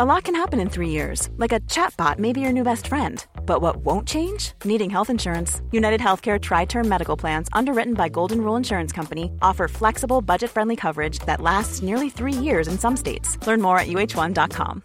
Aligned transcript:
A 0.00 0.04
lot 0.04 0.22
can 0.22 0.36
happen 0.36 0.60
in 0.60 0.70
three 0.70 0.90
years, 0.90 1.28
like 1.38 1.50
a 1.50 1.58
chatbot 1.66 2.20
may 2.20 2.32
be 2.32 2.40
your 2.40 2.52
new 2.52 2.62
best 2.62 2.86
friend. 2.86 3.26
But 3.44 3.62
what 3.62 3.78
won't 3.78 4.06
change? 4.06 4.52
Needing 4.64 4.90
health 4.90 5.10
insurance. 5.10 5.60
United 5.72 6.00
Healthcare 6.00 6.38
Tri 6.40 6.66
Term 6.66 6.88
Medical 6.88 7.16
Plans, 7.16 7.48
underwritten 7.52 7.94
by 7.94 8.08
Golden 8.08 8.38
Rule 8.38 8.56
Insurance 8.56 8.92
Company, 8.92 9.32
offer 9.42 9.66
flexible, 9.66 10.20
budget 10.20 10.50
friendly 10.50 10.76
coverage 10.76 11.18
that 11.26 11.40
lasts 11.40 11.82
nearly 11.82 12.10
three 12.10 12.32
years 12.32 12.68
in 12.68 12.78
some 12.78 12.96
states. 12.96 13.44
Learn 13.44 13.60
more 13.60 13.80
at 13.80 13.88
uh1.com. 13.88 14.82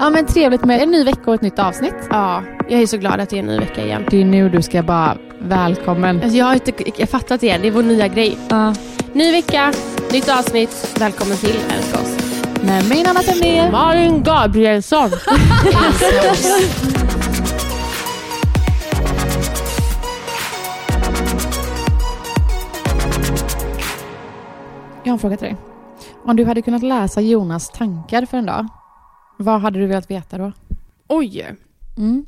Ja 0.00 0.10
men 0.10 0.26
trevligt 0.26 0.64
med 0.64 0.82
en 0.82 0.90
ny 0.90 1.04
vecka 1.04 1.22
och 1.26 1.34
ett 1.34 1.42
nytt 1.42 1.58
avsnitt. 1.58 2.08
Ja, 2.10 2.42
jag 2.68 2.82
är 2.82 2.86
så 2.86 2.96
glad 2.96 3.20
att 3.20 3.30
det 3.30 3.36
är 3.36 3.40
en 3.40 3.46
ny 3.46 3.58
vecka 3.58 3.84
igen. 3.84 4.04
Det 4.10 4.20
är 4.20 4.24
nu 4.24 4.48
du 4.48 4.62
ska 4.62 4.82
bara 4.82 5.18
välkommen. 5.40 6.22
Alltså 6.22 6.38
jag 6.38 6.44
har 6.44 6.54
inte 6.54 6.72
jag 6.96 7.08
fattat 7.08 7.40
det 7.40 7.58
det 7.58 7.68
är 7.68 7.72
vår 7.72 7.82
nya 7.82 8.08
grej. 8.08 8.38
Ja. 8.48 8.74
Ny 9.14 9.32
vecka, 9.32 9.72
nytt 10.12 10.28
avsnitt. 10.28 10.96
Välkommen 11.00 11.36
till 11.36 11.56
Älska 11.70 12.00
oss. 12.00 12.16
Med 12.62 12.88
min 12.88 13.06
Anna 13.06 13.20
Temnér. 13.20 13.70
Malin 13.70 14.22
Gabrielsson. 14.22 15.10
Jag 25.04 25.10
har 25.10 25.12
en 25.12 25.18
fråga 25.18 25.36
till 25.36 25.46
dig. 25.46 25.56
Om 26.24 26.36
du 26.36 26.44
hade 26.44 26.62
kunnat 26.62 26.82
läsa 26.82 27.20
Jonas 27.20 27.70
tankar 27.70 28.26
för 28.26 28.38
en 28.38 28.46
dag, 28.46 28.68
vad 29.36 29.60
hade 29.60 29.78
du 29.78 29.86
velat 29.86 30.10
veta 30.10 30.38
då? 30.38 30.52
Oj. 31.08 31.56
Mm. 31.96 32.26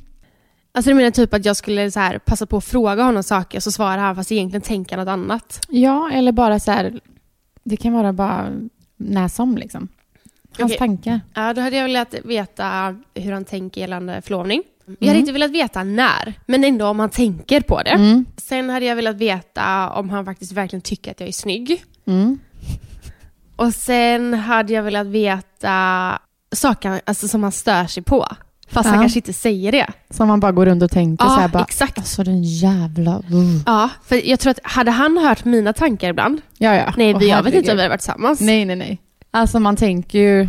Alltså 0.76 0.90
du 0.90 0.94
menar 0.94 1.10
typ 1.10 1.34
att 1.34 1.44
jag 1.44 1.56
skulle 1.56 1.90
så 1.90 2.00
här, 2.00 2.18
passa 2.18 2.46
på 2.46 2.56
att 2.56 2.64
fråga 2.64 3.02
honom 3.02 3.22
saker 3.22 3.60
så 3.60 3.72
svarar 3.72 3.98
han 3.98 4.16
fast 4.16 4.32
egentligen 4.32 4.62
tänker 4.62 4.96
något 4.96 5.08
annat? 5.08 5.66
Ja, 5.68 6.10
eller 6.12 6.32
bara 6.32 6.60
så 6.60 6.70
här, 6.72 7.00
det 7.64 7.76
kan 7.76 7.92
vara 7.92 8.12
bara 8.12 8.48
när 8.96 9.28
som 9.28 9.56
liksom. 9.58 9.88
Hans 10.58 10.70
Okej. 10.72 10.78
tankar. 10.78 11.20
Ja, 11.34 11.52
då 11.54 11.60
hade 11.60 11.76
jag 11.76 11.84
velat 11.84 12.14
veta 12.24 12.96
hur 13.14 13.32
han 13.32 13.44
tänker 13.44 13.80
gällande 13.80 14.22
förlovning. 14.22 14.62
Jag 14.86 14.92
hade 14.94 15.06
Mm. 15.10 15.20
inte 15.20 15.32
velat 15.32 15.50
veta 15.50 15.84
när, 15.84 16.34
men 16.46 16.64
ändå 16.64 16.86
om 16.86 16.98
han 16.98 17.10
tänker 17.10 17.60
på 17.60 17.82
det. 17.82 17.90
Mm. 17.90 18.24
Sen 18.36 18.70
hade 18.70 18.86
jag 18.86 18.96
velat 18.96 19.16
veta 19.16 19.90
om 19.90 20.10
han 20.10 20.24
faktiskt 20.24 20.52
verkligen 20.52 20.80
tycker 20.80 21.10
att 21.10 21.20
jag 21.20 21.28
är 21.28 21.32
snygg. 21.32 21.84
Mm. 22.06 22.38
Och 23.56 23.74
sen 23.74 24.34
hade 24.34 24.72
jag 24.72 24.82
velat 24.82 25.06
veta 25.06 26.18
saker 26.52 27.00
alltså, 27.06 27.28
som 27.28 27.42
han 27.42 27.52
stör 27.52 27.86
sig 27.86 28.02
på. 28.02 28.26
Fast 28.70 28.86
han 28.88 28.94
Ja. 28.96 29.02
kanske 29.02 29.18
inte 29.18 29.32
säger 29.32 29.72
det. 29.72 29.86
Som 30.10 30.28
man 30.28 30.40
bara 30.40 30.52
går 30.52 30.66
runt 30.66 30.82
och 30.82 30.90
tänker 30.90 31.24
Ja, 31.24 31.30
så 31.30 31.40
här 31.40 31.48
bara, 31.48 31.62
exakt. 31.62 31.98
alltså 31.98 32.24
den 32.24 32.42
jävla... 32.42 33.10
Uh. 33.18 33.60
Ja, 33.66 33.88
för 34.06 34.28
jag 34.28 34.40
tror 34.40 34.50
att 34.50 34.58
hade 34.62 34.90
han 34.90 35.18
hört 35.18 35.44
mina 35.44 35.72
tankar 35.72 36.08
ibland? 36.08 36.40
Ja, 36.58 36.74
ja. 36.74 36.92
Nej, 36.96 37.14
vi, 37.14 37.28
jag 37.30 37.42
vet 37.42 37.54
inte 37.54 37.70
om 37.70 37.76
vi 37.76 37.82
hade 37.82 37.88
varit 37.88 38.00
tillsammans. 38.00 38.40
Nej, 38.40 38.64
nej, 38.64 38.76
nej. 38.76 38.98
Alltså 39.30 39.60
man 39.60 39.76
tänker 39.76 40.18
ju... 40.18 40.48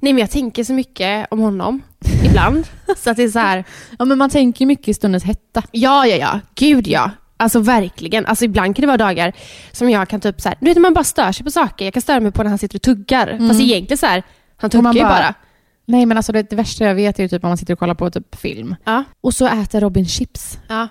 Nej, 0.00 0.12
men 0.12 0.18
jag 0.18 0.30
tänker 0.30 0.64
så 0.64 0.72
mycket 0.72 1.26
om 1.30 1.38
honom 1.40 1.82
ibland. 2.24 2.66
så 2.96 3.10
att 3.10 3.16
det 3.16 3.22
är 3.22 3.28
så 3.28 3.38
här, 3.38 3.64
Ja, 3.98 4.04
men 4.04 4.18
man 4.18 4.30
tänker 4.30 4.60
ju 4.60 4.66
mycket 4.66 4.88
i 4.88 4.94
stundens 4.94 5.24
hetta. 5.24 5.62
ja, 5.72 6.06
ja, 6.06 6.16
ja, 6.16 6.40
gud 6.54 6.86
ja. 6.88 7.10
Alltså 7.36 7.58
verkligen. 7.60 8.26
Alltså 8.26 8.44
ibland 8.44 8.76
kan 8.76 8.80
det 8.80 8.86
vara 8.86 8.96
dagar 8.96 9.32
som 9.72 9.90
jag 9.90 10.08
kan 10.08 10.20
typ 10.20 10.40
så 10.40 10.48
här, 10.48 10.58
du 10.60 10.66
vet 10.66 10.76
när 10.76 10.80
man 10.82 10.94
bara 10.94 11.04
stör 11.04 11.32
sig 11.32 11.44
på 11.44 11.50
saker. 11.50 11.84
Jag 11.84 11.94
kan 11.94 12.02
störa 12.02 12.20
mig 12.20 12.32
på 12.32 12.42
när 12.42 12.50
han 12.50 12.58
sitter 12.58 12.78
och 12.78 12.82
tuggar. 12.82 13.48
Fast 13.48 13.60
egentligen 13.60 13.98
så 13.98 14.06
här, 14.06 14.22
han 14.56 14.70
tuggar 14.70 14.80
Mm. 14.80 14.84
man 14.84 14.96
ju 14.96 15.02
bara- 15.02 15.10
bara. 15.12 15.34
Nej, 15.86 16.06
men 16.06 16.16
alltså 16.16 16.32
det, 16.32 16.50
det 16.50 16.56
värsta 16.56 16.84
jag 16.84 16.94
vet 16.94 17.18
är 17.18 17.22
ju 17.22 17.28
typ 17.28 17.44
om 17.44 17.48
man 17.50 17.56
sitter 17.56 17.72
och 17.72 17.78
kollar 17.78 17.94
på 17.94 18.10
typ 18.10 18.34
film. 18.36 18.76
Ja, 18.84 19.04
Och 19.20 19.34
så 19.34 19.46
äter 19.46 19.80
Robin 19.80 20.06
chips. 20.06 20.58
ja. 20.68 20.88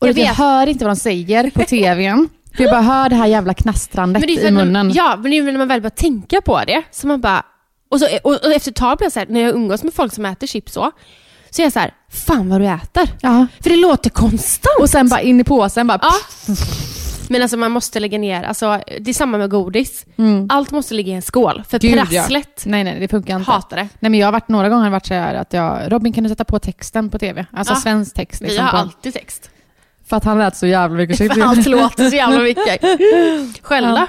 Och 0.00 0.08
Jag 0.08 0.18
jag, 0.18 0.26
jag 0.26 0.34
hör 0.34 0.66
inte 0.66 0.84
vad 0.84 0.96
de 0.96 1.00
säger 1.00 1.50
på 1.50 1.62
tvn. 1.68 2.28
för 2.56 2.62
jag 2.64 2.72
bara 2.72 2.80
hör 2.82 3.08
det 3.08 3.16
här 3.16 3.26
jävla 3.26 3.54
knastrandet 3.54 4.20
Men 4.20 4.26
det 4.36 4.42
är 4.42 4.48
i 4.48 4.50
munnen. 4.50 4.90
Ja, 4.94 5.16
men 5.22 5.30
det 5.30 5.36
är 5.38 5.42
när 5.42 5.58
man 5.58 5.68
väl 5.68 5.80
börjar 5.80 5.90
tänka 5.90 6.40
på 6.40 6.60
det. 6.66 6.82
Så 6.90 7.06
man 7.06 7.20
bara... 7.20 7.42
Och, 7.90 8.00
så, 8.00 8.06
och, 8.24 8.32
och 8.44 8.52
efter 8.52 8.70
ett 8.70 8.76
tag 8.76 8.98
blir 8.98 9.04
jag 9.04 9.12
så 9.12 9.18
här, 9.18 9.26
när 9.30 9.40
jag 9.40 9.54
umgås 9.54 9.84
med 9.84 9.94
folk 9.94 10.12
som 10.12 10.24
äter 10.26 10.46
chips 10.46 10.72
så, 10.72 10.90
så 11.50 11.62
är 11.62 11.66
jag 11.66 11.72
så 11.72 11.78
här, 11.78 11.94
fan 12.10 12.48
vad 12.48 12.60
du 12.60 12.66
äter. 12.66 13.08
Ja. 13.20 13.46
För 13.62 13.70
det 13.70 13.76
låter 13.76 14.10
konstant. 14.10 14.80
Och 14.80 14.90
sen 14.90 15.08
bara 15.08 15.20
in 15.20 15.40
i 15.40 15.44
påsen 15.44 15.86
bara... 15.86 15.98
Ja. 16.02 16.12
Men 17.30 17.42
alltså 17.42 17.56
man 17.56 17.70
måste 17.72 18.00
lägga 18.00 18.18
ner, 18.18 18.42
alltså 18.42 18.80
det 19.00 19.10
är 19.10 19.14
samma 19.14 19.38
med 19.38 19.50
godis. 19.50 20.06
Allt 20.48 20.70
måste 20.70 20.94
ligga 20.94 21.12
i 21.12 21.14
en 21.16 21.22
skål. 21.22 21.62
För 21.68 21.84
Mm. 21.84 21.96
Gud, 22.04 22.12
ja. 22.14 22.20
prasslet 22.20 22.62
Nej, 22.66 22.84
nej, 22.84 23.00
det 23.00 23.08
funkar 23.08 23.36
inte. 23.38 23.50
hatar 23.50 23.76
det. 23.76 23.88
Nej, 24.00 24.10
men 24.10 24.20
jag 24.20 24.26
har 24.26 24.32
varit 24.32 24.48
några 24.48 24.68
gånger 24.68 24.90
varit 24.90 25.06
så 25.06 25.14
här 25.14 25.34
att 25.34 25.52
jag... 25.52 25.92
Robin 25.92 26.12
kan 26.12 26.24
du 26.24 26.30
sätta 26.30 26.44
på 26.44 26.58
texten 26.58 27.10
på 27.10 27.18
tv? 27.18 27.46
Alltså 27.52 27.74
Ja. 27.74 27.80
svensk 27.80 28.14
text. 28.14 28.42
Vi 28.42 28.46
Liksom, 28.46 28.64
har 28.64 28.72
på, 28.72 28.76
alltid 28.78 29.12
text. 29.14 29.50
För 30.08 30.16
att 30.16 30.24
han 30.24 30.38
lät 30.38 30.56
så 30.56 30.66
jävla 30.66 30.96
mycket. 30.96 31.18
För 31.34 31.40
allt 31.42 31.66
låter 31.66 32.10
så 32.10 32.16
jävla 32.16 32.40
mycket. 32.40 32.80
Själv 33.62 33.88
då? 33.88 34.06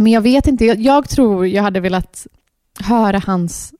Men 0.00 0.12
jag 0.12 0.20
vet 0.20 0.46
inte. 0.46 0.64
Jag, 0.64 0.80
jag 0.80 1.08
tror 1.08 1.46
jag 1.46 1.62
hade 1.62 1.80
velat 1.80 2.26
höra 2.80 3.22
hans 3.26 3.72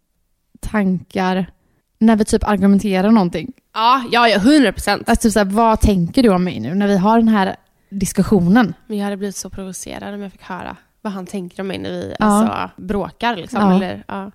tankar 0.60 1.46
när 1.98 2.16
vi 2.16 2.24
typ 2.24 2.48
argumenterar 2.48 3.10
någonting. 3.10 3.52
Ja, 3.74 4.02
ja, 4.12 4.28
ja, 4.28 4.36
100 4.36 4.72
procent. 4.72 5.08
Alltså 5.08 5.28
typ 5.28 5.32
så 5.32 5.38
här, 5.38 5.46
vad 5.46 5.80
tänker 5.80 6.22
du 6.22 6.28
om 6.28 6.44
mig 6.44 6.60
nu 6.60 6.74
när 6.74 6.86
vi 6.86 6.96
har 6.96 7.18
den 7.18 7.28
här 7.28 7.56
diskussionen? 7.98 8.74
Men 8.86 8.96
jag 8.98 9.04
hade 9.04 9.16
blivit 9.16 9.36
så 9.36 9.50
provocerad 9.50 10.14
om 10.14 10.20
jag 10.22 10.32
fick 10.32 10.42
höra 10.42 10.76
vad 11.02 11.12
han 11.12 11.26
tänker 11.26 11.60
om 11.60 11.66
mig 11.66 11.78
när 11.78 11.90
vi 11.90 12.14
Ja. 12.18 12.26
alltså, 12.26 12.70
bråkar. 12.82 13.36
Liksom, 13.36 13.60
Ja. 13.60 13.76
Eller, 13.76 14.04
ja. 14.08 14.30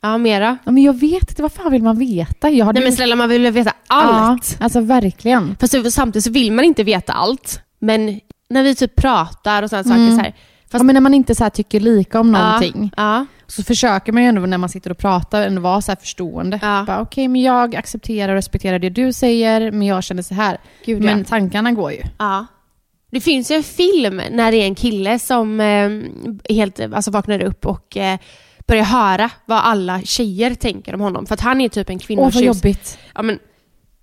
ja, 0.00 0.18
mera. 0.18 0.58
Ja, 0.64 0.72
men 0.72 0.82
jag 0.82 0.92
vet 1.00 1.30
inte, 1.30 1.42
vad 1.42 1.52
fan 1.52 1.72
vill 1.72 1.82
man 1.82 1.98
veta? 1.98 2.50
Jag 2.50 2.66
hade 2.66 2.80
Nej 2.80 2.88
men 2.88 2.96
snälla, 2.96 3.16
man 3.16 3.28
vill 3.28 3.50
veta 3.50 3.72
allt. 3.86 4.56
Ja, 4.60 4.64
alltså 4.64 4.80
verkligen. 4.80 5.56
Fast 5.60 5.92
samtidigt 5.92 6.24
så 6.24 6.30
vill 6.30 6.52
man 6.52 6.64
inte 6.64 6.84
veta 6.84 7.12
allt. 7.12 7.60
Men 7.78 8.20
när 8.50 8.62
vi 8.62 8.74
typ 8.74 8.96
pratar 8.96 9.62
och 9.62 9.70
sådana 9.70 9.94
Mm. 9.94 10.08
saker 10.08 10.16
så 10.18 10.24
här. 10.24 10.34
Fast, 10.70 10.80
ja, 10.80 10.84
men 10.84 10.94
när 10.94 11.00
man 11.00 11.14
inte 11.14 11.34
så 11.34 11.50
tycker 11.50 11.80
lika 11.80 12.20
om 12.20 12.32
någonting 12.32 12.90
Ja, 12.96 13.26
så 13.46 13.62
försöker 13.62 14.12
man 14.12 14.22
ju 14.22 14.28
ändå 14.28 14.40
när 14.40 14.58
man 14.58 14.68
sitter 14.68 14.90
och 14.90 14.98
pratar 14.98 15.42
ändå 15.46 15.60
vara 15.62 15.80
så 15.80 15.90
här 15.90 15.96
förstående. 15.96 16.58
Ja. 16.62 17.00
Okej, 17.00 17.28
men 17.28 17.42
jag 17.42 17.76
accepterar 17.76 18.28
och 18.28 18.34
respekterar 18.36 18.78
det 18.78 18.90
du 18.90 19.12
säger, 19.12 19.70
men 19.70 19.82
jag 19.86 20.04
känner 20.04 20.22
så 20.22 20.34
här. 20.34 20.58
Gud, 20.86 21.02
men 21.02 21.24
tankarna 21.24 21.72
går 21.72 21.92
ju. 21.92 22.02
ja. 22.18 22.46
Det 23.14 23.20
finns 23.20 23.50
ju 23.50 23.54
en 23.54 23.62
film 23.62 24.20
när 24.30 24.52
det 24.52 24.56
är 24.58 24.64
en 24.66 24.74
kille 24.74 25.18
som 25.18 25.60
eh, 25.60 25.90
helt 26.56 26.80
alltså, 26.80 27.10
vaknar 27.10 27.42
upp 27.42 27.66
och 27.66 27.96
eh, 27.96 28.18
börjar 28.66 28.84
höra 28.84 29.30
vad 29.46 29.58
alla 29.58 30.00
tjejer 30.02 30.54
tänker 30.54 30.94
om 30.94 31.00
honom. 31.00 31.26
För 31.26 31.34
att 31.34 31.40
han 31.40 31.60
är 31.60 31.68
typ 31.68 31.90
en 31.90 31.96
Åh, 31.96 32.00
kvinnotjus. 32.00 32.34
vad 32.34 32.44
jobbigt. 32.44 32.98
Ja, 33.14 33.22
men, 33.22 33.38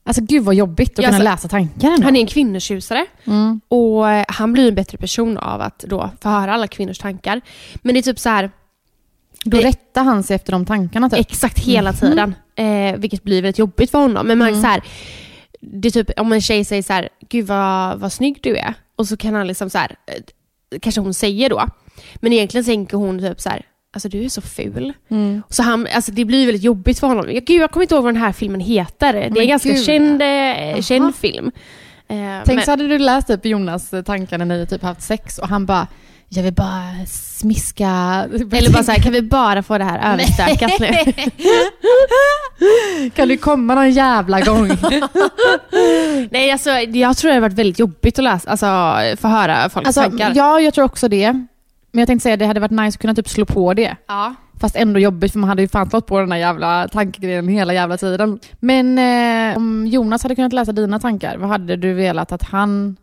Alltså 0.03 0.21
gud 0.23 0.43
vad 0.43 0.55
jobbigt 0.55 0.91
att 0.91 0.97
Ja, 1.03 1.09
kunna 1.09 1.29
alltså, 1.31 1.47
läsa 1.47 1.47
tankarna. 1.47 1.97
han 2.03 2.15
är 2.15 2.19
en 2.19 2.27
kvinnotjusare. 2.27 3.05
Mm. 3.25 3.61
Och 3.67 4.09
eh, 4.11 4.25
han 4.27 4.53
blir 4.53 4.67
en 4.67 4.75
bättre 4.75 4.97
person 4.97 5.37
av 5.37 5.61
att 5.61 5.79
då 5.79 6.09
få 6.21 6.29
höra 6.29 6.53
alla 6.53 6.67
kvinnors 6.67 6.99
tankar. 6.99 7.41
Men 7.81 7.93
det 7.93 7.99
är 7.99 8.01
typ 8.01 8.19
så 8.19 8.29
här, 8.29 8.51
Då 9.45 9.57
det- 9.57 9.63
rättar 9.67 10.03
han 10.03 10.23
sig 10.23 10.35
efter 10.35 10.51
de 10.51 10.65
tankarna 10.65 11.09
typ. 11.09 11.19
exakt 11.19 11.59
hela 11.59 11.93
tiden. 11.93 12.35
Eh, 12.55 12.95
vilket 12.97 13.23
blir 13.23 13.41
väldigt 13.41 13.59
jobbigt 13.59 13.91
för 13.91 13.97
honom. 13.99 14.27
Men 14.27 14.37
man 14.37 14.61
så 14.61 14.67
här, 14.67 14.81
det 15.61 15.87
är 15.87 15.91
typ 15.91 16.19
om 16.19 16.31
en 16.33 16.41
tjej 16.41 16.65
säger 16.65 16.83
så 16.83 16.93
här, 16.93 17.09
gud 17.29 17.47
vad, 17.47 17.99
vad 17.99 18.11
snygg 18.13 18.39
du 18.43 18.57
är. 18.57 18.73
Och 19.01 19.07
så 19.07 19.17
kan 19.17 19.33
han 19.33 19.47
liksom 19.47 19.69
så 19.69 19.77
här, 19.77 19.95
eh, 20.07 20.79
kanske 20.81 21.01
hon 21.01 21.13
säger 21.13 21.49
då. 21.49 21.65
Men 22.15 22.33
egentligen 22.33 22.65
tänker 22.65 22.97
hon 22.97 23.19
typ 23.19 23.41
så 23.41 23.49
här, 23.49 23.65
alltså 23.93 24.09
du 24.09 24.23
är 24.25 24.29
så 24.29 24.41
ful. 24.41 24.93
Mm. 25.09 25.41
Så 25.49 25.63
han, 25.63 25.87
alltså 25.95 26.11
det 26.11 26.25
blir 26.25 26.45
väldigt 26.45 26.63
jobbigt 26.63 26.99
för 26.99 27.07
honom. 27.07 27.25
Gud, 27.27 27.49
jag 27.49 27.71
kommer 27.71 27.83
inte 27.83 27.95
ihåg 27.95 28.03
vad 28.03 28.13
den 28.13 28.21
här 28.21 28.31
filmen 28.31 28.61
heter. 28.61 29.13
Det 29.13 29.19
är 29.19 29.29
Men 29.29 29.41
en 29.41 29.47
ganska 29.47 29.69
gud. 29.69 29.83
känd, 29.85 30.21
eh, 30.21 30.81
känd 30.81 31.15
film. 31.15 31.51
Eh, 32.07 32.15
Tänk 32.45 32.55
men- 32.55 32.65
så 32.65 32.71
hade 32.71 32.87
du 32.87 32.97
läst 32.99 33.27
typ 33.27 33.45
Jonas 33.45 33.93
tankar 34.05 34.37
när 34.37 34.45
ni 34.45 34.65
typ 34.67 34.81
haft 34.83 35.01
sex 35.01 35.37
och 35.37 35.47
han 35.47 35.65
bara 35.65 35.87
jag 36.33 36.43
vill 36.43 36.53
bara 36.53 37.05
smiska... 37.07 37.87
Eller 38.51 38.73
bara 38.73 38.83
så 38.83 38.91
här, 38.91 38.99
kan 38.99 39.11
vi 39.11 39.21
bara 39.21 39.63
få 39.63 39.77
det 39.77 39.83
här 39.83 40.13
överstökat 40.13 40.79
nu? 40.79 40.87
Kan 43.09 43.27
du 43.27 43.37
komma 43.37 43.75
någon 43.75 43.91
jävla 43.91 44.41
gång? 44.41 44.67
Nej, 46.31 46.51
alltså 46.51 46.69
jag 46.69 47.17
tror 47.17 47.29
det 47.29 47.35
har 47.35 47.41
varit 47.41 47.53
väldigt 47.53 47.79
jobbigt 47.79 48.19
att 48.19 48.23
läsa, 48.23 48.49
alltså 48.49 48.65
få 49.21 49.27
höra 49.27 49.69
folks 49.69 49.87
alltså, 49.87 50.01
tankar. 50.01 50.33
ja, 50.35 50.59
jag 50.59 50.73
tror 50.73 50.85
också 50.85 51.07
det. 51.07 51.31
Men 51.91 51.99
jag 51.99 52.07
tänkte 52.07 52.23
säga 52.23 52.37
det 52.37 52.45
hade 52.45 52.59
varit 52.59 52.71
nice 52.71 52.95
att 52.95 53.01
kunna 53.01 53.15
typ 53.15 53.29
slå 53.29 53.45
på 53.45 53.73
det. 53.73 53.95
Ja. 54.07 54.35
Fast 54.59 54.75
ändå 54.75 54.99
jobbigt 54.99 55.31
för 55.31 55.39
man 55.39 55.49
hade 55.49 55.61
ju 55.61 55.67
fan 55.67 55.89
slått 55.89 56.07
på 56.07 56.19
den 56.19 56.31
här 56.31 56.39
jävla 56.39 56.87
tankegrejen 56.87 57.47
hela 57.47 57.73
jävla 57.73 57.97
tiden. 57.97 58.39
Men 58.59 58.97
eh, 58.97 59.57
om 59.57 59.87
Jonas 59.87 60.23
hade 60.23 60.35
kunnat 60.35 60.53
läsa 60.53 60.71
dina 60.71 60.99
tankar, 60.99 61.37
vad 61.37 61.49
hade 61.49 61.75
du 61.75 61.93
velat 61.93 62.31
att 62.31 62.43
han 62.43 62.97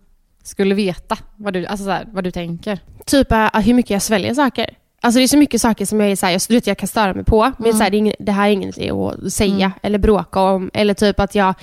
skulle 0.48 0.74
veta 0.74 1.16
vad 1.36 1.52
du, 1.52 1.66
alltså 1.66 1.84
så 1.84 1.90
här, 1.90 2.06
vad 2.12 2.24
du 2.24 2.30
tänker? 2.30 2.78
Typ 3.06 3.32
äh, 3.32 3.60
hur 3.60 3.74
mycket 3.74 3.90
jag 3.90 4.02
sväljer 4.02 4.34
saker. 4.34 4.70
Alltså 5.00 5.18
det 5.18 5.24
är 5.24 5.28
så 5.28 5.36
mycket 5.38 5.60
saker 5.60 5.86
som 5.86 6.00
jag 6.00 6.10
är 6.10 6.16
såhär, 6.16 6.32
jag, 6.32 6.40
du 6.48 6.54
vet, 6.54 6.66
jag 6.66 6.78
kan 6.78 6.88
störa 6.88 7.14
mig 7.14 7.24
på. 7.24 7.52
Men 7.58 7.66
Mm. 7.66 7.76
så 7.78 7.82
här, 7.82 7.90
det, 7.90 7.96
är 7.96 7.98
ingen, 7.98 8.14
det 8.18 8.32
här 8.32 8.48
är 8.48 8.52
inget 8.52 8.90
att 8.90 9.32
säga 9.32 9.54
Mm. 9.54 9.70
eller 9.82 9.98
bråka 9.98 10.40
om. 10.40 10.70
Eller 10.74 10.94
typ 10.94 11.20
att 11.20 11.34
jag, 11.34 11.54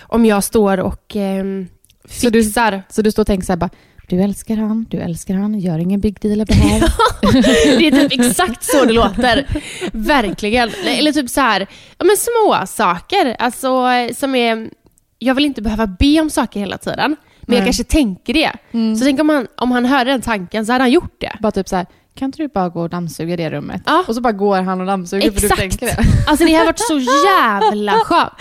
om 0.00 0.26
jag 0.26 0.44
står 0.44 0.80
och 0.80 1.16
ehm, 1.16 1.68
Så 2.08 2.30
du- 2.30 2.44
fixar. 2.44 2.82
Så 2.88 3.02
du 3.02 3.10
står 3.10 3.22
och 3.22 3.26
tänker 3.26 3.46
så 3.46 3.52
här 3.52 3.56
bara, 3.58 3.70
du 4.08 4.22
älskar 4.22 4.56
han, 4.56 4.86
du 4.90 4.98
älskar 4.98 5.34
han, 5.34 5.58
gör 5.58 5.78
ingen 5.78 6.00
big 6.00 6.20
deal 6.20 6.40
av 6.40 6.46
det 6.46 6.54
här. 6.54 6.80
det 7.78 7.86
är 7.86 8.08
typ 8.08 8.20
exakt 8.26 8.64
så 8.64 8.84
det 8.84 8.92
låter. 8.92 9.46
Verkligen. 9.92 10.70
Eller 10.86 11.12
typ 11.12 11.30
så 11.30 11.40
här, 11.40 11.66
ja 11.98 12.04
men 12.04 12.16
små 12.16 12.66
saker. 12.66 13.36
Alltså 13.38 13.84
som 14.16 14.34
är, 14.34 14.70
jag 15.18 15.34
vill 15.34 15.44
inte 15.44 15.62
behöva 15.62 15.86
be 15.86 16.20
om 16.20 16.30
saker 16.30 16.60
hela 16.60 16.78
tiden. 16.78 17.16
Men 17.48 17.56
jag 17.56 17.66
kanske 17.66 17.84
tänker 17.84 18.32
det. 18.34 18.52
Så 18.98 19.04
tänk 19.04 19.20
om 19.20 19.28
han, 19.28 19.46
om 19.56 19.70
han 19.70 19.84
hörde 19.84 20.10
den 20.10 20.20
tanken 20.22 20.66
så 20.66 20.72
hade 20.72 20.84
han 20.84 20.90
gjort 20.90 21.14
det. 21.20 21.36
bara 21.40 21.52
typ 21.52 21.68
så 21.68 21.76
här, 21.76 21.86
kan 22.14 22.26
inte 22.26 22.38
du 22.42 22.48
bara 22.48 22.68
gå 22.68 22.80
och 22.80 22.90
dammsuga 22.90 23.36
det 23.36 23.50
rummet? 23.50 23.82
Ja. 23.86 24.04
Och 24.08 24.14
så 24.14 24.20
bara 24.20 24.32
går 24.32 24.62
han 24.62 24.80
och 24.80 24.86
dammsuger 24.86 25.30
för 25.30 25.40
du 25.40 25.46
Exakt. 25.46 25.60
tänker 25.60 25.86
det. 25.86 25.96
Alltså 26.26 26.44
det 26.44 26.54
har 26.54 26.64
varit 26.64 26.80
så 26.80 26.98
jävla 26.98 27.92
skönt. 28.04 28.32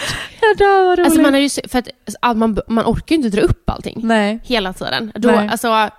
Det 0.58 0.64
var 0.64 1.00
Alltså 1.00 1.22
man, 1.22 1.36
är 1.36 1.40
ju, 1.40 1.50
för 1.68 1.80
att, 1.80 2.38
man, 2.38 2.58
man 2.68 2.86
orkar 2.86 3.16
ju 3.16 3.24
inte 3.24 3.38
dra 3.38 3.42
upp 3.42 3.70
allting 3.70 4.00
Nej. 4.04 4.40
hela 4.44 4.74
tiden. 4.74 5.12
Då, 5.16 5.32
Nej. 5.32 5.48
alltså, 5.52 5.90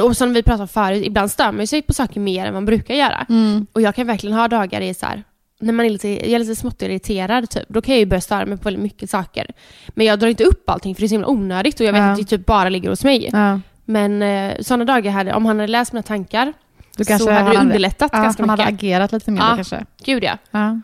och 0.00 0.16
som 0.16 0.32
vi 0.34 0.42
pratade 0.42 0.62
om 0.62 0.68
förut, 0.68 1.06
ibland 1.06 1.30
stör 1.30 1.52
man 1.52 1.66
sig 1.66 1.82
på 1.82 1.94
saker 1.94 2.20
mer 2.20 2.46
än 2.46 2.54
man 2.54 2.64
brukar 2.64 2.94
göra. 2.94 3.26
Mm. 3.28 3.66
Och 3.72 3.80
jag 3.82 3.94
kan 3.94 4.06
verkligen 4.06 4.36
ha 4.36 4.48
dagar 4.48 4.80
i 4.80 4.94
så 4.94 5.06
här, 5.06 5.24
när 5.60 5.72
man 5.72 5.86
är 5.86 5.90
lite, 5.90 6.08
jag 6.08 6.28
är 6.32 6.38
lite 6.38 6.56
smått 6.56 6.82
irriterad, 6.82 7.50
typ, 7.50 7.62
då 7.68 7.82
kan 7.82 7.94
jag 7.94 8.00
ju 8.00 8.06
börja 8.06 8.20
störa 8.20 8.46
mig 8.46 8.58
på 8.58 8.64
väldigt 8.64 8.82
mycket 8.82 9.10
saker. 9.10 9.50
Men 9.88 10.06
jag 10.06 10.18
drar 10.18 10.28
inte 10.28 10.44
upp 10.44 10.70
allting 10.70 10.94
för 10.94 11.00
det 11.02 11.06
är 11.06 11.08
så 11.08 11.14
himla 11.14 11.28
onödigt 11.28 11.80
och 11.80 11.86
jag 11.86 11.92
vet 11.92 12.00
Ja. 12.02 12.10
att 12.10 12.18
det 12.18 12.24
typ 12.24 12.46
bara 12.46 12.68
ligger 12.68 12.88
hos 12.90 13.04
mig. 13.04 13.30
Ja. 13.32 13.60
Men 13.84 14.22
eh, 14.22 14.54
sådana 14.60 14.84
dagar, 14.84 15.10
hade, 15.12 15.32
om 15.34 15.46
han 15.46 15.56
hade 15.58 15.72
läst 15.72 15.92
mina 15.92 16.02
tankar, 16.02 16.52
Då 16.96 17.04
så 17.04 17.30
hade 17.30 17.50
det 17.52 17.58
underlättat 17.60 18.10
ja, 18.14 18.22
ganska 18.22 18.42
han 18.42 18.50
hade 18.50 18.62
mycket. 18.64 18.78
agerat 18.82 19.12
lite 19.12 19.30
mer 19.30 19.40
Ja. 19.40 19.52
kanske. 19.56 19.84
Gud 20.04 20.24
ja. 20.24 20.38
Ja. 20.50 20.80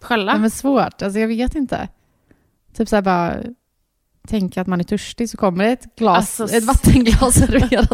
Skälla. 0.00 0.38
Men 0.38 0.50
svårt, 0.50 1.02
alltså 1.02 1.18
jag 1.20 1.28
vet 1.28 1.54
inte. 1.54 1.88
Typ 2.76 2.88
så 2.88 2.96
här 2.96 3.02
bara 3.02 3.34
tänka 4.28 4.60
att 4.60 4.66
man 4.66 4.80
är 4.80 4.84
törstig 4.84 5.30
så 5.30 5.36
kommer 5.36 5.64
det 5.64 5.70
ett 5.70 5.96
glas, 5.96 6.40
Alltså, 6.40 6.56
ett 6.56 6.64
vattenglas 6.64 7.34
serverat. 7.38 7.88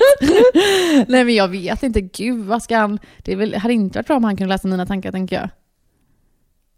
Nej 1.08 1.24
men 1.24 1.34
jag 1.34 1.48
vet 1.48 1.82
inte, 1.82 2.00
gud 2.00 2.44
vad 2.46 2.62
ska 2.62 2.76
han... 2.78 2.98
Det 3.24 3.34
väl, 3.36 3.54
hade 3.54 3.74
inte 3.74 3.98
varit 3.98 4.06
bra 4.06 4.16
om 4.16 4.24
han 4.24 4.36
kunde 4.36 4.54
läsa 4.54 4.68
mina 4.68 4.86
tankar 4.86 5.12
tänker 5.12 5.36
jag. 5.36 5.48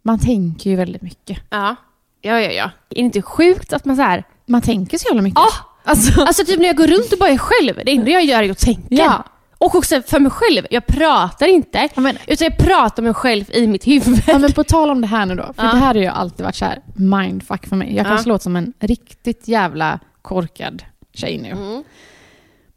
Man 0.02 0.18
tänker 0.18 0.70
ju 0.70 0.76
väldigt 0.76 1.02
mycket. 1.02 1.38
Ja. 1.50 1.76
Ja, 2.22 2.40
ja, 2.40 2.50
ja. 2.50 2.64
Är 2.64 2.70
det 2.94 3.00
inte 3.00 3.22
sjukt 3.22 3.72
att 3.72 3.84
man 3.84 3.96
så 3.96 4.02
här, 4.02 4.24
Man 4.46 4.62
tänker 4.62 4.98
så 4.98 5.08
jävla 5.08 5.22
mycket. 5.22 5.38
ah, 5.40 5.66
Alltså, 5.84 6.20
Alltså 6.26 6.44
typ 6.44 6.58
när 6.58 6.66
jag 6.66 6.76
går 6.76 6.86
runt 6.86 7.12
och 7.12 7.18
bara 7.18 7.30
är 7.30 7.38
själv, 7.38 7.80
det 7.84 7.92
enda 7.92 8.10
jag 8.10 8.24
gör 8.24 8.42
är 8.42 8.50
att 8.50 8.58
tänka. 8.58 8.86
Ja. 8.88 9.24
Och 9.58 9.74
också 9.74 10.02
för 10.02 10.20
mig 10.20 10.30
själv, 10.30 10.66
jag 10.70 10.86
pratar 10.86 11.46
inte, 11.46 11.88
Ja, 11.94 12.00
men- 12.00 12.18
utan 12.26 12.44
jag 12.44 12.58
pratar 12.58 13.02
mig 13.02 13.14
själv 13.14 13.44
i 13.52 13.66
mitt 13.66 13.86
huvud. 13.86 14.22
ja, 14.26 14.38
men 14.38 14.52
på 14.52 14.64
tal 14.64 14.90
om 14.90 15.00
det 15.00 15.06
här 15.06 15.26
nu 15.26 15.34
då, 15.34 15.42
för 15.42 15.64
Ja. 15.64 15.72
det 15.72 15.78
här 15.78 15.86
har 15.94 15.94
ju 15.94 16.06
alltid 16.06 16.44
varit 16.44 16.56
så 16.56 16.64
här 16.64 16.82
mindfuck 16.94 17.66
för 17.66 17.76
mig. 17.76 17.94
Jag 17.96 18.06
kan 18.06 18.16
Ja. 18.16 18.22
låta 18.26 18.42
som 18.42 18.56
en 18.56 18.72
riktigt 18.80 19.48
jävla 19.48 19.98
korkad 20.22 20.82
tjej 21.14 21.38
nu. 21.38 21.50
Mm. 21.50 21.84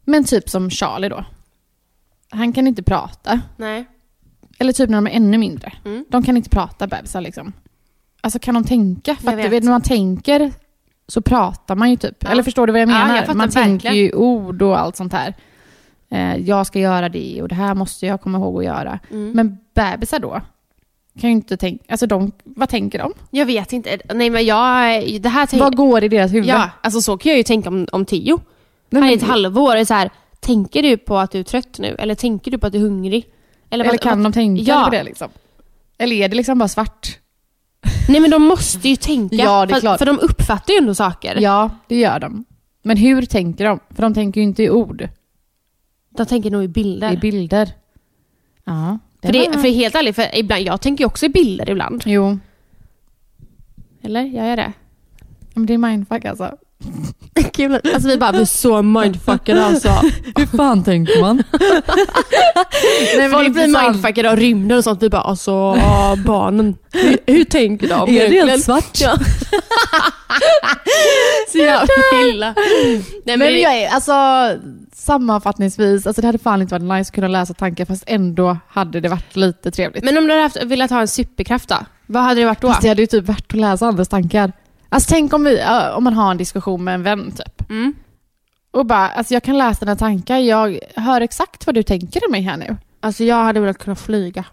Men 0.04 0.24
typ 0.24 0.48
som 0.50 0.70
Charlie 0.70 1.08
då. 1.08 1.24
Han 2.30 2.52
kan 2.52 2.66
inte 2.66 2.82
prata. 2.82 3.40
Nej. 3.56 3.84
Eller 4.58 4.72
typ 4.72 4.90
när 4.90 4.96
de 4.98 5.06
är 5.06 5.10
ännu 5.10 5.38
mindre. 5.38 5.72
Mm. 5.84 6.04
De 6.08 6.22
kan 6.22 6.36
inte 6.36 6.50
prata 6.50 6.86
bebisar 6.86 7.20
liksom. 7.20 7.52
Alltså 8.20 8.38
kan 8.38 8.54
de 8.54 8.64
tänka? 8.64 9.16
För 9.16 9.30
Jag 9.32 9.40
du 9.42 9.48
vet. 9.48 9.64
när 9.64 9.70
man 9.70 9.82
tänker 9.82 10.52
så 11.08 11.20
pratar 11.22 11.74
man 11.74 11.90
ju 11.90 11.96
typ. 11.96 12.16
Ja. 12.18 12.28
Eller 12.28 12.42
förstår 12.42 12.66
du 12.66 12.72
vad 12.72 12.82
jag 12.82 12.88
Ja, 12.88 12.92
menar? 12.92 13.16
jag 13.16 13.24
fattar 13.26 13.34
man 13.38 13.48
tänker 13.50 13.88
verkligen. 13.88 13.96
ju 14.06 14.12
ord 14.12 14.62
och 14.62 14.78
allt 14.78 14.96
sånt 14.96 15.12
här. 15.12 15.34
Eh, 16.10 16.36
jag 16.36 16.66
ska 16.66 16.78
göra 16.78 17.08
det 17.08 17.42
och 17.42 17.48
det 17.48 17.54
här 17.54 17.74
måste 17.74 18.06
jag 18.06 18.20
komma 18.20 18.38
ihåg 18.38 18.58
att 18.58 18.64
göra. 18.64 18.98
Mm. 19.10 19.32
Men 19.32 19.58
bebisar 19.74 20.18
då? 20.18 20.40
Kan 21.20 21.30
ju 21.30 21.36
inte 21.36 21.56
tänka, 21.56 21.84
alltså 21.88 22.06
de, 22.06 22.32
vad 22.44 22.68
tänker 22.68 22.98
de? 22.98 23.12
Jag 23.30 23.46
vet 23.46 23.72
inte. 23.72 23.98
Nej 24.14 24.30
men 24.30 24.46
jag, 24.46 25.04
det 25.22 25.28
här 25.28 25.46
tänker 25.46 25.64
Vad 25.64 25.76
går 25.76 26.04
i 26.04 26.08
deras 26.08 26.32
huvud? 26.32 26.48
Ja, 26.48 26.70
alltså 26.80 27.00
så 27.00 27.18
kan 27.18 27.30
jag 27.30 27.36
ju 27.36 27.42
tänka 27.42 27.68
om, 27.68 27.86
om 27.92 28.04
Tio. 28.04 28.38
Nej, 28.90 29.02
Han 29.02 29.10
är 29.10 29.16
ett 29.16 29.22
halvår, 29.22 29.76
är 29.76 29.84
så 29.84 29.94
här, 29.94 30.10
tänker 30.40 30.82
du 30.82 30.96
på 30.96 31.18
att 31.18 31.30
du 31.30 31.38
är 31.38 31.42
trött 31.42 31.78
nu? 31.78 31.96
Eller 31.98 32.14
tänker 32.14 32.50
du 32.50 32.58
på 32.58 32.66
att 32.66 32.72
du 32.72 32.78
är 32.78 32.82
hungrig? 32.82 33.26
Eller 33.74 33.84
vad- 33.84 34.00
kan 34.00 34.22
de 34.22 34.32
tänka 34.32 34.62
Ja. 34.62 34.84
på 34.84 34.90
det 34.90 35.02
liksom? 35.02 35.28
Eller 35.98 36.16
är 36.16 36.28
det 36.28 36.36
liksom 36.36 36.58
bara 36.58 36.68
svart? 36.68 37.18
Nej 38.08 38.20
men 38.20 38.30
de 38.30 38.42
måste 38.42 38.88
ju 38.88 38.96
tänka. 38.96 39.36
Ja, 39.36 39.66
det 39.66 39.72
är 39.72 39.74
för, 39.74 39.80
klart. 39.80 39.98
för 39.98 40.06
de 40.06 40.18
uppfattar 40.22 40.72
ju 40.72 40.78
ändå 40.78 40.94
saker. 40.94 41.36
Ja, 41.40 41.70
det 41.88 41.96
gör 41.98 42.20
de. 42.20 42.44
Men 42.82 42.96
hur 42.96 43.22
tänker 43.22 43.64
de? 43.64 43.80
För 43.90 44.02
de 44.02 44.14
tänker 44.14 44.40
ju 44.40 44.44
inte 44.46 44.62
i 44.62 44.70
ord, 44.70 45.08
De 46.10 46.26
tänker 46.26 46.50
nog 46.50 46.64
i 46.64 46.68
bilder. 46.68 47.12
i 47.12 47.16
bilder. 47.16 47.72
Ja, 48.64 48.98
för, 49.22 49.32
det, 49.32 49.52
för 49.52 49.68
helt 49.74 49.94
ärligt, 49.94 50.16
för 50.16 50.38
ibland, 50.38 50.62
jag 50.62 50.80
tänker 50.80 51.04
ju 51.04 51.06
också 51.06 51.26
i 51.26 51.28
bilder 51.28 51.70
ibland. 51.70 52.02
Jo, 52.06 52.38
Eller? 54.02 54.22
Jag 54.22 54.46
gör 54.48 54.56
det. 54.56 54.72
men 55.54 55.66
det 55.66 55.74
är 55.74 55.78
mindfuck 55.78 56.24
alltså. 56.24 56.56
Kul. 57.52 57.74
Alltså 57.74 58.08
vi 58.08 58.18
bara, 58.18 58.32
vi 58.32 58.40
är 58.40 58.44
så 58.44 58.82
mindfuckade 58.82 59.64
alltså. 59.64 59.88
Hur 60.36 60.56
fan 60.56 60.84
tänker 60.84 61.20
man? 61.20 61.36
Nej, 63.18 63.30
Folk 63.30 63.52
blir 63.52 63.82
mindfuckade 63.82 64.30
av 64.30 64.36
rymden 64.36 64.78
och 64.78 64.84
sånt. 64.84 65.02
Vi 65.02 65.10
bara, 65.10 65.22
alltså 65.22 65.74
barnen. 66.26 66.76
Hur, 66.92 67.18
hur 67.26 67.44
tänker 67.44 67.88
de? 67.88 68.08
Är 68.18 68.28
det 68.28 68.50
helt 68.50 68.64
svart? 68.64 69.00
Ja. 69.00 69.16
så 71.52 71.58
jävla 71.58 71.86
illa. 72.28 72.54
Nej, 72.56 73.04
men, 73.24 73.38
Men 73.38 73.60
jag 73.60 73.76
är, 73.76 73.88
alltså 73.88 74.12
sammanfattningsvis, 74.94 76.06
alltså 76.06 76.22
det 76.22 76.28
hade 76.28 76.38
fan 76.38 76.62
inte 76.62 76.74
varit 76.74 76.98
nice 76.98 77.08
att 77.08 77.14
kunna 77.14 77.28
läsa 77.28 77.54
tankar 77.54 77.84
fast 77.84 78.04
ändå 78.06 78.58
hade 78.68 79.00
det 79.00 79.08
varit 79.08 79.36
lite 79.36 79.70
trevligt. 79.70 80.04
men 80.04 80.18
om 80.18 80.24
du 80.24 80.30
hade 80.30 80.42
haft, 80.42 80.62
velat 80.62 80.90
ha 80.90 81.00
en 81.00 81.08
superkraft 81.08 81.68
då? 81.68 81.76
Vad 82.06 82.22
hade 82.22 82.40
det 82.40 82.46
varit 82.46 82.60
då? 82.60 82.68
Fast 82.68 82.82
det 82.82 82.88
hade 82.88 83.02
ju 83.02 83.06
typ 83.06 83.28
varit 83.28 83.52
att 83.54 83.60
läsa 83.60 83.86
andras 83.86 84.08
tankar. 84.08 84.52
Alltså 84.94 85.10
tänk 85.10 85.32
om, 85.32 85.44
vi, 85.44 85.62
om 85.96 86.04
man 86.04 86.14
har 86.14 86.30
en 86.30 86.36
diskussion 86.36 86.84
med 86.84 86.94
en 86.94 87.02
vän 87.02 87.30
typ. 87.30 87.70
Mm. 87.70 87.94
Och 88.70 88.86
bara, 88.86 89.08
alltså 89.08 89.34
jag 89.34 89.42
kan 89.42 89.58
läsa 89.58 89.84
dina 89.84 89.96
tankar, 89.96 90.38
jag 90.38 90.78
hör 90.96 91.20
exakt 91.20 91.66
vad 91.66 91.74
du 91.74 91.82
tänker 91.82 92.20
om 92.26 92.32
mig 92.32 92.40
här 92.42 92.56
nu. 92.56 92.76
Alltså 93.00 93.24
jag 93.24 93.44
hade 93.44 93.60
velat 93.60 93.78
kunna 93.78 93.96
flyga. 93.96 94.44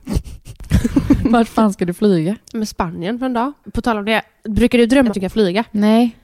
Vart 1.25 1.47
fan 1.47 1.73
ska 1.73 1.85
du 1.85 1.93
flyga? 1.93 2.35
Med 2.53 2.67
Spanien 2.69 3.19
för 3.19 3.25
en 3.25 3.33
dag. 3.33 3.53
På 3.73 3.81
tal 3.81 3.97
om 3.97 4.05
det, 4.05 4.21
brukar 4.49 4.77
du 4.77 4.85
drömma 4.85 5.07
att 5.09 5.13
du 5.13 5.19
kan 5.19 5.29
flyga? 5.29 5.63
Nej. 5.71 6.17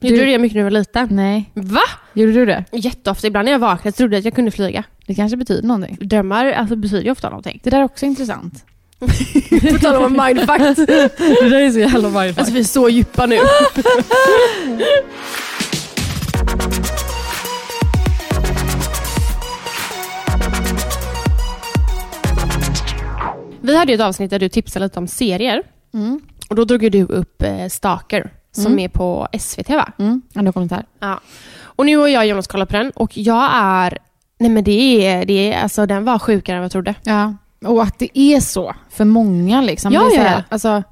Gjorde 0.00 0.16
Du- 0.16 0.24
du 0.24 0.30
det 0.30 0.38
mycket 0.38 0.54
när 0.56 0.60
du 0.60 0.64
var 0.64 0.70
liten? 0.70 1.08
Nej. 1.10 1.50
Va? 1.54 1.80
Gjorde 2.12 2.32
du 2.32 2.46
det? 2.46 2.64
Jätteofta. 2.72 3.26
Ibland 3.26 3.44
när 3.44 3.52
jag 3.52 3.58
vaknade 3.58 3.96
trodde 3.96 4.14
jag 4.16 4.18
att 4.18 4.24
jag 4.24 4.34
kunde 4.34 4.50
flyga. 4.50 4.84
Det 5.06 5.14
kanske 5.14 5.36
betyder 5.36 5.68
någonting. 5.68 5.96
Drömmar 6.00 6.46
alltså, 6.46 6.76
betyder 6.76 7.02
ju 7.04 7.10
ofta 7.10 7.28
någonting. 7.28 7.60
Det 7.64 7.70
där 7.70 7.78
är 7.80 7.84
också 7.84 8.06
intressant. 8.06 8.64
På 9.72 9.78
tal 9.80 10.04
om 10.04 10.12
mindfuck. 10.26 10.58
det 10.86 11.48
där 11.48 11.60
är 11.60 11.70
så 11.70 11.78
jävla 11.78 12.08
mindfuck. 12.08 12.38
Alltså 12.38 12.54
vi 12.54 12.60
är 12.60 12.64
så 12.64 12.88
djupa 12.88 13.26
nu. 13.26 13.38
Vi 23.60 23.76
hade 23.76 23.92
ju 23.92 23.96
ett 23.96 24.00
avsnitt 24.02 24.30
där 24.30 24.38
du 24.38 24.48
tipsade 24.48 24.84
lite 24.84 24.98
om 24.98 25.06
serier. 25.08 25.62
Mm. 25.94 26.20
Och 26.50 26.56
då 26.56 26.64
drog 26.64 26.82
ju 26.82 26.90
du 26.90 27.02
upp 27.02 27.42
eh, 27.42 27.66
Stalker, 27.68 28.30
som 28.52 28.66
Mm. 28.66 28.78
är 28.84 28.88
på 28.88 29.28
SVT 29.38 29.68
va? 29.68 29.92
Mm. 29.98 30.22
Ändå 30.34 30.52
kommentar. 30.52 30.84
Ja. 31.00 31.20
Och 31.62 31.86
nu 31.86 31.96
har 31.96 32.08
jag 32.08 32.20
och 32.20 32.26
Jonas 32.26 32.46
kollat 32.46 32.68
på 32.68 32.76
den 32.76 32.90
och 32.90 33.18
jag 33.18 33.48
är... 33.52 33.98
Nej 34.38 34.50
men 34.50 34.64
det 34.64 35.06
är... 35.06 35.24
Det 35.24 35.52
är 35.52 35.62
alltså, 35.62 35.86
den 35.86 36.04
var 36.04 36.18
sjukare 36.18 36.56
än 36.56 36.60
vad 36.60 36.64
jag 36.64 36.72
trodde. 36.72 36.94
Ja. 37.02 37.34
Och 37.66 37.82
att 37.82 37.98
det 37.98 38.18
är 38.18 38.40
så 38.40 38.74
för 38.90 39.04
många 39.04 39.62
liksom. 39.62 39.92
Ja, 39.92 40.04
det 40.04 40.16
är 40.16 40.20
här, 40.20 40.36
ja. 40.36 40.42
Alltså, 40.48 40.82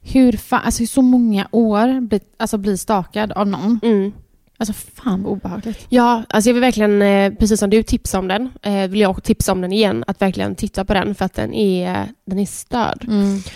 hur 0.00 0.32
fan, 0.32 0.60
alltså 0.64 0.86
så 0.86 1.02
många 1.02 1.48
år 1.50 2.00
blir, 2.00 2.20
alltså, 2.36 2.58
blir 2.58 2.76
stakad 2.76 3.32
av 3.32 3.46
någon. 3.46 3.80
Mm. 3.82 4.12
Alltså 4.58 4.72
fan 4.72 5.22
vad 5.22 5.32
obehagligt. 5.32 5.86
Ja, 5.88 6.22
alltså 6.28 6.50
jag 6.50 6.54
vill 6.54 6.60
verkligen, 6.60 7.02
eh, 7.02 7.32
precis 7.32 7.60
som 7.60 7.70
du 7.70 7.82
tipsade 7.82 8.20
om 8.20 8.28
den, 8.28 8.50
eh, 8.62 8.90
vill 8.90 9.00
jag 9.00 9.10
också 9.10 9.22
tipsa 9.22 9.52
om 9.52 9.60
den 9.60 9.72
igen. 9.72 10.04
Att 10.06 10.22
verkligen 10.22 10.54
titta 10.54 10.84
på 10.84 10.94
den 10.94 11.14
för 11.14 11.24
att 11.24 11.34
den 11.34 11.54
är, 11.54 12.08
den 12.26 12.38
är 12.38 12.46
störd. 12.46 13.06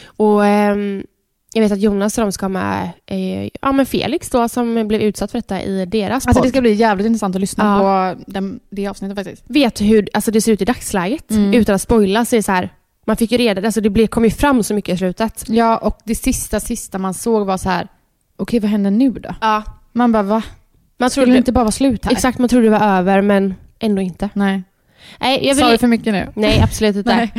Och 0.06 0.46
ehm, 0.46 1.04
jag 1.56 1.62
vet 1.62 1.72
att 1.72 1.80
Jonas 1.80 2.18
och 2.18 2.24
de 2.24 2.32
ska 2.32 2.48
med 2.48 2.90
eh, 3.06 3.44
ja, 3.62 3.72
men 3.72 3.86
Felix 3.86 4.30
då 4.30 4.48
som 4.48 4.88
blev 4.88 5.00
utsatt 5.00 5.30
för 5.30 5.38
detta 5.38 5.62
i 5.62 5.86
deras 5.86 6.26
Alltså 6.26 6.40
podd. 6.40 6.46
det 6.46 6.50
ska 6.50 6.60
bli 6.60 6.72
jävligt 6.72 7.06
intressant 7.06 7.34
att 7.34 7.40
lyssna 7.40 7.64
Ja. 7.64 8.14
på 8.16 8.22
den, 8.26 8.60
det 8.70 8.86
avsnittet 8.86 9.16
faktiskt. 9.16 9.42
Vet 9.46 9.80
hur 9.80 10.08
alltså, 10.14 10.30
det 10.30 10.40
ser 10.40 10.52
ut 10.52 10.62
i 10.62 10.64
dagsläget. 10.64 11.30
Mm. 11.30 11.54
Utan 11.54 11.74
att 11.74 11.82
spoila 11.82 12.24
så 12.24 12.36
är 12.36 12.42
så 12.42 12.52
här, 12.52 12.70
man 13.06 13.16
fick 13.16 13.32
ju 13.32 13.38
reda, 13.38 13.66
alltså 13.66 13.80
det 13.80 13.90
blev, 13.90 14.06
kom 14.06 14.24
ju 14.24 14.30
fram 14.30 14.62
så 14.62 14.74
mycket 14.74 14.94
i 14.94 14.98
slutet. 14.98 15.44
Ja, 15.48 15.76
och 15.78 15.98
det 16.04 16.14
sista, 16.14 16.60
sista 16.60 16.98
man 16.98 17.14
såg 17.14 17.46
var 17.46 17.56
så 17.56 17.68
här. 17.68 17.88
okej 18.36 18.60
vad 18.60 18.70
händer 18.70 18.90
nu 18.90 19.10
då? 19.10 19.34
Ja. 19.40 19.62
Man 19.92 20.12
bara 20.12 20.22
va? 20.22 20.42
Man 20.98 21.10
Skulle 21.10 21.24
trodde, 21.24 21.34
det 21.36 21.38
inte 21.38 21.52
bara 21.52 21.64
vara 21.64 21.72
slut 21.72 22.04
här? 22.04 22.12
Exakt, 22.12 22.38
man 22.38 22.48
trodde 22.48 22.66
det 22.66 22.70
var 22.70 22.98
över 22.98 23.22
men 23.22 23.54
ändå 23.78 24.02
inte. 24.02 24.28
Nej. 24.34 24.62
Nej, 25.20 25.46
jag 25.46 25.56
Sa 25.56 25.64
vill, 25.64 25.72
vi 25.72 25.78
för 25.78 25.86
mycket 25.86 26.12
nu? 26.12 26.28
nej 26.34 26.60
absolut 26.62 26.96
inte. 26.96 27.16
Nej. 27.16 27.32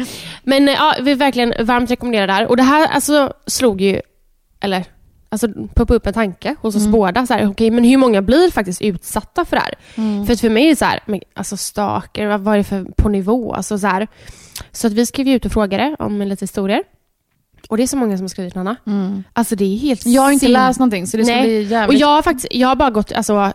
Men 0.43 0.67
eh, 0.69 0.73
ja, 0.73 0.95
vi 1.01 1.13
verkligen 1.13 1.53
varmt 1.65 1.91
rekommendera 1.91 2.27
det 2.27 2.33
här. 2.33 2.47
Och 2.47 2.57
det 2.57 2.63
här 2.63 2.87
alltså 2.87 3.33
slog 3.47 3.81
ju, 3.81 4.01
eller 4.59 4.85
alltså 5.29 5.47
poppade 5.73 5.97
upp 5.97 6.07
en 6.07 6.13
tanke 6.13 6.55
hos 6.61 6.75
oss 6.75 6.81
Mm. 6.81 6.91
båda. 6.91 7.25
Så 7.27 7.33
här, 7.33 7.47
okej, 7.49 7.71
men 7.71 7.83
hur 7.83 7.97
många 7.97 8.21
blir 8.21 8.51
faktiskt 8.51 8.81
utsatta 8.81 9.45
för 9.45 9.55
det 9.55 9.61
här? 9.61 9.73
Mm. 9.95 10.25
För 10.25 10.33
att 10.33 10.39
för 10.41 10.49
mig 10.49 10.65
är 10.65 10.69
det 10.69 10.75
så 10.75 10.85
här, 10.85 10.99
men, 11.05 11.21
alltså 11.33 11.57
stalker, 11.57 12.27
vad, 12.27 12.41
vad 12.41 12.53
är 12.53 12.57
det 12.57 12.63
för 12.63 12.83
på 12.97 13.09
nivå? 13.09 13.53
Alltså 13.53 13.77
så 13.79 13.87
här, 13.87 14.07
Så 14.71 14.87
att 14.87 14.93
vi 14.93 15.05
skrev 15.05 15.27
ut 15.27 15.45
och 15.45 15.51
frågade 15.51 15.95
om 15.99 16.21
lite 16.21 16.43
historier. 16.43 16.83
Och 17.69 17.77
det 17.77 17.83
är 17.83 17.87
så 17.87 17.97
många 17.97 18.17
som 18.17 18.23
har 18.23 18.29
skrivit 18.29 18.55
Nanna. 18.55 18.75
Alltså 19.33 19.55
det 19.55 19.65
är 19.65 19.77
helt 19.77 20.05
Mm. 20.05 20.15
Jag 20.15 20.21
har 20.21 20.31
inte 20.31 20.45
sin- 20.45 20.53
läst 20.53 20.79
någonting 20.79 21.07
så 21.07 21.17
det 21.17 21.25
ska 21.25 21.35
Nej. 21.35 21.43
bli 21.43 21.65
Och 21.65 21.71
jävligt... 21.71 21.99
jag 21.99 22.07
har 22.07 22.21
faktiskt, 22.21 22.47
jag 22.51 22.67
har 22.67 22.75
bara 22.75 22.89
gått, 22.89 23.11
alltså, 23.11 23.51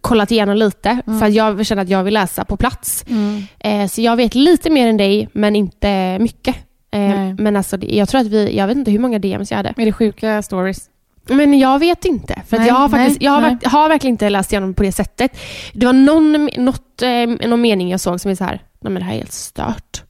kollat 0.00 0.30
igenom 0.30 0.56
lite 0.56 0.98
för 1.04 1.26
att 1.26 1.34
jag 1.34 1.66
känner 1.66 1.82
att 1.82 1.88
jag 1.88 2.04
vill 2.04 2.14
läsa 2.14 2.44
på 2.44 2.56
plats. 2.56 3.04
Mm. 3.08 3.42
Eh, 3.58 3.88
så 3.88 4.02
jag 4.02 4.16
vet 4.16 4.34
lite 4.34 4.70
mer 4.70 4.88
än 4.88 4.96
dig, 4.96 5.28
men 5.32 5.56
inte 5.56 6.18
mycket. 6.18 6.56
Eh, 6.90 7.34
men 7.38 7.56
alltså, 7.56 7.76
jag 7.80 8.08
tror 8.08 8.20
att 8.20 8.26
vi, 8.26 8.56
jag 8.56 8.66
vet 8.66 8.76
inte 8.76 8.90
hur 8.90 8.98
många 8.98 9.18
DMs 9.18 9.50
jag 9.50 9.56
hade. 9.56 9.74
Är 9.76 9.86
det 9.86 9.92
sjuka 9.92 10.42
stories? 10.42 10.90
Men 11.28 11.58
jag 11.58 11.78
vet 11.78 12.04
inte. 12.04 12.42
För 12.48 12.58
Nej, 12.58 12.68
jag, 12.68 12.74
har, 12.74 12.88
faktiskt, 12.88 13.20
nej, 13.20 13.26
jag 13.26 13.32
har, 13.32 13.70
har 13.70 13.88
verkligen 13.88 14.14
inte 14.14 14.30
läst 14.30 14.52
igenom 14.52 14.74
på 14.74 14.82
det 14.82 14.92
sättet. 14.92 15.36
Det 15.72 15.86
var 15.86 15.92
någon, 15.92 16.50
något, 16.56 17.02
eh, 17.02 17.48
någon 17.48 17.60
mening 17.60 17.90
jag 17.90 18.00
såg 18.00 18.20
som 18.20 18.30
är 18.30 18.34
så 18.34 18.44
här, 18.44 18.62
nej 18.80 18.92
men 18.92 18.94
det 18.94 19.04
här 19.04 19.12
är 19.12 19.18
helt 19.18 19.32
stört. 19.32 20.02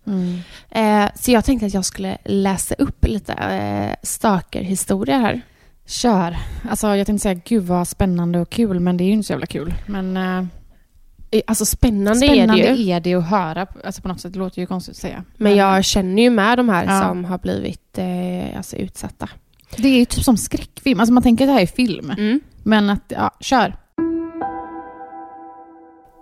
Eh, 0.71 1.05
så 1.15 1.31
jag 1.31 1.45
tänkte 1.45 1.67
att 1.67 1.75
jag 1.75 1.85
skulle 1.85 2.19
läsa 2.25 2.75
upp 2.75 3.05
lite 3.07 3.33
eh, 3.33 3.97
stalker-historia 4.03 5.19
här. 5.19 5.43
Kör. 5.87 6.37
Alltså 6.71 6.97
jag 6.97 7.07
tänkte 7.07 7.23
säga 7.23 7.41
gud 7.45 7.63
vad 7.65 7.89
spännande 7.89 8.39
och 8.41 8.51
kul 8.51 8.81
men 8.81 8.97
det 8.97 9.05
är 9.05 9.07
ju 9.07 9.13
inte 9.13 9.27
så 9.27 9.33
jävla 9.33 9.47
kul. 9.47 9.75
Men 9.87 10.17
eh, 10.17 10.45
Eh, 11.31 11.41
Alltså 11.47 11.65
spännande, 11.65 12.15
spännande 12.27 12.63
är 12.63 12.73
det 12.73 12.77
ju. 12.79 12.91
är 12.93 13.01
det 13.01 13.15
att 13.15 13.29
höra. 13.29 13.67
Alltså 13.85 14.03
på 14.03 14.09
något 14.09 14.21
sätt, 14.21 14.33
det 14.33 14.39
låter 14.39 14.61
ju 14.61 14.67
konstigt 14.67 14.93
att 14.93 14.97
säga. 15.01 15.25
Men 15.37 15.57
jag 15.57 15.85
känner 15.85 16.23
ju 16.23 16.31
med 16.31 16.59
de 16.59 16.69
här 16.69 16.85
Ja. 16.85 17.01
som 17.09 17.25
har 17.25 17.39
blivit 17.39 17.99
eh, 17.99 18.57
alltså, 18.57 18.77
utsatta. 18.77 19.29
Det 19.77 19.89
är 19.89 19.99
ju 19.99 20.05
typ 20.05 20.25
som 20.25 20.37
skräckfilm. 20.37 21.01
Alltså 21.01 21.13
man 21.13 21.23
tänker 21.23 21.45
att 21.45 21.49
det 21.49 21.53
här 21.53 21.61
är 21.63 21.67
film. 21.67 22.11
Mm. 22.11 22.41
Men 22.63 22.91
att, 22.91 23.03
ja, 23.09 23.31
kör. 23.41 23.77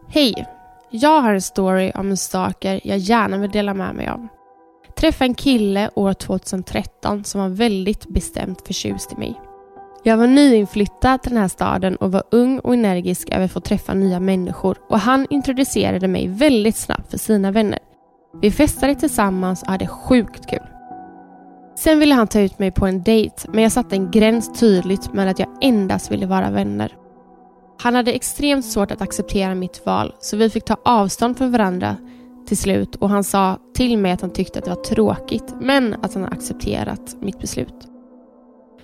Hej! 0.09 0.47
Jag 0.91 1.21
har 1.23 1.35
en 1.35 1.43
story 1.43 1.93
om 1.95 2.11
en 2.11 2.17
stalker 2.17 2.81
jag 2.85 2.99
gärna 2.99 3.37
vill 3.39 3.51
dela 3.51 3.75
med 3.75 3.95
mig 3.95 4.09
av. 4.09 4.29
Träffade 4.97 5.29
en 5.31 5.35
kille 5.35 5.91
år 5.95 6.13
2013 6.13 7.25
som 7.25 7.41
var 7.41 7.49
väldigt 7.49 8.09
bestämt 8.09 8.67
förtjust 8.67 9.13
i 9.13 9.17
mig. 9.17 9.41
Jag 10.05 10.17
var 10.17 10.27
nyinflyttad 10.27 11.23
till 11.23 11.33
den 11.33 11.41
här 11.41 11.49
staden 11.49 11.97
och 11.97 12.13
var 12.13 12.23
ung 12.31 12.59
och 12.59 12.75
energisk 12.75 13.29
över 13.31 13.45
att 13.45 13.53
få 13.53 13.61
träffa 13.61 13.95
nya 13.95 14.21
människor 14.21 14.79
och 14.89 14.99
han 14.99 15.27
introducerade 15.31 16.09
mig 16.09 16.29
väldigt 16.29 16.77
snabbt 16.77 17.11
för 17.11 17.19
sina 17.19 17.51
vänner. 17.51 17.79
Vi 18.41 18.51
festade 18.51 18.95
tillsammans 18.95 19.63
och 19.63 19.69
hade 19.69 19.87
sjukt 19.87 20.51
kul. 20.51 20.67
Sen 21.79 21.99
ville 21.99 22.15
han 22.15 22.27
ta 22.27 22.41
ut 22.41 22.59
mig 22.59 22.71
på 22.71 22.87
en 22.87 23.03
dejt 23.03 23.49
men 23.49 23.63
jag 23.63 23.73
satte 23.73 23.97
en 23.97 24.11
gräns 24.11 24.61
tydligt 24.61 25.13
med 25.13 25.29
att 25.29 25.39
jag 25.39 25.49
endast 25.61 26.13
ville 26.13 26.27
vara 26.27 26.51
vänner. 26.51 26.97
Han 27.83 27.95
hade 27.95 28.13
extremt 28.13 28.65
svårt 28.65 28.91
att 28.91 29.03
acceptera 29.03 29.55
mitt 29.55 29.87
val 29.87 30.15
så 30.21 30.37
vi 30.37 30.51
fick 30.51 30.65
ta 30.65 30.77
avstånd 30.85 31.39
från 31.39 31.53
varandra 31.53 31.97
till 32.47 32.57
slut 32.57 32.97
och 32.97 33.09
han 33.09 33.25
sa 33.25 33.59
till 33.75 33.99
mig 33.99 34.13
att 34.13 34.21
han 34.21 34.33
tyckte 34.33 34.59
att 34.59 34.65
det 34.65 34.71
var 34.71 34.83
tråkigt 34.83 35.55
men 35.61 35.95
att 36.03 36.15
han 36.15 36.25
accepterat 36.25 37.17
mitt 37.21 37.39
beslut. 37.41 37.92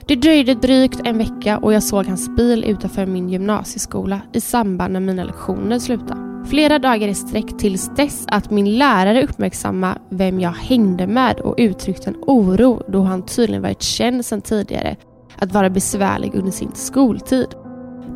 Det 0.08 0.16
dröjde 0.16 0.54
drygt 0.54 1.00
en 1.04 1.18
vecka 1.18 1.58
och 1.58 1.72
jag 1.72 1.82
såg 1.82 2.06
hans 2.06 2.28
bil 2.36 2.64
utanför 2.64 3.06
min 3.06 3.28
gymnasieskola 3.28 4.20
i 4.32 4.40
samband 4.40 4.92
med 4.92 5.02
mina 5.02 5.24
lektioner 5.24 5.78
slutade. 5.78 6.46
Flera 6.46 6.78
dagar 6.78 7.08
i 7.08 7.14
sträck 7.14 7.58
tills 7.58 7.90
dess 7.96 8.24
att 8.28 8.50
min 8.50 8.78
lärare 8.78 9.24
uppmärksammade 9.24 10.00
vem 10.10 10.40
jag 10.40 10.50
hängde 10.50 11.06
med 11.06 11.40
och 11.40 11.54
uttryckte 11.58 12.10
en 12.10 12.16
oro 12.22 12.82
då 12.88 13.02
han 13.02 13.26
tydligen 13.26 13.62
varit 13.62 13.82
känd 13.82 14.24
sedan 14.24 14.40
tidigare 14.40 14.96
att 15.38 15.52
vara 15.52 15.70
besvärlig 15.70 16.34
under 16.34 16.52
sin 16.52 16.72
skoltid. 16.74 17.48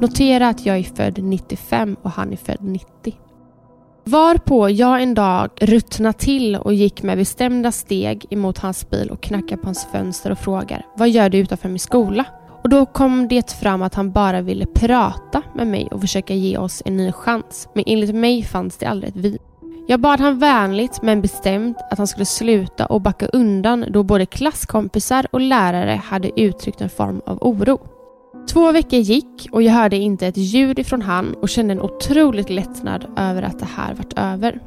Notera 0.00 0.48
att 0.48 0.66
jag 0.66 0.78
är 0.78 0.82
född 0.82 1.18
95 1.18 1.96
och 2.02 2.10
han 2.10 2.32
är 2.32 2.36
född 2.36 2.62
90. 2.62 3.14
Varpå 4.04 4.70
jag 4.70 5.02
en 5.02 5.14
dag 5.14 5.50
ruttnade 5.60 6.18
till 6.18 6.56
och 6.56 6.74
gick 6.74 7.02
med 7.02 7.18
bestämda 7.18 7.72
steg 7.72 8.26
emot 8.30 8.58
hans 8.58 8.90
bil 8.90 9.10
och 9.10 9.22
knackade 9.22 9.56
på 9.56 9.66
hans 9.66 9.86
fönster 9.92 10.30
och 10.30 10.38
frågar 10.38 10.86
Vad 10.96 11.10
gör 11.10 11.28
du 11.28 11.38
utanför 11.38 11.68
min 11.68 11.78
skola? 11.78 12.24
Och 12.62 12.68
då 12.68 12.86
kom 12.86 13.28
det 13.28 13.52
fram 13.52 13.82
att 13.82 13.94
han 13.94 14.12
bara 14.12 14.40
ville 14.40 14.66
prata 14.66 15.42
med 15.54 15.66
mig 15.66 15.88
och 15.90 16.00
försöka 16.00 16.34
ge 16.34 16.58
oss 16.58 16.82
en 16.84 16.96
ny 16.96 17.12
chans. 17.12 17.68
Men 17.74 17.84
enligt 17.86 18.14
mig 18.14 18.42
fanns 18.42 18.76
det 18.76 18.86
aldrig 18.86 19.10
ett 19.10 19.16
vi. 19.16 19.38
Jag 19.88 20.00
bad 20.00 20.20
han 20.20 20.38
vänligt 20.38 21.02
men 21.02 21.22
bestämt 21.22 21.76
att 21.90 21.98
han 21.98 22.06
skulle 22.06 22.26
sluta 22.26 22.86
och 22.86 23.00
backa 23.00 23.26
undan 23.26 23.84
då 23.88 24.02
både 24.02 24.26
klasskompisar 24.26 25.26
och 25.30 25.40
lärare 25.40 26.00
hade 26.04 26.40
uttryckt 26.40 26.80
en 26.80 26.90
form 26.90 27.20
av 27.26 27.38
oro. 27.40 27.78
Två 28.48 28.72
veckor 28.72 28.98
gick 28.98 29.48
och 29.52 29.62
jag 29.62 29.72
hörde 29.72 29.96
inte 29.96 30.26
ett 30.26 30.36
ljud 30.36 30.78
ifrån 30.78 31.02
han 31.02 31.34
och 31.34 31.48
kände 31.48 31.72
en 31.72 31.80
otroligt 31.80 32.50
lättnad 32.50 33.06
över 33.16 33.42
att 33.42 33.58
det 33.58 33.68
här 33.76 33.94
vart 33.94 34.12
över. 34.16 34.60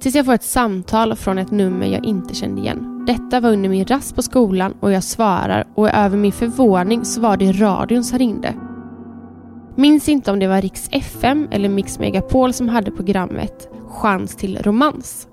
Tills 0.00 0.14
jag 0.14 0.26
får 0.26 0.34
ett 0.34 0.42
samtal 0.42 1.16
från 1.16 1.38
ett 1.38 1.50
nummer 1.50 1.86
jag 1.86 2.04
inte 2.04 2.34
kände 2.34 2.60
igen. 2.60 3.04
Detta 3.06 3.40
var 3.40 3.52
under 3.52 3.68
min 3.68 3.84
rast 3.84 4.14
på 4.14 4.22
skolan 4.22 4.74
och 4.80 4.92
jag 4.92 5.04
svarar 5.04 5.66
och 5.74 5.90
över 5.90 6.16
min 6.16 6.32
förvåning 6.32 7.04
så 7.04 7.20
var 7.20 7.36
det 7.36 7.52
radion 7.52 8.04
som 8.04 8.18
ringde. 8.18 8.54
Minns 9.76 10.08
inte 10.08 10.32
om 10.32 10.38
det 10.38 10.46
var 10.46 10.62
Riks 10.62 10.88
FM 10.92 11.48
eller 11.50 11.68
Mix 11.68 11.98
Megapol 11.98 12.52
som 12.52 12.68
hade 12.68 12.90
programmet 12.90 13.68
Chans 13.88 14.36
till 14.36 14.58
romans. 14.62 15.28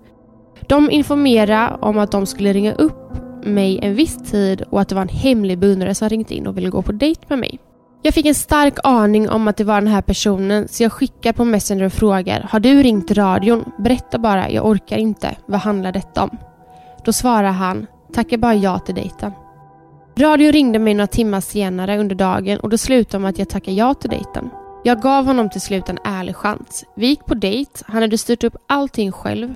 De 0.67 0.91
informerade 0.91 1.77
om 1.81 1.97
att 1.97 2.11
de 2.11 2.25
skulle 2.25 2.53
ringa 2.53 2.73
upp 2.73 3.11
mig 3.43 3.79
en 3.81 3.95
viss 3.95 4.31
tid 4.31 4.61
och 4.61 4.81
att 4.81 4.89
det 4.89 4.95
var 4.95 5.01
en 5.01 5.09
hemlig 5.09 5.59
beundrare 5.59 5.95
som 5.95 6.09
ringt 6.09 6.31
in 6.31 6.47
och 6.47 6.57
ville 6.57 6.69
gå 6.69 6.81
på 6.81 6.91
dejt 6.91 7.21
med 7.27 7.39
mig. 7.39 7.59
Jag 8.01 8.13
fick 8.13 8.25
en 8.25 8.35
stark 8.35 8.77
aning 8.83 9.29
om 9.29 9.47
att 9.47 9.57
det 9.57 9.63
var 9.63 9.81
den 9.81 9.87
här 9.87 10.01
personen 10.01 10.67
så 10.67 10.83
jag 10.83 10.91
skickar 10.91 11.33
på 11.33 11.45
Messenger 11.45 11.85
och 11.85 11.93
frågar 11.93 12.47
Har 12.51 12.59
du 12.59 12.83
ringt 12.83 13.11
radion? 13.11 13.71
Berätta 13.77 14.19
bara, 14.19 14.49
jag 14.49 14.65
orkar 14.65 14.97
inte. 14.97 15.35
Vad 15.45 15.59
handlar 15.59 15.91
detta 15.91 16.23
om? 16.23 16.37
Då 17.05 17.13
svarar 17.13 17.51
han 17.51 17.87
Tackar 18.13 18.37
bara 18.37 18.55
ja 18.55 18.79
till 18.79 18.95
dejten. 18.95 19.31
Radion 20.17 20.51
ringde 20.51 20.79
mig 20.79 20.93
några 20.93 21.07
timmar 21.07 21.41
senare 21.41 21.97
under 21.97 22.15
dagen 22.15 22.59
och 22.59 22.69
då 22.69 22.77
slutade 22.77 23.21
med 23.21 23.29
att 23.29 23.39
jag 23.39 23.49
tackade 23.49 23.77
ja 23.77 23.93
till 23.93 24.09
dejten. 24.09 24.49
Jag 24.83 25.01
gav 25.01 25.25
honom 25.25 25.49
till 25.49 25.61
slut 25.61 25.89
en 25.89 25.99
ärlig 26.03 26.35
chans. 26.35 26.85
Vi 26.95 27.07
gick 27.07 27.25
på 27.25 27.33
dejt, 27.33 27.71
han 27.87 28.01
hade 28.01 28.17
styrt 28.17 28.43
upp 28.43 28.55
allting 28.67 29.11
själv. 29.11 29.55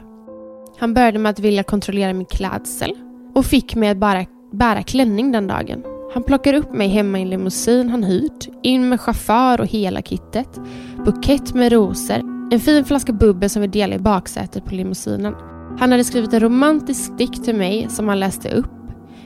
Han 0.79 0.93
började 0.93 1.19
med 1.19 1.29
att 1.29 1.39
vilja 1.39 1.63
kontrollera 1.63 2.13
min 2.13 2.25
klädsel 2.25 2.95
och 3.35 3.45
fick 3.45 3.75
mig 3.75 3.89
att 3.89 3.97
bara 3.97 4.25
bära 4.51 4.83
klänning 4.83 5.31
den 5.31 5.47
dagen. 5.47 5.92
Han 6.13 6.23
plockar 6.23 6.53
upp 6.53 6.73
mig 6.73 6.87
hemma 6.87 7.19
i 7.19 7.21
en 7.21 7.29
limousin 7.29 7.89
han 7.89 8.03
hyrt, 8.03 8.47
in 8.63 8.89
med 8.89 9.01
chaufför 9.01 9.61
och 9.61 9.67
hela 9.67 10.01
kittet, 10.01 10.59
bukett 11.05 11.53
med 11.53 11.71
rosor, 11.71 12.19
en 12.51 12.59
fin 12.59 12.85
flaska 12.85 13.13
bubbel 13.13 13.49
som 13.49 13.61
vi 13.61 13.67
delade 13.67 13.95
i 13.95 14.03
baksätet 14.03 14.65
på 14.65 14.75
limousinen. 14.75 15.35
Han 15.79 15.91
hade 15.91 16.03
skrivit 16.03 16.33
en 16.33 16.39
romantisk 16.39 17.17
dikt 17.17 17.43
till 17.43 17.55
mig 17.55 17.87
som 17.89 18.07
han 18.07 18.19
läste 18.19 18.49
upp. 18.49 18.71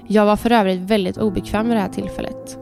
Jag 0.07 0.25
var 0.25 0.35
för 0.35 0.51
övrigt 0.51 0.79
väldigt 0.79 1.17
obekväm 1.17 1.67
vid 1.67 1.77
det 1.77 1.81
här 1.81 1.89
tillfället. 1.89 2.57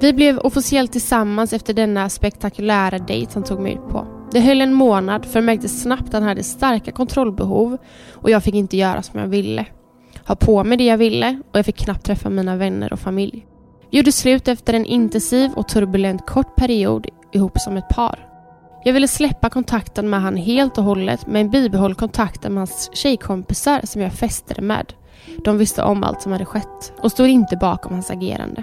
Vi 0.00 0.12
blev 0.12 0.38
officiellt 0.38 0.92
tillsammans 0.92 1.52
efter 1.52 1.74
denna 1.74 2.08
spektakulära 2.08 2.98
dejt 2.98 3.30
han 3.34 3.44
tog 3.44 3.60
mig 3.60 3.72
ut 3.72 3.88
på. 3.88 4.06
Det 4.32 4.40
höll 4.40 4.60
en 4.60 4.74
månad 4.74 5.24
för 5.24 5.38
jag 5.38 5.44
märkte 5.44 5.68
snabbt 5.68 6.08
att 6.08 6.12
han 6.12 6.22
hade 6.22 6.42
starka 6.42 6.92
kontrollbehov 6.92 7.78
och 8.12 8.30
jag 8.30 8.42
fick 8.42 8.54
inte 8.54 8.76
göra 8.76 9.02
som 9.02 9.20
jag 9.20 9.26
ville. 9.26 9.66
Ha 10.26 10.34
på 10.34 10.64
mig 10.64 10.78
det 10.78 10.84
jag 10.84 10.98
ville 10.98 11.40
och 11.52 11.58
jag 11.58 11.66
fick 11.66 11.76
knappt 11.76 12.06
träffa 12.06 12.30
mina 12.30 12.56
vänner 12.56 12.92
och 12.92 13.00
familj. 13.00 13.46
Vi 13.90 13.98
gjorde 13.98 14.12
slut 14.12 14.48
efter 14.48 14.74
en 14.74 14.84
intensiv 14.84 15.52
och 15.52 15.68
turbulent 15.68 16.26
kort 16.26 16.56
period 16.56 17.06
ihop 17.32 17.58
som 17.58 17.76
ett 17.76 17.88
par. 17.88 18.28
Jag 18.84 18.92
ville 18.92 19.08
släppa 19.08 19.50
kontakten 19.50 20.10
med 20.10 20.20
han 20.20 20.36
helt 20.36 20.78
och 20.78 20.84
hållet 20.84 21.26
men 21.26 21.50
bibehåll 21.50 21.94
kontakten 21.94 22.54
med 22.54 22.60
hans 22.60 22.90
tjejkompisar 22.92 23.80
som 23.84 24.02
jag 24.02 24.12
festade 24.12 24.62
med. 24.62 24.92
De 25.44 25.58
visste 25.58 25.82
om 25.82 26.04
allt 26.04 26.22
som 26.22 26.32
hade 26.32 26.44
skett 26.44 26.92
och 26.98 27.12
stod 27.12 27.28
inte 27.28 27.56
bakom 27.56 27.92
hans 27.92 28.10
agerande. 28.10 28.62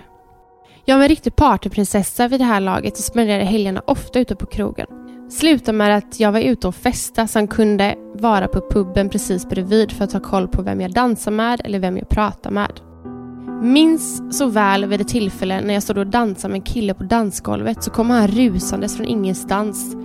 Jag 0.86 0.96
var 0.96 1.03
en 1.03 1.10
riktig 1.10 1.36
partyprinsessa 1.36 2.27
vid 2.27 2.39
det 2.39 2.43
här 2.43 2.60
laget 2.60 2.93
och 2.93 3.03
spenderade 3.03 3.46
helgerna 3.46 3.82
ofta 3.88 4.20
ute 4.20 4.36
på 4.36 4.46
krogen. 4.46 4.88
Slutade 5.34 5.78
med 5.78 5.98
att 5.98 6.20
jag 6.20 6.32
var 6.32 6.40
ute 6.40 6.68
och 6.68 6.75
festa 6.75 7.28
så 7.28 7.40
han 7.40 7.48
kunde 7.48 7.96
vara 8.13 8.48
på 8.48 8.62
puben 8.70 9.10
precis 9.10 9.50
bredvid 9.50 9.92
för 9.92 10.04
att 10.04 10.10
ta 10.10 10.20
koll 10.20 10.48
på 10.48 10.62
vem 10.62 10.82
jag 10.82 10.94
dansar 10.94 11.32
med 11.32 11.62
eller 11.63 11.80
vem 11.80 11.98
jag 11.98 12.10
pratar 12.10 12.52
med. 12.52 12.80
Minns 13.62 14.38
så 14.38 14.46
väl 14.46 14.86
vid 14.86 15.02
ett 15.02 15.08
tillfälle 15.08 15.62
när 15.62 15.74
jag 15.74 15.84
stod 15.84 15.98
och 15.98 16.08
dansade 16.08 16.52
med 16.52 16.60
en 16.60 16.66
kille 16.66 16.94
på 16.94 17.04
dansgolvet 17.04 17.84
så 17.84 17.92
kom 17.92 18.10
han 18.10 18.28
rusandes 18.28 18.98
från 18.98 19.06
ingenstans. 19.06 19.96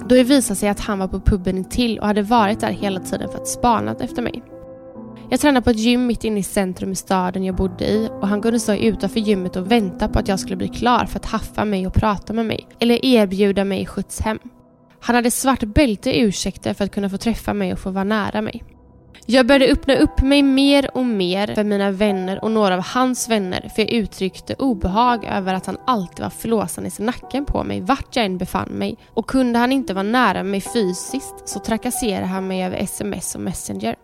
Då 0.00 0.14
det 0.14 0.22
visade 0.22 0.56
sig 0.56 0.68
att 0.68 0.80
han 0.80 0.98
var 0.98 1.08
på 1.08 1.20
puben 1.20 1.58
intill 1.58 1.98
och 1.98 2.06
hade 2.06 2.22
varit 2.22 2.60
där 2.60 2.70
hela 2.70 3.00
tiden 3.00 3.28
för 3.28 3.38
att 3.38 3.48
spana 3.48 3.96
efter 4.00 4.22
mig. 4.22 4.42
Jag 5.30 5.40
tränade 5.40 5.64
på 5.64 5.70
ett 5.70 5.78
gym 5.78 6.06
mitt 6.06 6.24
inne 6.24 6.40
i 6.40 6.42
centrum 6.42 6.92
i 6.92 6.96
staden 6.96 7.44
jag 7.44 7.56
bodde 7.56 7.84
i 7.84 8.08
och 8.20 8.28
han 8.28 8.42
kunde 8.42 8.60
stå 8.60 8.74
utanför 8.74 9.20
gymmet 9.20 9.56
och 9.56 9.70
vänta 9.70 10.08
på 10.08 10.18
att 10.18 10.28
jag 10.28 10.40
skulle 10.40 10.56
bli 10.56 10.68
klar 10.68 11.04
för 11.04 11.18
att 11.18 11.26
haffa 11.26 11.64
mig 11.64 11.86
och 11.86 11.94
prata 11.94 12.32
med 12.32 12.46
mig 12.46 12.68
eller 12.78 13.04
erbjuda 13.04 13.64
mig 13.64 13.86
skjuts 13.86 14.20
hem. 14.20 14.38
Han 15.00 15.16
hade 15.16 15.30
svart 15.30 15.64
bälte 15.64 16.10
i 16.10 16.20
ursäkter 16.20 16.74
för 16.74 16.84
att 16.84 16.94
kunna 16.94 17.10
få 17.10 17.16
träffa 17.16 17.54
mig 17.54 17.72
och 17.72 17.78
få 17.78 17.90
vara 17.90 18.04
nära 18.04 18.42
mig. 18.42 18.64
Jag 19.26 19.46
började 19.46 19.72
öppna 19.72 19.96
upp 19.96 20.22
mig 20.22 20.42
mer 20.42 20.96
och 20.96 21.06
mer 21.06 21.54
för 21.54 21.64
mina 21.64 21.90
vänner 21.90 22.44
och 22.44 22.50
några 22.50 22.74
av 22.74 22.82
hans 22.82 23.28
vänner 23.28 23.70
för 23.74 23.82
jag 23.82 23.90
uttryckte 23.90 24.54
obehag 24.54 25.24
över 25.24 25.54
att 25.54 25.66
han 25.66 25.76
alltid 25.86 26.22
var 26.22 26.30
flåsandes 26.30 27.00
i 27.00 27.02
nacken 27.02 27.44
på 27.44 27.64
mig 27.64 27.80
vart 27.80 28.16
jag 28.16 28.24
än 28.24 28.38
befann 28.38 28.68
mig 28.68 28.96
och 29.08 29.26
kunde 29.26 29.58
han 29.58 29.72
inte 29.72 29.94
vara 29.94 30.02
nära 30.02 30.42
mig 30.42 30.60
fysiskt 30.60 31.48
så 31.48 31.58
trakasserade 31.58 32.26
han 32.26 32.48
mig 32.48 32.64
över 32.64 32.76
sms 32.76 33.34
och 33.34 33.40
messenger. 33.40 33.96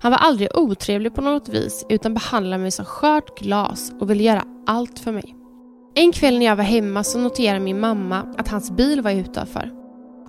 Han 0.00 0.12
var 0.12 0.18
aldrig 0.18 0.56
otrevlig 0.56 1.14
på 1.14 1.20
något 1.20 1.48
vis 1.48 1.86
utan 1.88 2.14
behandlade 2.14 2.62
mig 2.62 2.70
som 2.70 2.84
skört 2.84 3.38
glas 3.38 3.92
och 4.00 4.10
ville 4.10 4.22
göra 4.22 4.44
allt 4.66 4.98
för 4.98 5.12
mig. 5.12 5.34
En 5.94 6.12
kväll 6.12 6.38
när 6.38 6.46
jag 6.46 6.56
var 6.56 6.64
hemma 6.64 7.04
så 7.04 7.18
noterade 7.18 7.60
min 7.60 7.80
mamma 7.80 8.34
att 8.36 8.48
hans 8.48 8.70
bil 8.70 9.00
var 9.00 9.10
utanför. 9.10 9.77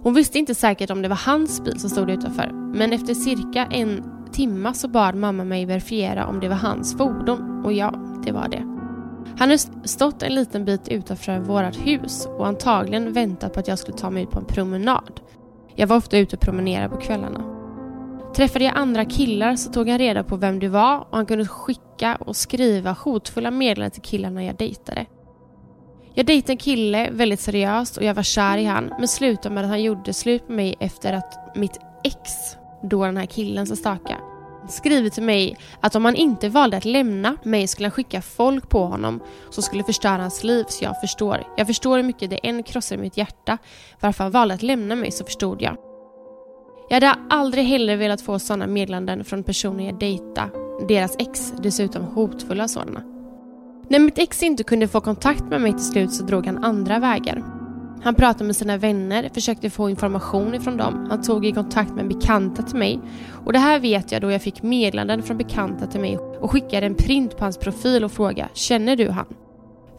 Hon 0.04 0.14
visste 0.14 0.40
inte 0.40 0.56
säkert 0.56 0.90
om 0.90 1.02
det 1.02 1.10
var 1.10 1.22
hans 1.26 1.64
bil 1.64 1.80
som 1.80 1.90
stod 1.90 2.10
utanför 2.10 2.52
men 2.74 2.94
efter 2.94 3.14
cirka 3.14 3.66
en 3.72 4.04
timma 4.32 4.74
så 4.74 4.88
bad 4.88 5.16
mamma 5.16 5.44
mig 5.44 5.66
verifiera 5.66 6.28
om 6.28 6.40
det 6.40 6.48
var 6.48 6.56
hans 6.56 6.98
fordon 6.98 7.66
och 7.66 7.74
ja, 7.74 7.94
det 8.26 8.32
var 8.32 8.48
det. 8.48 8.64
Han 9.38 9.50
hade 9.50 9.58
stått 9.88 10.24
en 10.24 10.36
liten 10.36 10.66
bit 10.66 10.88
utanför 10.88 11.40
vårt 11.40 11.88
hus 11.88 12.28
och 12.38 12.48
antagligen 12.48 13.14
väntat 13.14 13.54
på 13.54 13.60
att 13.60 13.68
jag 13.68 13.80
skulle 13.80 13.98
ta 13.98 14.10
mig 14.10 14.24
ut 14.24 14.32
på 14.32 14.40
en 14.40 14.46
promenad. 14.46 15.22
Jag 15.76 15.88
var 15.88 15.98
ofta 15.98 16.18
ute 16.18 16.36
och 16.36 16.42
promenerade 16.42 16.90
på 16.90 17.02
kvällarna. 17.02 17.44
Träffade 18.36 18.66
jag 18.66 18.78
andra 18.78 19.06
killar 19.06 19.56
så 19.56 19.72
tog 19.72 19.90
han 19.90 19.98
reda 19.98 20.24
på 20.24 20.36
vem 20.36 20.60
det 20.60 20.70
var 20.70 21.00
och 21.00 21.18
han 21.18 21.26
kunde 21.26 21.48
skicka 21.48 22.16
och 22.16 22.36
skriva 22.36 22.92
hotfulla 22.92 23.52
meddelanden 23.52 23.92
till 23.92 24.02
killarna 24.02 24.44
jag 24.44 24.56
dejtade. 24.56 25.06
Jag 26.20 26.26
dejtade 26.26 26.54
en 26.54 26.58
kille 26.58 27.10
väldigt 27.12 27.40
seriöst 27.40 27.98
och 27.98 28.04
jag 28.04 28.14
var 28.14 28.24
kär 28.24 28.58
i 28.58 28.66
han 28.66 28.94
men 28.98 29.08
slutade 29.08 29.56
med 29.56 29.64
att 29.64 29.70
han 29.70 29.84
gjorde 29.84 30.14
slut 30.14 30.48
med 30.48 30.56
mig 30.56 30.76
efter 30.80 31.14
att 31.14 31.56
mitt 31.56 31.80
ex, 32.04 32.32
då 32.84 33.06
den 33.06 33.18
här 33.18 33.26
killen 33.26 33.68
som 33.68 33.78
stakade, 33.78 34.20
skrivit 34.70 35.14
till 35.14 35.24
mig 35.24 35.58
att 35.82 35.96
om 35.96 36.06
han 36.06 36.16
inte 36.16 36.50
valde 36.50 36.78
att 36.78 36.86
lämna 36.86 37.38
mig 37.44 37.68
skulle 37.68 37.86
han 37.86 37.92
skicka 37.92 38.22
folk 38.22 38.70
på 38.70 38.86
honom 38.86 39.24
som 39.50 39.64
skulle 39.64 39.84
förstöra 39.84 40.22
hans 40.22 40.44
liv 40.44 40.66
så 40.70 40.84
jag 40.84 41.02
förstår. 41.02 41.44
Jag 41.58 41.68
förstår 41.68 41.98
hur 41.98 42.04
mycket 42.04 42.30
det 42.30 42.48
än 42.48 42.64
krossar 42.64 42.98
mitt 42.98 43.18
hjärta. 43.18 43.58
Varför 44.00 44.24
han 44.24 44.32
valde 44.32 44.54
att 44.54 44.64
lämna 44.64 44.96
mig 44.96 45.12
så 45.12 45.26
förstod 45.26 45.62
jag. 45.62 45.78
Jag 46.90 46.96
hade 46.96 47.16
aldrig 47.30 47.66
heller 47.66 47.98
velat 47.98 48.22
få 48.22 48.40
sådana 48.40 48.68
meddelanden 48.68 49.24
från 49.24 49.44
personer 49.44 49.86
jag 49.86 50.00
dejta. 50.00 50.50
Deras 50.88 51.16
ex, 51.20 51.54
dessutom 51.58 52.04
hotfulla 52.04 52.68
sådana. 52.68 53.19
När 53.92 54.00
mitt 54.00 54.18
ex 54.18 54.44
inte 54.44 54.64
kunde 54.64 54.88
få 54.88 55.02
kontakt 55.02 55.44
med 55.44 55.62
mig 55.62 55.72
till 55.72 55.86
slut 55.86 56.14
så 56.14 56.24
drog 56.24 56.46
han 56.46 56.64
andra 56.64 57.00
vägar. 57.00 57.44
Han 58.04 58.16
pratade 58.16 58.44
med 58.44 58.56
sina 58.56 58.78
vänner, 58.78 59.30
försökte 59.34 59.70
få 59.70 59.90
information 59.90 60.56
ifrån 60.56 60.78
dem. 60.78 61.08
Han 61.10 61.22
tog 61.22 61.46
i 61.46 61.52
kontakt 61.52 61.92
med 61.92 62.08
bekanta 62.08 62.64
till 62.64 62.78
mig. 62.78 63.00
Och 63.46 63.54
det 63.54 63.60
här 63.60 63.80
vet 63.80 64.12
jag 64.12 64.22
då 64.22 64.32
jag 64.32 64.42
fick 64.42 64.64
meddelanden 64.64 65.24
från 65.24 65.38
bekanta 65.38 65.88
till 65.88 66.00
mig 66.00 66.18
och 66.18 66.52
skickade 66.52 66.86
en 66.86 66.96
print 66.96 67.38
på 67.38 67.44
hans 67.44 67.58
profil 67.58 68.04
och 68.04 68.12
frågade 68.12 68.50
“Känner 68.54 68.96
du 68.96 69.10
han?” 69.10 69.26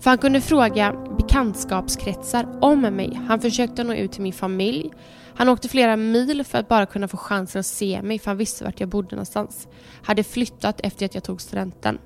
För 0.01 0.11
han 0.11 0.19
kunde 0.19 0.41
fråga 0.41 0.95
bekantskapskretsar 1.19 2.59
om 2.61 2.81
mig. 2.81 3.21
Han 3.29 3.41
försökte 3.41 3.85
nå 3.85 3.95
ut 3.95 4.13
till 4.13 4.23
min 4.23 4.33
familj. 4.33 4.91
Han 5.35 5.49
åkte 5.49 5.69
flera 5.69 5.97
mil 5.97 6.45
för 6.45 6.59
att 6.59 6.69
bara 6.69 6.87
kunna 6.87 7.09
få 7.09 7.17
chansen 7.17 7.61
att 7.61 7.67
se 7.67 8.03
mig 8.03 8.19
för 8.19 8.31
han 8.31 8.37
visste 8.39 8.65
vart 8.65 8.81
jag 8.81 8.89
bodde 8.89 9.17
någonstans. 9.17 9.69
Hade 10.03 10.23
flyttat 10.23 10.81
efter 10.83 11.07
att 11.07 11.15
jag 11.15 11.25
tog 11.25 11.41
studenten. 11.41 11.99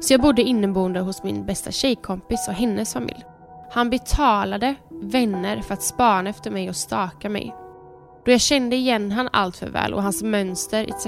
Så 0.00 0.12
jag 0.14 0.20
bodde 0.20 0.42
inneboende 0.42 1.00
hos 1.00 1.22
min 1.22 1.46
bästa 1.46 1.70
tjejkompis 1.70 2.48
och 2.48 2.54
hennes 2.54 2.92
familj. 2.92 3.24
Han 3.70 3.90
betalade 3.90 4.74
vänner 5.02 5.60
för 5.60 5.74
att 5.74 5.82
spana 5.82 6.30
efter 6.30 6.50
mig 6.50 6.68
och 6.68 6.76
staka 6.76 7.28
mig. 7.28 7.54
Då 8.24 8.30
jag 8.30 8.40
kände 8.40 8.76
igen 8.76 9.12
han 9.12 9.28
allt 9.32 9.56
för 9.56 9.66
väl 9.66 9.94
och 9.94 10.02
hans 10.02 10.22
mönster 10.22 10.84
etc. 10.84 11.06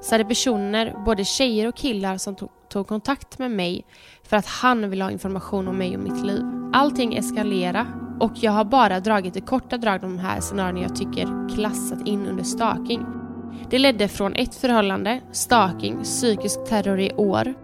så 0.00 0.14
hade 0.14 0.24
personer, 0.24 0.94
både 1.04 1.24
tjejer 1.24 1.68
och 1.68 1.76
killar 1.76 2.16
som 2.16 2.34
tog, 2.34 2.48
tog 2.68 2.88
kontakt 2.88 3.38
med 3.38 3.50
mig 3.50 3.84
för 4.22 4.36
att 4.36 4.46
han 4.46 4.90
ville 4.90 5.04
ha 5.04 5.10
information 5.10 5.68
om 5.68 5.78
mig 5.78 5.96
och 5.96 6.02
mitt 6.02 6.26
liv. 6.26 6.42
Allting 6.72 7.14
eskalerade 7.14 7.86
och 8.20 8.32
jag 8.34 8.52
har 8.52 8.64
bara 8.64 9.00
dragit 9.00 9.36
i 9.36 9.40
korta 9.40 9.76
drag 9.76 10.00
de 10.00 10.18
här 10.18 10.40
scenarierna 10.40 10.80
jag 10.80 10.96
tycker 10.96 11.54
klassat 11.54 12.06
in 12.06 12.26
under 12.26 12.44
stalking. 12.44 13.06
Det 13.70 13.78
ledde 13.78 14.08
från 14.08 14.34
ett 14.34 14.54
förhållande, 14.54 15.20
stalking, 15.32 16.02
psykisk 16.02 16.64
terror 16.64 17.00
i 17.00 17.12
år 17.12 17.54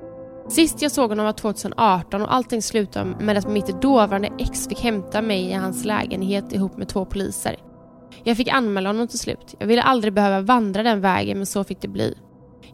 Sist 0.48 0.82
jag 0.82 0.92
såg 0.92 1.10
honom 1.10 1.26
var 1.26 1.32
2018 1.32 2.22
och 2.22 2.34
allting 2.34 2.62
slutade 2.62 3.14
med 3.20 3.36
att 3.36 3.48
mitt 3.48 3.82
dåvarande 3.82 4.30
ex 4.38 4.68
fick 4.68 4.80
hämta 4.80 5.22
mig 5.22 5.50
i 5.50 5.52
hans 5.52 5.84
lägenhet 5.84 6.52
ihop 6.52 6.76
med 6.76 6.88
två 6.88 7.04
poliser. 7.04 7.56
Jag 8.24 8.36
fick 8.36 8.48
anmäla 8.48 8.88
honom 8.88 9.08
till 9.08 9.18
slut. 9.18 9.54
Jag 9.58 9.66
ville 9.66 9.82
aldrig 9.82 10.12
behöva 10.12 10.40
vandra 10.40 10.82
den 10.82 11.00
vägen 11.00 11.38
men 11.38 11.46
så 11.46 11.64
fick 11.64 11.80
det 11.80 11.88
bli. 11.88 12.14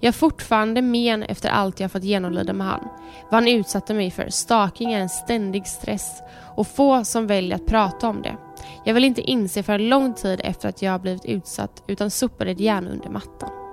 Jag 0.00 0.08
har 0.08 0.12
fortfarande 0.12 0.82
men 0.82 1.22
efter 1.22 1.48
allt 1.48 1.80
jag 1.80 1.92
fått 1.92 2.04
genomlida 2.04 2.52
med 2.52 2.66
han. 2.66 2.88
Vad 3.24 3.34
han 3.34 3.48
utsatte 3.48 3.94
mig 3.94 4.10
för. 4.10 4.28
Stalking 4.28 4.92
är 4.92 5.00
en 5.00 5.08
ständig 5.08 5.66
stress 5.66 6.22
och 6.56 6.66
få 6.66 7.04
som 7.04 7.26
väljer 7.26 7.56
att 7.56 7.66
prata 7.66 8.08
om 8.08 8.22
det. 8.22 8.37
Jag 8.84 8.94
vill 8.94 9.04
inte 9.04 9.20
inse 9.20 9.62
för 9.62 9.72
en 9.72 9.88
lång 9.88 10.14
tid 10.14 10.40
efter 10.44 10.68
att 10.68 10.82
jag 10.82 11.00
blivit 11.00 11.24
utsatt 11.24 11.82
utan 11.87 12.10
sopade 12.10 12.54
det 12.54 12.62
gärna 12.62 12.90
under 12.90 13.10
mattan. 13.10 13.63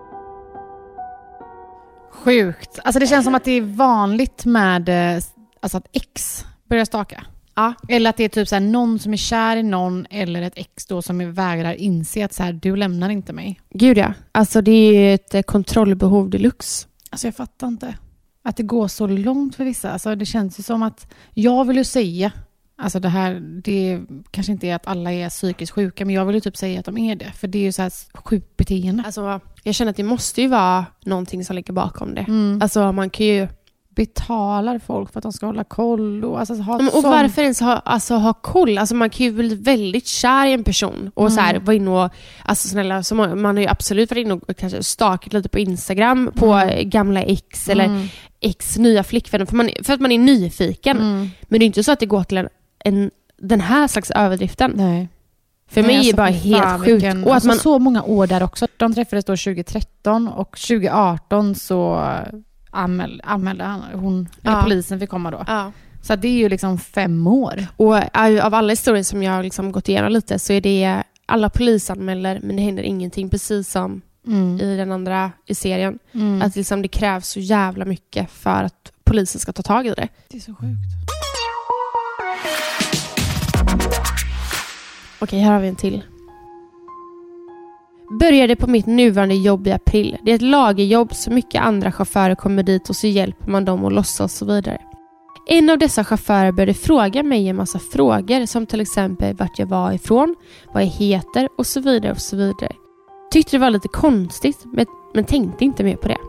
Sjukt. 2.11 2.79
Alltså 2.83 2.99
det 2.99 3.07
känns 3.07 3.25
som 3.25 3.35
att 3.35 3.43
det 3.43 3.51
är 3.51 3.61
vanligt 3.61 4.45
med 4.45 4.89
eh, 4.89 5.23
alltså 5.59 5.77
att 5.77 5.87
ex 5.91 6.45
börjar 6.69 6.85
staka. 6.85 7.25
Ja. 7.55 7.73
Eller 7.87 8.09
att 8.09 8.17
det 8.17 8.23
är 8.23 8.29
typ 8.29 8.47
så 8.47 8.55
här, 8.55 8.59
någon 8.59 8.99
som 8.99 9.13
är 9.13 9.17
kär 9.17 9.57
i 9.57 9.63
någon 9.63 10.05
eller 10.09 10.41
ett 10.41 10.53
ex 10.55 10.85
då 10.85 11.01
som 11.01 11.33
vägrar 11.33 11.73
inse 11.73 12.25
att 12.25 12.33
så 12.33 12.43
här, 12.43 12.53
du 12.53 12.75
lämnar 12.75 13.09
inte 13.09 13.33
mig. 13.33 13.61
Gud 13.69 13.97
ja. 13.97 14.13
Alltså 14.31 14.61
det 14.61 14.71
är 14.71 15.15
ett 15.15 15.35
eh, 15.35 15.41
kontrollbehov 15.41 16.29
deluxe. 16.29 16.87
Alltså 17.09 17.27
jag 17.27 17.35
fattar 17.35 17.67
inte. 17.67 17.95
Att 18.43 18.57
det 18.57 18.63
går 18.63 18.87
så 18.87 19.07
långt 19.07 19.55
för 19.55 19.65
vissa. 19.65 19.91
Alltså 19.91 20.15
det 20.15 20.25
känns 20.25 20.59
ju 20.59 20.63
som 20.63 20.83
att 20.83 21.13
jag 21.33 21.65
vill 21.65 21.77
ju 21.77 21.83
säga 21.83 22.31
Alltså 22.81 22.99
det 22.99 23.09
här, 23.09 23.39
det 23.63 24.01
kanske 24.31 24.51
inte 24.51 24.67
är 24.67 24.75
att 24.75 24.87
alla 24.87 25.11
är 25.11 25.29
psykiskt 25.29 25.71
sjuka, 25.71 26.05
men 26.05 26.15
jag 26.15 26.25
vill 26.25 26.35
ju 26.35 26.41
typ 26.41 26.57
säga 26.57 26.79
att 26.79 26.85
de 26.85 26.97
är 26.97 27.15
det. 27.15 27.31
För 27.31 27.47
det 27.47 27.57
är 27.57 27.63
ju 27.63 27.71
så 27.71 27.81
här 27.81 27.91
sjukt 28.13 28.57
beteende. 28.57 29.03
Alltså, 29.05 29.39
jag 29.63 29.75
känner 29.75 29.89
att 29.89 29.97
det 29.97 30.03
måste 30.03 30.41
ju 30.41 30.47
vara 30.47 30.85
någonting 31.05 31.45
som 31.45 31.55
ligger 31.55 31.73
bakom 31.73 32.15
det. 32.15 32.21
Mm. 32.21 32.59
Alltså 32.61 32.91
man 32.91 33.09
kan 33.09 33.25
ju... 33.25 33.47
Betalar 33.95 34.79
folk 34.79 35.11
för 35.11 35.19
att 35.19 35.23
de 35.23 35.33
ska 35.33 35.45
hålla 35.45 35.63
koll 35.63 36.25
och 36.25 36.39
alltså 36.39 36.53
ha 36.53 36.77
men, 36.77 36.87
Och 36.87 36.91
sån... 36.93 37.11
varför 37.11 37.41
ens 37.41 37.59
ha, 37.59 37.77
alltså, 37.77 38.15
ha 38.15 38.33
koll? 38.33 38.77
Alltså 38.77 38.95
man 38.95 39.09
kan 39.09 39.25
ju 39.25 39.31
bli 39.31 39.55
väldigt 39.55 40.07
kär 40.07 40.45
i 40.45 40.53
en 40.53 40.63
person 40.63 41.11
och 41.13 41.25
mm. 41.25 41.35
så 41.35 41.41
här, 41.41 41.59
vara 41.59 41.75
inne 41.75 41.89
och, 41.89 42.09
alltså 42.45 42.67
snälla, 42.67 43.03
så 43.03 43.15
man, 43.15 43.41
man 43.41 43.55
har 43.55 43.61
ju 43.61 43.69
absolut 43.69 44.11
varit 44.11 44.25
inne 44.25 44.33
och 44.33 44.57
kanske 44.57 44.83
stakat 44.83 45.33
lite 45.33 45.49
på 45.49 45.59
Instagram 45.59 46.31
på 46.35 46.53
mm. 46.53 46.89
gamla 46.89 47.21
ex 47.21 47.69
eller 47.69 47.85
mm. 47.85 48.07
ex 48.39 48.77
nya 48.77 49.03
flickvänner 49.03 49.45
för, 49.45 49.55
man, 49.55 49.69
för 49.83 49.93
att 49.93 50.01
man 50.01 50.11
är 50.11 50.19
nyfiken. 50.19 50.97
Mm. 50.97 51.29
Men 51.41 51.59
det 51.59 51.63
är 51.63 51.67
inte 51.67 51.83
så 51.83 51.91
att 51.91 51.99
det 51.99 52.05
går 52.05 52.23
till 52.23 52.37
en 52.37 52.49
en, 52.85 53.11
den 53.37 53.61
här 53.61 53.87
slags 53.87 54.11
överdriften. 54.11 54.71
Nej. 54.75 55.09
För 55.67 55.83
mig 55.83 55.95
är 55.95 56.03
det 56.03 56.17
bara 56.17 56.27
helt 56.27 56.79
sjukt. 56.79 56.87
Vilken, 56.87 57.23
och 57.23 57.29
att 57.29 57.35
alltså 57.35 57.47
man, 57.47 57.57
så 57.57 57.79
många 57.79 58.03
år 58.03 58.27
där 58.27 58.43
också. 58.43 58.67
De 58.77 58.93
träffades 58.93 59.25
då 59.25 59.31
2013 59.31 60.27
och 60.27 60.57
2018 60.57 61.55
så 61.55 62.11
anmäl, 62.71 63.21
anmälde 63.23 63.63
han, 63.63 63.81
hon, 63.93 64.29
ja. 64.41 64.51
eller 64.51 64.63
polisen 64.63 64.99
fick 64.99 65.09
komma 65.09 65.31
då. 65.31 65.43
Ja. 65.47 65.71
Så 66.01 66.15
det 66.15 66.27
är 66.27 66.37
ju 66.37 66.49
liksom 66.49 66.77
fem 66.77 67.27
år. 67.27 67.67
Och 67.77 67.95
av 68.43 68.53
alla 68.53 68.69
historier 68.69 69.03
som 69.03 69.23
jag 69.23 69.33
har 69.33 69.43
liksom 69.43 69.71
gått 69.71 69.89
igenom 69.89 70.11
lite 70.11 70.39
så 70.39 70.53
är 70.53 70.61
det 70.61 71.03
alla 71.25 71.49
polisanmäler 71.49 72.39
men 72.43 72.55
det 72.55 72.61
händer 72.61 72.83
ingenting. 72.83 73.29
Precis 73.29 73.71
som 73.71 74.01
mm. 74.27 74.59
i 74.59 74.77
den 74.77 74.91
andra 74.91 75.31
i 75.45 75.55
serien. 75.55 75.99
Mm. 76.11 76.41
Att 76.41 76.55
liksom 76.55 76.81
det 76.81 76.87
krävs 76.87 77.27
så 77.27 77.39
jävla 77.39 77.85
mycket 77.85 78.31
för 78.31 78.63
att 78.63 78.91
polisen 79.03 79.41
ska 79.41 79.53
ta 79.53 79.61
tag 79.61 79.87
i 79.87 79.89
det. 79.89 80.07
Det 80.27 80.37
är 80.37 80.41
så 80.41 80.55
sjukt. 80.55 81.20
Okej, 85.21 85.39
här 85.39 85.53
har 85.53 85.59
vi 85.59 85.67
en 85.67 85.75
till. 85.75 86.03
Började 88.19 88.55
på 88.55 88.67
mitt 88.67 88.85
nuvarande 88.85 89.35
jobb 89.35 89.67
i 89.67 89.71
april. 89.71 90.17
Det 90.23 90.31
är 90.31 90.35
ett 90.35 90.41
lagerjobb 90.41 91.15
så 91.15 91.31
mycket 91.31 91.61
andra 91.61 91.91
chaufförer 91.91 92.35
kommer 92.35 92.63
dit 92.63 92.89
och 92.89 92.95
så 92.95 93.07
hjälper 93.07 93.51
man 93.51 93.65
dem 93.65 93.85
att 93.85 93.93
lossa 93.93 94.23
och 94.23 94.31
så 94.31 94.45
vidare. 94.45 94.81
En 95.47 95.69
av 95.69 95.77
dessa 95.77 96.03
chaufförer 96.03 96.51
började 96.51 96.73
fråga 96.73 97.23
mig 97.23 97.47
en 97.47 97.55
massa 97.55 97.79
frågor 97.79 98.45
som 98.45 98.65
till 98.65 98.81
exempel 98.81 99.35
vart 99.35 99.59
jag 99.59 99.65
var 99.65 99.91
ifrån, 99.91 100.35
vad 100.73 100.83
jag 100.83 100.87
heter 100.87 101.49
och 101.57 101.67
så 101.67 101.79
vidare 101.79 102.11
och 102.11 102.21
så 102.21 102.35
vidare. 102.35 102.75
Tyckte 103.31 103.57
det 103.57 103.61
var 103.61 103.69
lite 103.69 103.87
konstigt 103.87 104.65
men, 104.65 104.85
men 105.13 105.23
tänkte 105.23 105.65
inte 105.65 105.83
mer 105.83 105.95
på 105.95 106.07
det. 106.07 106.19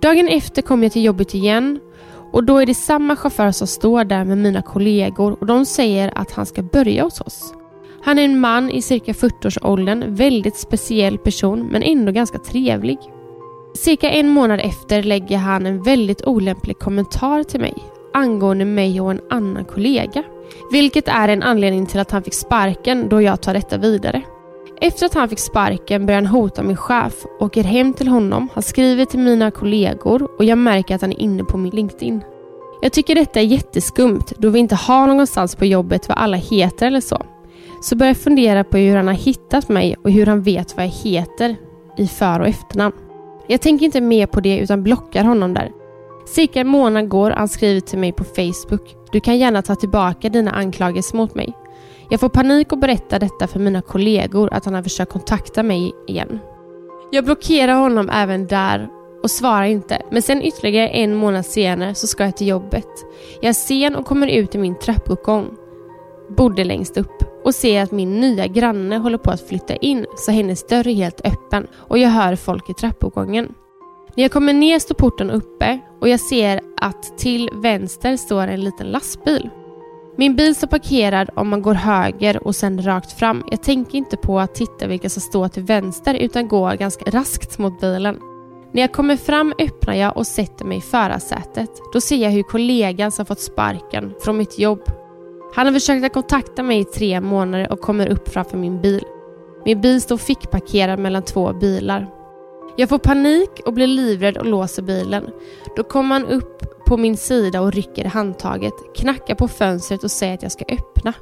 Dagen 0.00 0.28
efter 0.28 0.62
kom 0.62 0.82
jag 0.82 0.92
till 0.92 1.04
jobbet 1.04 1.34
igen 1.34 1.80
och 2.32 2.44
då 2.44 2.58
är 2.58 2.66
det 2.66 2.74
samma 2.74 3.16
chaufför 3.16 3.52
som 3.52 3.66
står 3.66 4.04
där 4.04 4.24
med 4.24 4.38
mina 4.38 4.62
kollegor 4.62 5.36
och 5.40 5.46
de 5.46 5.66
säger 5.66 6.18
att 6.18 6.32
han 6.32 6.46
ska 6.46 6.62
börja 6.62 7.04
hos 7.04 7.20
oss. 7.20 7.54
Han 8.04 8.18
är 8.18 8.24
en 8.24 8.40
man 8.40 8.70
i 8.70 8.82
cirka 8.82 9.12
40-årsåldern, 9.12 10.14
väldigt 10.14 10.56
speciell 10.56 11.18
person 11.18 11.68
men 11.72 11.82
ändå 11.82 12.12
ganska 12.12 12.38
trevlig. 12.38 12.98
Cirka 13.74 14.10
en 14.10 14.28
månad 14.28 14.60
efter 14.60 15.02
lägger 15.02 15.38
han 15.38 15.66
en 15.66 15.82
väldigt 15.82 16.24
olämplig 16.26 16.78
kommentar 16.78 17.42
till 17.42 17.60
mig 17.60 17.74
angående 18.14 18.64
mig 18.64 19.00
och 19.00 19.10
en 19.10 19.20
annan 19.30 19.64
kollega. 19.64 20.22
Vilket 20.72 21.08
är 21.08 21.28
en 21.28 21.42
anledning 21.42 21.86
till 21.86 22.00
att 22.00 22.10
han 22.10 22.22
fick 22.22 22.34
sparken 22.34 23.08
då 23.08 23.22
jag 23.22 23.40
tar 23.40 23.54
detta 23.54 23.78
vidare. 23.78 24.22
Efter 24.80 25.06
att 25.06 25.14
han 25.14 25.28
fick 25.28 25.38
sparken 25.38 26.06
börjar 26.06 26.20
han 26.20 26.26
hota 26.26 26.62
min 26.62 26.76
chef, 26.76 27.14
åker 27.40 27.64
hem 27.64 27.92
till 27.92 28.08
honom, 28.08 28.48
han 28.54 28.62
skriver 28.62 29.04
till 29.04 29.20
mina 29.20 29.50
kollegor 29.50 30.28
och 30.38 30.44
jag 30.44 30.58
märker 30.58 30.94
att 30.94 31.00
han 31.00 31.12
är 31.12 31.20
inne 31.20 31.44
på 31.44 31.58
min 31.58 31.74
LinkedIn. 31.74 32.24
Jag 32.82 32.92
tycker 32.92 33.14
detta 33.14 33.40
är 33.40 33.44
jätteskumt 33.44 34.24
då 34.38 34.48
vi 34.48 34.58
inte 34.58 34.74
har 34.74 35.06
någonstans 35.06 35.56
på 35.56 35.64
jobbet 35.64 36.08
vad 36.08 36.18
alla 36.18 36.36
heter 36.36 36.86
eller 36.86 37.00
så 37.00 37.26
så 37.84 37.96
börjar 37.96 38.10
jag 38.10 38.16
fundera 38.16 38.64
på 38.64 38.76
hur 38.76 38.96
han 38.96 39.06
har 39.06 39.14
hittat 39.14 39.68
mig 39.68 39.96
och 40.04 40.10
hur 40.10 40.26
han 40.26 40.42
vet 40.42 40.76
vad 40.76 40.86
jag 40.86 40.90
heter 40.90 41.56
i 41.96 42.06
för 42.06 42.40
och 42.40 42.48
efternamn. 42.48 42.94
Jag 43.46 43.60
tänker 43.60 43.86
inte 43.86 44.00
mer 44.00 44.26
på 44.26 44.40
det 44.40 44.58
utan 44.58 44.82
blockar 44.82 45.24
honom 45.24 45.54
där. 45.54 45.70
Cirka 46.26 46.60
en 46.60 46.68
månad 46.68 47.08
går 47.08 47.30
han 47.30 47.48
skriver 47.48 47.80
till 47.80 47.98
mig 47.98 48.12
på 48.12 48.24
Facebook. 48.24 48.96
Du 49.12 49.20
kan 49.20 49.38
gärna 49.38 49.62
ta 49.62 49.74
tillbaka 49.74 50.28
dina 50.28 50.50
anklagelser 50.50 51.16
mot 51.16 51.34
mig. 51.34 51.52
Jag 52.10 52.20
får 52.20 52.28
panik 52.28 52.72
och 52.72 52.78
berättar 52.78 53.20
detta 53.20 53.46
för 53.46 53.60
mina 53.60 53.82
kollegor 53.82 54.52
att 54.52 54.64
han 54.64 54.74
har 54.74 54.82
försökt 54.82 55.12
kontakta 55.12 55.62
mig 55.62 55.92
igen. 56.06 56.38
Jag 57.10 57.24
blockerar 57.24 57.74
honom 57.74 58.10
även 58.10 58.46
där 58.46 58.88
och 59.22 59.30
svarar 59.30 59.64
inte. 59.64 60.02
Men 60.10 60.22
sen 60.22 60.42
ytterligare 60.42 60.88
en 60.88 61.14
månad 61.14 61.46
senare 61.46 61.94
så 61.94 62.06
ska 62.06 62.24
jag 62.24 62.36
till 62.36 62.48
jobbet. 62.48 62.88
Jag 63.40 63.48
är 63.48 63.52
sen 63.52 63.96
och 63.96 64.06
kommer 64.06 64.26
ut 64.26 64.54
i 64.54 64.58
min 64.58 64.78
trappuppgång. 64.78 65.50
Bodde 66.36 66.64
längst 66.64 66.96
upp 66.96 67.33
och 67.44 67.54
ser 67.54 67.82
att 67.82 67.92
min 67.92 68.20
nya 68.20 68.46
granne 68.46 68.96
håller 68.96 69.18
på 69.18 69.30
att 69.30 69.48
flytta 69.48 69.76
in 69.76 70.06
så 70.16 70.32
hennes 70.32 70.66
dörr 70.66 70.88
är 70.88 70.94
helt 70.94 71.20
öppen 71.24 71.66
och 71.74 71.98
jag 71.98 72.08
hör 72.08 72.36
folk 72.36 72.70
i 72.70 72.74
trappuppgången. 72.74 73.54
När 74.16 74.24
jag 74.24 74.32
kommer 74.32 74.52
ner 74.52 74.78
står 74.78 74.94
porten 74.94 75.30
uppe 75.30 75.78
och 76.00 76.08
jag 76.08 76.20
ser 76.20 76.60
att 76.80 77.18
till 77.18 77.50
vänster 77.52 78.16
står 78.16 78.48
en 78.48 78.60
liten 78.60 78.86
lastbil. 78.86 79.50
Min 80.16 80.36
bil 80.36 80.54
står 80.54 80.66
parkerad 80.66 81.30
om 81.36 81.48
man 81.48 81.62
går 81.62 81.74
höger 81.74 82.46
och 82.46 82.56
sen 82.56 82.82
rakt 82.82 83.12
fram. 83.12 83.44
Jag 83.50 83.62
tänker 83.62 83.98
inte 83.98 84.16
på 84.16 84.40
att 84.40 84.54
titta 84.54 84.86
vilka 84.86 85.10
som 85.10 85.22
står 85.22 85.48
till 85.48 85.62
vänster 85.62 86.14
utan 86.14 86.48
går 86.48 86.74
ganska 86.74 87.10
raskt 87.10 87.58
mot 87.58 87.80
bilen. 87.80 88.18
När 88.72 88.80
jag 88.80 88.92
kommer 88.92 89.16
fram 89.16 89.54
öppnar 89.58 89.94
jag 89.94 90.16
och 90.16 90.26
sätter 90.26 90.64
mig 90.64 90.78
i 90.78 90.80
förarsätet. 90.80 91.70
Då 91.92 92.00
ser 92.00 92.16
jag 92.16 92.30
hur 92.30 92.42
kollegan 92.42 93.12
som 93.12 93.26
fått 93.26 93.40
sparken 93.40 94.14
från 94.20 94.36
mitt 94.36 94.58
jobb. 94.58 95.03
Han 95.54 95.66
har 95.66 95.72
försökt 95.72 96.04
att 96.04 96.12
kontakta 96.12 96.62
mig 96.62 96.80
i 96.80 96.84
tre 96.84 97.20
månader 97.20 97.72
och 97.72 97.80
kommer 97.80 98.08
upp 98.08 98.28
framför 98.28 98.56
min 98.58 98.80
bil. 98.80 99.04
Min 99.64 99.80
bil 99.80 100.00
står 100.00 100.16
fickparkerad 100.16 100.98
mellan 100.98 101.22
två 101.22 101.52
bilar. 101.52 102.10
Jag 102.76 102.88
får 102.88 102.98
panik 102.98 103.50
och 103.66 103.72
blir 103.72 103.86
livrädd 103.86 104.36
och 104.36 104.46
låser 104.46 104.82
bilen. 104.82 105.30
Då 105.76 105.82
kommer 105.82 106.14
han 106.14 106.26
upp 106.26 106.62
på 106.86 106.96
min 106.96 107.16
sida 107.16 107.60
och 107.60 107.72
rycker 107.72 108.04
i 108.04 108.08
handtaget, 108.08 108.74
knackar 108.96 109.34
på 109.34 109.48
fönstret 109.48 110.04
och 110.04 110.10
säger 110.10 110.34
att 110.34 110.42
jag 110.42 110.52
ska 110.52 110.64
öppna. 110.68 111.12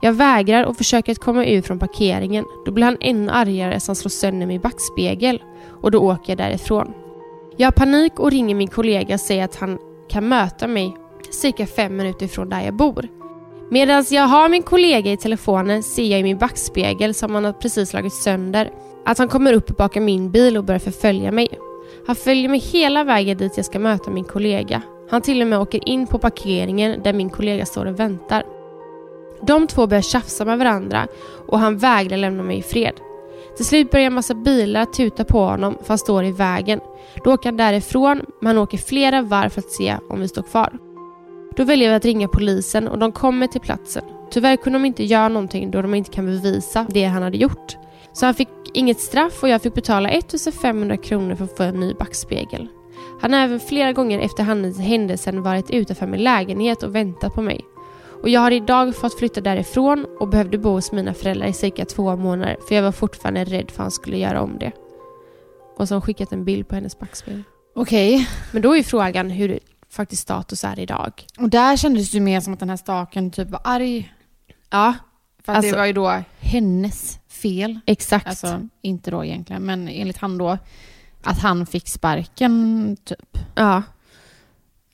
Jag 0.00 0.12
vägrar 0.12 0.64
och 0.64 0.76
försöker 0.76 1.12
att 1.12 1.18
komma 1.18 1.44
ut 1.44 1.66
från 1.66 1.78
parkeringen. 1.78 2.44
Då 2.66 2.72
blir 2.72 2.84
han 2.84 2.96
ännu 3.00 3.32
argare 3.32 3.80
så 3.80 3.90
han 3.90 3.96
slår 3.96 4.10
sönder 4.10 4.46
min 4.46 4.60
backspegel 4.60 5.42
och 5.82 5.90
då 5.90 5.98
åker 5.98 6.30
jag 6.30 6.38
därifrån. 6.38 6.92
Jag 7.56 7.66
har 7.66 7.72
panik 7.72 8.20
och 8.20 8.30
ringer 8.30 8.54
min 8.54 8.68
kollega 8.68 9.14
och 9.14 9.20
säger 9.20 9.44
att 9.44 9.56
han 9.56 9.78
kan 10.08 10.28
möta 10.28 10.66
mig 10.66 10.96
cirka 11.30 11.66
fem 11.66 11.96
minuter 11.96 12.26
ifrån 12.26 12.48
där 12.48 12.60
jag 12.60 12.74
bor. 12.74 13.08
Medan 13.70 14.04
jag 14.10 14.22
har 14.22 14.48
min 14.48 14.62
kollega 14.62 15.12
i 15.12 15.16
telefonen 15.16 15.82
ser 15.82 16.04
jag 16.04 16.20
i 16.20 16.22
min 16.22 16.38
backspegel 16.38 17.14
som 17.14 17.34
han 17.34 17.44
har 17.44 17.52
precis 17.52 17.88
slagit 17.88 18.12
sönder 18.12 18.70
att 19.04 19.18
han 19.18 19.28
kommer 19.28 19.52
upp 19.52 19.76
bakom 19.76 20.04
min 20.04 20.30
bil 20.30 20.56
och 20.56 20.64
börjar 20.64 20.78
förfölja 20.78 21.32
mig. 21.32 21.48
Han 22.06 22.16
följer 22.16 22.48
mig 22.48 22.58
hela 22.58 23.04
vägen 23.04 23.38
dit 23.38 23.56
jag 23.56 23.66
ska 23.66 23.78
möta 23.78 24.10
min 24.10 24.24
kollega. 24.24 24.82
Han 25.10 25.22
till 25.22 25.42
och 25.42 25.48
med 25.48 25.58
åker 25.58 25.88
in 25.88 26.06
på 26.06 26.18
parkeringen 26.18 27.02
där 27.02 27.12
min 27.12 27.30
kollega 27.30 27.66
står 27.66 27.86
och 27.86 28.00
väntar. 28.00 28.42
De 29.42 29.66
två 29.66 29.86
börjar 29.86 30.02
tjafsa 30.02 30.44
med 30.44 30.58
varandra 30.58 31.06
och 31.46 31.58
han 31.58 31.78
vägrar 31.78 32.16
lämna 32.16 32.42
mig 32.42 32.58
i 32.58 32.62
fred. 32.62 32.94
Till 33.56 33.66
slut 33.66 33.90
börjar 33.90 34.06
en 34.06 34.14
massa 34.14 34.34
bilar 34.34 34.84
tuta 34.84 35.24
på 35.24 35.40
honom 35.40 35.78
för 35.82 35.88
han 35.88 35.98
står 35.98 36.24
i 36.24 36.32
vägen. 36.32 36.80
Då 37.24 37.34
åker 37.34 37.48
han 37.48 37.56
därifrån 37.56 38.20
men 38.40 38.46
han 38.46 38.58
åker 38.58 38.78
flera 38.78 39.22
varv 39.22 39.48
för 39.48 39.60
att 39.60 39.70
se 39.70 39.96
om 40.08 40.20
vi 40.20 40.28
står 40.28 40.42
kvar. 40.42 40.85
Då 41.56 41.64
väljer 41.64 41.88
vi 41.88 41.94
att 41.94 42.04
ringa 42.04 42.28
polisen 42.28 42.88
och 42.88 42.98
de 42.98 43.12
kommer 43.12 43.46
till 43.46 43.60
platsen. 43.60 44.04
Tyvärr 44.30 44.56
kunde 44.56 44.78
de 44.78 44.84
inte 44.84 45.04
göra 45.04 45.28
någonting 45.28 45.70
då 45.70 45.82
de 45.82 45.94
inte 45.94 46.10
kan 46.10 46.26
bevisa 46.26 46.86
det 46.90 47.04
han 47.04 47.22
hade 47.22 47.36
gjort. 47.36 47.76
Så 48.12 48.26
han 48.26 48.34
fick 48.34 48.48
inget 48.74 49.00
straff 49.00 49.42
och 49.42 49.48
jag 49.48 49.62
fick 49.62 49.74
betala 49.74 50.10
1500 50.10 50.96
kronor 50.96 51.34
för 51.34 51.44
att 51.44 51.56
få 51.56 51.62
en 51.62 51.80
ny 51.80 51.94
backspegel. 51.94 52.68
Han 53.20 53.32
har 53.32 53.40
även 53.40 53.60
flera 53.60 53.92
gånger 53.92 54.20
efter 54.20 54.42
händelsen 54.82 55.42
varit 55.42 55.70
utanför 55.70 56.06
min 56.06 56.22
lägenhet 56.22 56.82
och 56.82 56.94
väntat 56.94 57.34
på 57.34 57.42
mig. 57.42 57.60
Och 58.22 58.28
jag 58.28 58.40
har 58.40 58.50
idag 58.50 58.96
fått 58.96 59.18
flytta 59.18 59.40
därifrån 59.40 60.06
och 60.20 60.28
behövde 60.28 60.58
bo 60.58 60.70
hos 60.70 60.92
mina 60.92 61.14
föräldrar 61.14 61.46
i 61.46 61.52
cirka 61.52 61.84
två 61.84 62.16
månader 62.16 62.56
för 62.68 62.74
jag 62.74 62.82
var 62.82 62.92
fortfarande 62.92 63.44
rädd 63.44 63.70
för 63.70 63.74
att 63.74 63.84
han 63.84 63.90
skulle 63.90 64.18
göra 64.18 64.42
om 64.42 64.58
det. 64.58 64.72
Och 65.76 65.88
så 65.88 65.94
har 65.94 66.00
skickat 66.00 66.32
en 66.32 66.44
bild 66.44 66.68
på 66.68 66.74
hennes 66.74 66.98
backspegel. 66.98 67.42
Okej. 67.74 68.14
Okay. 68.14 68.26
Men 68.52 68.62
då 68.62 68.76
är 68.76 68.82
frågan 68.82 69.30
hur 69.30 69.58
faktiskt 69.96 70.22
status 70.22 70.64
är 70.64 70.78
idag. 70.78 71.26
Och 71.38 71.48
där 71.48 71.76
kändes 71.76 72.10
det 72.10 72.14
ju 72.14 72.20
mer 72.20 72.40
som 72.40 72.52
att 72.52 72.60
den 72.60 72.70
här 72.70 72.76
staken 72.76 73.30
typ 73.30 73.50
var 73.50 73.60
arg. 73.64 74.12
Ja. 74.70 74.94
För 75.44 75.52
alltså, 75.52 75.70
det 75.70 75.78
var 75.78 75.86
ju 75.86 75.92
då 75.92 76.22
hennes 76.40 77.18
fel. 77.28 77.80
Exakt. 77.86 78.26
Alltså 78.26 78.60
inte 78.82 79.10
då 79.10 79.24
egentligen, 79.24 79.62
men 79.62 79.88
enligt 79.88 80.18
han 80.18 80.38
då 80.38 80.58
att 81.22 81.38
han 81.38 81.66
fick 81.66 81.88
sparken 81.88 82.96
typ. 83.04 83.38
Ja. 83.54 83.82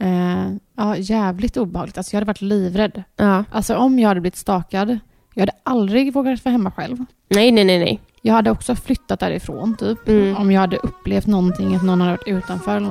Uh, 0.02 0.54
ja, 0.76 0.96
jävligt 0.96 1.56
obehagligt. 1.56 1.98
Alltså 1.98 2.14
jag 2.14 2.16
hade 2.16 2.26
varit 2.26 2.40
livrädd. 2.40 3.02
Ja. 3.16 3.44
Alltså 3.50 3.76
om 3.76 3.98
jag 3.98 4.08
hade 4.08 4.20
blivit 4.20 4.36
stakad, 4.36 4.98
jag 5.34 5.42
hade 5.42 5.52
aldrig 5.62 6.12
vågat 6.12 6.44
vara 6.44 6.52
hemma 6.52 6.70
själv. 6.70 6.96
Nej, 7.28 7.52
nej, 7.52 7.64
nej, 7.64 7.78
nej. 7.78 8.00
Jag 8.22 8.34
hade 8.34 8.50
också 8.50 8.74
flyttat 8.74 9.20
därifrån 9.20 9.76
typ. 9.76 10.08
Mm. 10.08 10.36
Om 10.36 10.50
jag 10.50 10.60
hade 10.60 10.76
upplevt 10.76 11.26
någonting, 11.26 11.74
att 11.74 11.82
någon 11.82 12.00
hade 12.00 12.12
varit 12.12 12.28
utanför. 12.28 12.90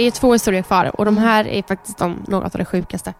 Det 0.00 0.06
är 0.06 0.10
två 0.10 0.32
historier 0.32 0.62
kvar 0.62 1.00
och 1.00 1.04
de 1.04 1.18
här 1.18 1.46
är 1.46 1.62
faktiskt 1.62 1.98
de, 1.98 2.24
något 2.28 2.54
av 2.54 2.58
det 2.58 2.64
sjukaste. 2.64 3.14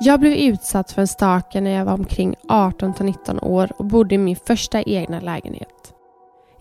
Jag 0.00 0.20
blev 0.20 0.32
utsatt 0.32 0.92
för 0.92 1.00
en 1.00 1.08
stalker 1.08 1.60
när 1.60 1.70
jag 1.70 1.84
var 1.84 1.92
omkring 1.92 2.34
18 2.48 2.94
19 3.00 3.38
år 3.40 3.72
och 3.76 3.84
bodde 3.84 4.14
i 4.14 4.18
min 4.18 4.36
första 4.36 4.82
egna 4.82 5.20
lägenhet. 5.20 5.94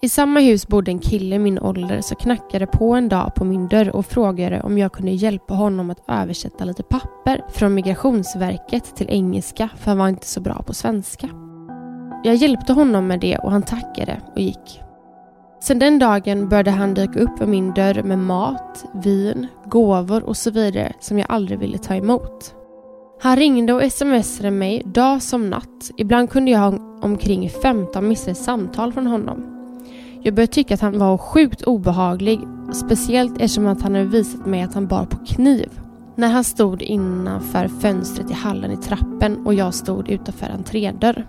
I 0.02 0.10
samma 0.10 0.40
hus 0.40 0.68
bodde 0.68 0.92
en 0.92 1.00
kille 1.00 1.36
i 1.36 1.40
min 1.40 1.60
ålder 1.60 2.02
som 2.02 2.18
knackade 2.18 2.68
på 2.68 2.94
en 2.94 3.10
dag 3.10 3.36
på 3.36 3.46
min 3.46 3.68
dörr 3.68 3.96
och 3.96 4.06
frågade 4.06 4.62
om 4.62 4.78
jag 4.78 4.92
kunde 4.92 5.12
hjälpa 5.12 5.54
honom 5.54 5.90
att 5.90 6.04
översätta 6.08 6.66
lite 6.66 6.84
papper 6.84 7.46
från 7.50 7.74
Migrationsverket 7.74 8.96
till 8.96 9.10
engelska 9.10 9.70
för 9.78 9.92
han 9.92 9.98
var 9.98 10.08
inte 10.08 10.28
så 10.28 10.42
bra 10.42 10.64
på 10.64 10.74
svenska. 10.74 11.30
Jag 12.24 12.36
hjälpte 12.36 12.74
honom 12.74 13.08
med 13.08 13.20
det 13.20 13.38
och 13.38 13.52
han 13.52 13.64
tackade 13.64 14.22
och 14.36 14.42
gick. 14.42 14.87
Sen 15.60 15.80
den 15.80 16.00
dagen 16.00 16.50
började 16.50 16.72
han 16.72 16.94
dyka 16.94 17.20
upp 17.20 17.42
vid 17.42 17.48
min 17.48 17.74
dörr 17.74 18.04
med 18.04 18.20
mat, 18.20 18.86
vin, 18.94 19.48
gåvor 19.66 20.24
och 20.24 20.38
så 20.38 20.52
vidare 20.52 20.94
som 21.00 21.20
jag 21.20 21.26
aldrig 21.32 21.60
ville 21.60 21.78
ta 21.78 21.96
emot. 21.96 22.54
Han 23.22 23.36
ringde 23.36 23.74
och 23.74 23.92
smsade 23.92 24.52
mig 24.52 24.84
dag 24.86 25.22
som 25.22 25.50
natt. 25.50 25.92
Ibland 25.98 26.30
kunde 26.30 26.52
jag 26.52 26.60
ha 26.60 26.80
omkring 27.02 27.50
15 27.50 28.08
missade 28.08 28.36
samtal 28.36 28.94
från 28.94 29.08
honom. 29.08 29.54
Jag 30.22 30.34
började 30.34 30.54
tycka 30.54 30.74
att 30.74 30.82
han 30.82 31.00
var 31.00 31.18
sjukt 31.18 31.62
obehaglig, 31.62 32.40
speciellt 32.74 33.34
eftersom 33.34 33.68
att 33.68 33.82
han 33.82 33.96
hade 33.96 34.06
visat 34.06 34.46
mig 34.46 34.62
att 34.62 34.74
han 34.74 34.88
bar 34.88 35.06
på 35.06 35.18
kniv. 35.26 35.80
När 36.16 36.28
han 36.28 36.44
stod 36.44 36.82
innanför 36.82 37.68
fönstret 37.68 38.32
i 38.32 38.34
hallen 38.34 38.72
i 38.72 38.78
trappen 38.78 39.46
och 39.46 39.54
jag 39.54 39.74
stod 39.74 40.10
utanför 40.10 40.48
entrédörr. 40.48 41.26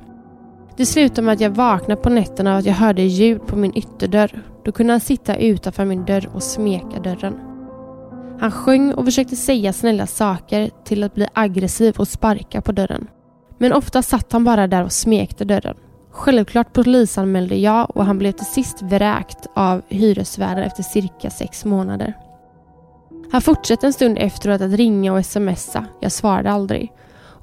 Det 0.79 0.87
slutade 0.87 1.23
med 1.23 1.33
att 1.33 1.41
jag 1.41 1.51
vaknade 1.51 2.01
på 2.01 2.09
nätterna 2.09 2.53
och 2.53 2.59
att 2.59 2.65
jag 2.65 2.75
hörde 2.75 3.03
ljud 3.03 3.47
på 3.47 3.57
min 3.57 3.77
ytterdörr. 3.77 4.43
Då 4.65 4.73
kunde 4.73 4.93
han 4.93 5.01
sitta 5.01 5.37
utanför 5.37 5.85
min 5.85 6.05
dörr 6.05 6.29
och 6.35 6.43
smeka 6.43 7.01
dörren. 7.01 7.41
Han 8.41 8.51
sjöng 8.51 8.93
och 8.95 9.05
försökte 9.05 9.37
säga 9.37 9.73
snälla 9.73 10.07
saker 10.07 10.71
till 10.85 11.05
att 11.05 11.15
bli 11.15 11.27
aggressiv 11.33 11.97
och 11.99 12.09
sparka 12.09 12.61
på 12.61 12.73
dörren. 12.73 13.07
Men 13.59 13.73
ofta 13.73 14.03
satt 14.03 14.33
han 14.33 14.45
bara 14.45 14.67
där 14.67 14.85
och 14.85 14.93
smekte 14.93 15.45
dörren. 15.45 15.77
Självklart 16.11 16.73
polisanmälde 16.73 17.57
jag 17.57 17.97
och 17.97 18.05
han 18.05 18.19
blev 18.19 18.33
till 18.33 18.47
sist 18.47 18.83
vräkt 18.83 19.47
av 19.55 19.83
hyresvärden 19.89 20.65
efter 20.65 20.83
cirka 20.83 21.31
sex 21.31 21.65
månader. 21.65 22.15
Han 23.33 23.43
fortsatte 23.43 23.87
en 23.87 23.93
stund 23.93 24.19
efteråt 24.19 24.61
att 24.61 24.73
ringa 24.73 25.13
och 25.13 25.27
smsa. 25.27 25.85
Jag 26.01 26.13
svarade 26.13 26.51
aldrig. 26.51 26.93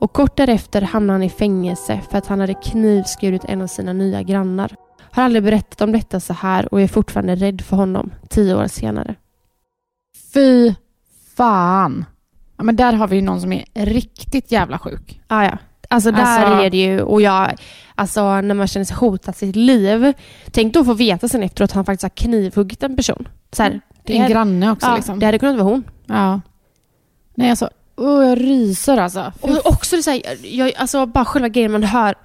Och 0.06 0.14
kort 0.14 0.38
därefter 0.38 0.82
hamnade 0.82 1.14
han 1.14 1.24
i 1.24 1.30
fängelse 1.30 2.02
för 2.12 2.18
att 2.18 2.28
han 2.28 2.40
hade 2.40 2.54
knivskurit 2.54 3.46
en 3.46 3.62
av 3.62 3.68
sina 3.68 3.94
nya 3.94 4.24
grannar. 4.24 4.76
Har 5.12 5.24
aldrig 5.24 5.44
berättat 5.44 5.82
om 5.82 5.92
detta 5.92 6.20
så 6.20 6.34
här 6.34 6.74
och 6.74 6.82
är 6.82 6.88
fortfarande 6.88 7.36
rädd 7.36 7.62
för 7.62 7.78
honom 7.78 8.12
tio 8.30 8.56
år 8.56 8.68
senare. 8.68 9.16
Fy 10.34 10.74
fan. 11.36 12.06
Ja, 12.58 12.64
men 12.64 12.76
där 12.76 12.94
har 12.94 13.08
vi 13.08 13.16
ju 13.16 13.22
någon 13.22 13.42
som 13.42 13.52
är 13.54 13.66
riktigt 13.74 14.52
jävla 14.52 14.80
sjuk. 14.80 15.22
Ah, 15.28 15.44
ja. 15.44 15.58
Alltså 15.90 16.12
där 16.12 16.22
Alltså- 16.22 16.64
är 16.66 16.70
det 16.70 16.78
ju, 16.78 17.02
och 17.02 17.22
jag, 17.22 17.56
alltså 17.96 18.42
när 18.42 18.56
man 18.56 18.68
känner 18.68 18.86
sig 18.86 18.98
hotad 18.98 19.36
sitt 19.36 19.56
liv. 19.56 20.14
Tänk 20.52 20.74
då 20.74 20.80
att 20.80 20.86
få 20.86 20.94
veta 20.94 21.28
sen 21.28 21.44
efteråt 21.44 21.70
att 21.70 21.76
han 21.76 21.86
faktiskt 21.86 22.04
har 22.04 22.10
knivhuggit 22.10 22.84
en 22.84 22.96
person. 22.96 23.28
Så 23.52 23.64
här, 23.64 23.82
det, 24.04 24.16
En 24.16 24.22
hade, 24.22 24.34
granne 24.34 24.72
också 24.72 24.88
ja, 24.88 24.96
liksom. 24.96 25.20
det 25.20 25.26
hade 25.26 25.40
kunnat 25.40 25.56
vara 25.56 25.68
hon. 25.68 25.84
Ja. 26.06 26.42
Nej 27.36 27.50
alltså, 27.50 27.70
oh, 27.98 28.26
jag 28.26 28.42
ryser 28.42 28.98
alltså. 28.98 29.34
Och 29.42 29.66
också 29.66 29.96
det 29.96 30.04
så 30.04 30.12
här, 30.12 30.22
jag, 30.44 30.72
alltså 30.78 31.06
bara 31.06 31.26
själva 31.26 31.48
grejen 31.50 31.72
man 31.72 31.84
hör 31.84 32.16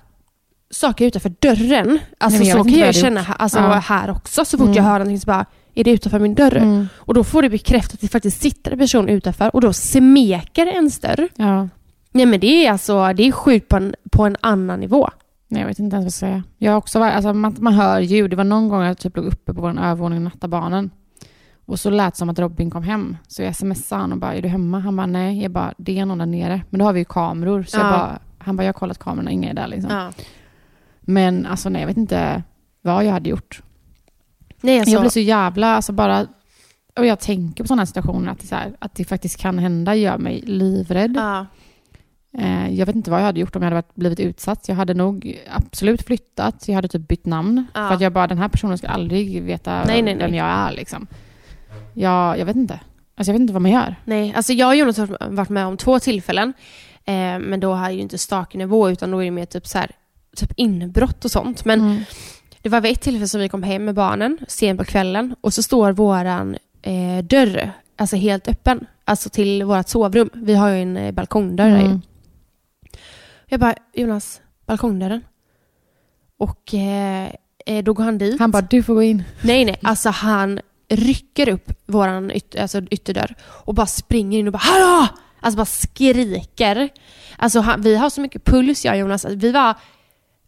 saker 0.70 1.06
utanför 1.06 1.33
dörren. 1.38 1.98
Alltså 2.18 2.42
jag 2.42 2.59
så 2.59 2.64
kan 2.64 2.78
jag 2.78 2.94
känna 2.94 3.20
här, 3.20 3.37
alltså, 3.38 3.59
Ja. 3.59 3.72
här 3.74 4.11
också. 4.11 4.44
Så 4.44 4.59
fort 4.59 4.64
Mm. 4.64 4.76
jag 4.76 4.83
hör 4.83 4.92
någonting 4.98 5.20
så 5.20 5.26
bara, 5.26 5.46
är 5.74 5.85
det 5.85 5.90
utanför 5.90 6.18
min 6.18 6.35
dörr? 6.35 6.56
Mm. 6.56 6.88
Och 6.96 7.14
då 7.14 7.24
får 7.24 7.42
det 7.42 7.50
bekräftat 7.50 7.94
att 7.94 8.00
det 8.00 8.09
faktiskt 8.09 8.42
sitter 8.42 8.70
en 8.72 8.78
person 8.78 9.09
utanför 9.09 9.54
och 9.54 9.61
då 9.61 9.72
smeker 9.72 10.66
ens 10.66 10.98
dörr. 11.00 11.28
Ja. 11.37 11.68
Nej 12.12 12.26
men 12.26 12.40
det 12.40 12.66
är 12.66 12.72
alltså, 12.72 13.12
det 13.12 13.28
är 13.28 13.33
sjukt 13.33 13.68
på 13.68 13.76
en, 13.76 13.94
på 14.12 14.24
en 14.24 14.37
annan 14.40 14.80
nivå. 14.80 15.09
Nej, 15.48 15.61
jag 15.61 15.68
vet 15.68 15.78
inte 15.78 15.96
ens 15.96 16.04
vad 16.04 16.06
jag 16.06 16.12
ska 16.12 16.26
säga. 16.26 16.42
Jag 16.59 16.78
också 16.78 16.98
varit, 16.98 17.14
alltså, 17.14 17.33
man, 17.35 17.56
man 17.61 17.74
hör 17.74 18.00
ljud. 18.00 18.30
Det 18.30 18.37
var 18.37 18.44
någon 18.44 18.68
gång 18.68 18.83
jag 18.83 18.98
typ 18.98 19.16
låg 19.16 19.26
uppe 19.26 19.54
på 19.54 19.61
vår 19.61 19.70
övervåning 19.70 20.18
och 20.18 20.22
nattade 20.24 20.48
barnen. 20.48 20.90
Och 21.66 21.81
så 21.81 21.90
lät 21.90 22.14
det 22.14 22.18
som 22.18 22.29
att 22.31 22.38
Robin 22.38 22.70
kom 22.70 22.83
hem. 22.83 23.16
Så 23.29 23.42
jag 23.42 23.57
smsade 23.57 24.01
han 24.01 24.12
och 24.12 24.18
bara, 24.18 24.35
är 24.35 24.42
du 24.42 24.49
hemma? 24.49 24.79
Han 24.79 24.96
bara, 24.96 25.07
nej. 25.07 25.42
Jag 25.42 25.51
bara, 25.51 25.75
det 25.77 25.99
är 25.99 26.07
någon 26.07 26.18
där 26.18 26.27
nere. 26.27 26.62
Men 26.70 26.79
då 26.79 26.85
har 26.85 26.92
vi 26.92 26.99
ju 26.99 27.05
kameror. 27.05 27.62
Så 27.62 27.77
jag 27.77 27.87
Ja. 27.87 27.90
bara, 27.90 28.18
han 28.38 28.57
bara, 28.57 28.62
jag 28.62 28.68
har 28.68 28.79
kollat 28.79 28.99
kamerorna, 28.99 29.31
inga 29.31 29.51
är 29.51 29.55
där 29.55 29.66
liksom. 29.66 30.12
Men 31.01 31.46
alltså 31.46 31.68
nej, 31.68 31.81
jag 31.83 31.87
vet 31.87 31.96
inte 31.96 32.42
vad 32.83 33.05
jag 33.05 33.12
hade 33.12 33.31
gjort. 33.31 33.62
Nej 34.61 34.79
alltså, 34.79 34.92
Jag 34.92 35.03
blir 35.03 35.11
så 35.11 35.20
jävla, 35.20 35.66
alltså 35.77 35.92
bara... 35.92 36.27
Och 36.99 37.07
jag 37.07 37.20
tänker 37.20 37.64
på 37.64 37.68
sådana 37.68 37.87
situationer, 37.87 38.33
att 38.33 38.38
det, 38.40 38.46
så 38.46 38.55
här, 38.55 38.73
att 38.79 38.94
det 38.94 39.05
faktiskt 39.05 39.40
kan 39.40 39.59
hända, 39.59 39.94
gör 39.94 40.18
mig 40.18 40.40
livrädd. 40.46 41.12
ja. 41.16 41.46
Eh, 42.38 42.68
jag 42.75 42.87
vet 42.87 42.96
inte 42.96 43.11
vad 43.11 43.20
jag 43.20 43.25
hade 43.25 43.40
gjort 43.40 43.57
om 43.57 43.62
jag 43.62 43.70
hade 43.70 43.83
blivit 43.94 44.20
utsatt. 44.20 44.68
Jag 44.68 44.77
hade 44.77 44.94
nog 44.94 45.38
absolut 45.51 46.03
flyttat. 46.03 46.68
Jag 46.68 46.75
hade 46.75 46.88
typ 46.88 47.09
bytt 47.09 47.27
namn. 47.27 47.66
Ja. 47.75 47.88
För 47.88 47.94
att 47.94 48.01
jag 48.01 48.12
bara, 48.12 48.27
den 48.27 48.38
här 48.38 48.49
personen 48.49 48.79
ska 48.79 48.88
aldrig 48.88 49.42
veta 49.42 49.85
Nej, 49.85 50.03
nej, 50.03 50.16
vem 50.16 50.31
nej. 50.31 50.38
jag 50.38 50.46
är. 50.49 50.73
Liksom. 50.73 51.07
Jag, 51.94 52.38
jag 52.38 52.46
vet 52.46 52.56
inte. 52.56 52.80
Alltså 53.14 53.30
jag 53.30 53.35
vet 53.35 53.40
inte 53.40 53.52
vad 53.52 53.62
man 53.62 53.70
gör. 53.70 53.96
Nej, 54.04 54.33
alltså 54.37 54.52
jag 54.52 54.68
och 54.68 54.76
Jonas 54.76 54.98
har 54.98 55.28
varit 55.30 55.48
med 55.48 55.66
om 55.66 55.76
två 55.76 55.98
tillfällen. 56.00 56.52
Eh, 57.04 57.38
men 57.38 57.61
då 57.61 57.74
är 57.74 57.90
ju 57.90 57.98
inte 58.00 58.18
stalkernivå 58.18 58.90
utan 58.90 59.11
då 59.11 59.18
är 59.18 59.24
det 59.24 59.30
mer 59.30 59.46
typ 59.46 59.66
så 59.66 59.78
här, 59.78 59.90
typ 60.37 60.52
inbrott 60.56 61.24
och 61.24 61.30
sånt. 61.30 61.64
Men 61.64 61.80
Mm. 61.80 62.02
det 62.62 62.68
var 62.68 62.80
vid 62.80 62.92
ett 62.92 63.00
tillfälle 63.00 63.28
som 63.28 63.40
vi 63.40 63.48
kom 63.48 63.62
hem 63.62 63.85
med 63.85 63.94
barnen 63.94 64.38
sent 64.48 64.78
på 64.78 64.85
kvällen 64.85 65.35
och 65.40 65.54
så 65.54 65.62
står 65.62 65.92
våran 65.92 66.56
eh, 66.83 67.24
dörr 67.24 67.72
alltså 67.96 68.16
helt 68.16 68.48
öppen. 68.48 68.87
Alltså 69.04 69.28
till 69.28 69.64
vårt 69.64 69.88
sovrum. 69.88 70.30
Vi 70.35 70.54
har 70.54 70.68
ju 70.68 70.83
en 70.83 70.96
eh, 70.96 71.12
balkongdörr 71.12 71.70
där 71.70 71.78
ju. 71.78 71.85
Mm. 71.85 72.00
Jag 73.46 73.61
bara, 73.61 73.74
Jonas, 73.94 74.40
balkongdörren. 74.66 75.20
Och 76.38 76.74
eh, 76.74 77.30
eh, 77.66 77.85
då 77.85 77.92
går 77.92 78.04
han 78.04 78.18
dit. 78.18 78.40
Han 78.40 78.50
bara, 78.50 78.62
du 78.62 78.83
får 78.83 78.94
gå 78.94 79.02
in. 79.02 79.24
Nej, 79.42 79.64
nej. 79.64 79.78
Alltså 79.83 80.09
han 80.11 80.61
rycker 80.90 81.48
upp 81.48 81.72
våran 81.87 82.31
yt 82.31 82.57
alltså, 82.57 82.83
ytterdörr 82.90 83.35
och 83.42 83.74
bara 83.74 83.87
springer 83.87 84.38
in 84.38 84.46
och 84.46 84.53
bara 84.53 84.59
Hallå! 84.59 85.09
Alltså 85.40 85.57
bara 85.57 85.66
skriker. 85.66 86.88
Alltså 87.37 87.61
han, 87.61 87.83
vi 87.83 87.96
har 87.96 88.11
så 88.11 88.20
mycket 88.20 88.44
puls 88.44 88.85
jag 88.85 88.94
och 88.94 89.00
Jonas. 89.00 89.24
Alltså, 89.24 89.38
vi 89.38 89.53
var... 89.53 89.61
Alltså, 89.61 89.85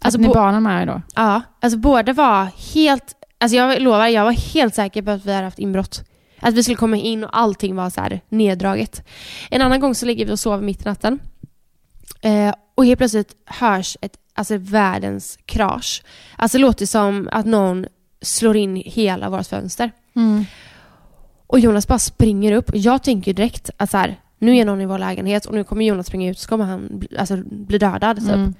Alltså, 0.05 0.21
ni 0.21 0.29
barnen 0.29 0.63
med 0.63 0.89
då? 0.89 1.03
ja, 1.15 1.43
alltså 1.61 1.79
båda 1.79 2.13
var 2.13 2.45
helt... 2.75 3.15
Alltså 3.39 3.57
jag 3.57 3.83
lovar, 3.83 4.07
jag 4.07 4.25
var 4.25 4.33
helt 4.33 4.75
säker 4.75 5.03
på 5.03 5.11
att 5.11 5.25
vi 5.27 5.33
hade 5.33 5.45
haft 5.45 5.59
inbrott. 5.59 6.05
Att 6.41 6.55
vi 6.55 6.63
skulle 6.63 6.77
komma 6.77 6.97
in 6.97 7.25
och 7.25 7.39
allting 7.39 7.77
var 7.77 7.91
så 7.91 8.01
här 8.01 8.21
neddraget. 8.29 9.09
En 9.51 9.63
annan 9.63 9.81
gång 9.81 9.95
så 9.95 10.07
ligger 10.07 10.27
vi 10.27 10.33
och 10.33 10.39
sover 10.41 10.65
mitt 10.65 10.83
i 10.83 10.85
natten. 10.85 11.19
Eh, 12.21 12.55
och 12.75 12.85
helt 12.87 12.99
plötsligt 12.99 13.35
hörs 13.47 13.97
ett, 14.01 14.13
alltså 14.35 14.57
världens 14.59 15.39
krasch. 15.47 16.03
Alltså 16.37 16.59
det 16.59 16.63
låter 16.63 16.87
som 16.87 17.29
att 17.33 17.47
någon 17.47 17.87
slår 18.23 18.57
in 18.57 18.77
hela 18.77 19.31
vårt 19.31 19.47
fönster. 19.47 19.91
Mm. 20.15 20.45
Och 21.47 21.61
Jonas 21.61 21.89
bara 21.89 21.99
springer 21.99 22.53
upp. 22.53 22.71
Jag 22.75 23.03
tänker 23.03 23.35
direkt 23.35 23.71
att 23.77 23.91
så 23.91 23.97
här, 23.97 24.17
nu 24.39 24.57
är 24.57 24.65
någon 24.65 24.81
i 24.81 24.87
vår 24.87 24.99
lägenhet 24.99 25.47
och 25.47 25.55
nu 25.55 25.65
kommer 25.65 25.85
Jonas 25.85 26.07
springa 26.07 26.31
ut 26.31 26.39
så 26.39 26.49
kommer 26.49 26.65
han 26.65 27.03
alltså, 27.19 27.37
bli 27.51 27.79
dödad. 27.79 28.17
Typ. 28.17 28.29
Mm. 28.29 28.55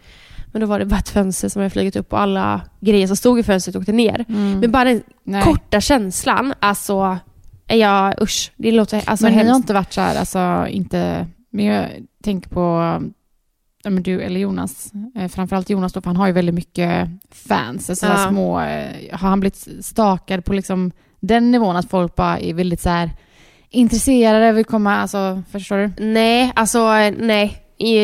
Men 0.47 0.61
då 0.61 0.67
var 0.67 0.79
det 0.79 0.85
bara 0.87 0.99
ett 0.99 1.09
fönster 1.09 1.49
som 1.49 1.61
hade 1.61 1.71
flugit 1.71 1.97
upp 1.97 2.13
och 2.13 2.21
alla 2.21 2.61
grejer 2.81 3.07
som 3.07 3.17
stod 3.17 3.39
i 3.39 3.43
fönstret 3.43 3.77
åkte 3.77 3.93
ner. 3.93 4.25
Mm. 4.29 4.61
Men 4.61 4.71
bara 4.73 4.85
den 4.85 5.03
Nej. 5.25 5.43
korta 5.43 5.81
känslan, 5.81 6.55
alltså, 6.61 7.19
jag 7.67 8.23
usch. 8.23 8.53
Det 8.57 8.73
låter 8.73 9.03
alltså 9.07 9.25
men 9.25 9.33
ni 9.33 9.39
har 9.39 9.45
hemskt. 9.45 9.57
inte 9.57 9.75
varit 9.75 9.93
så 9.93 10.01
här, 10.01 10.19
alltså 10.19 10.67
inte... 10.69 11.27
Men 11.51 11.65
jag 11.65 11.87
tänker 12.23 12.51
på 12.51 12.61
ja, 13.83 13.91
men 13.91 14.03
du 14.03 14.21
eller 14.21 14.41
Jonas. 14.41 14.93
Eh, 15.15 15.29
framförallt 15.29 15.71
Jonas 15.71 15.93
då, 15.93 16.01
för 16.01 16.11
han 16.11 16.17
har 16.17 16.27
ju 16.27 16.33
väldigt 16.33 16.55
mycket 16.55 17.09
fans. 17.31 17.91
Alltså 17.91 18.07
Ja. 18.07 18.29
små... 18.29 18.61
Eh, 18.61 18.93
har 19.19 19.29
han 19.29 19.41
blivit 19.41 19.69
stakad 19.81 20.45
på 20.45 20.53
liksom 20.53 20.93
den 21.23 21.51
nivån 21.51 21.77
att 21.77 21.91
folk 21.91 22.15
bara 22.15 22.39
är 22.39 22.55
väldigt 22.55 22.81
så 22.81 22.89
här 22.89 23.11
intresserade, 23.71 24.53
vill 24.53 24.65
komma, 24.65 24.97
alltså 24.97 25.43
förstår 25.53 25.77
du? 25.77 26.05
Nej, 26.05 26.53
alltså 26.57 26.89
nej. 27.19 27.59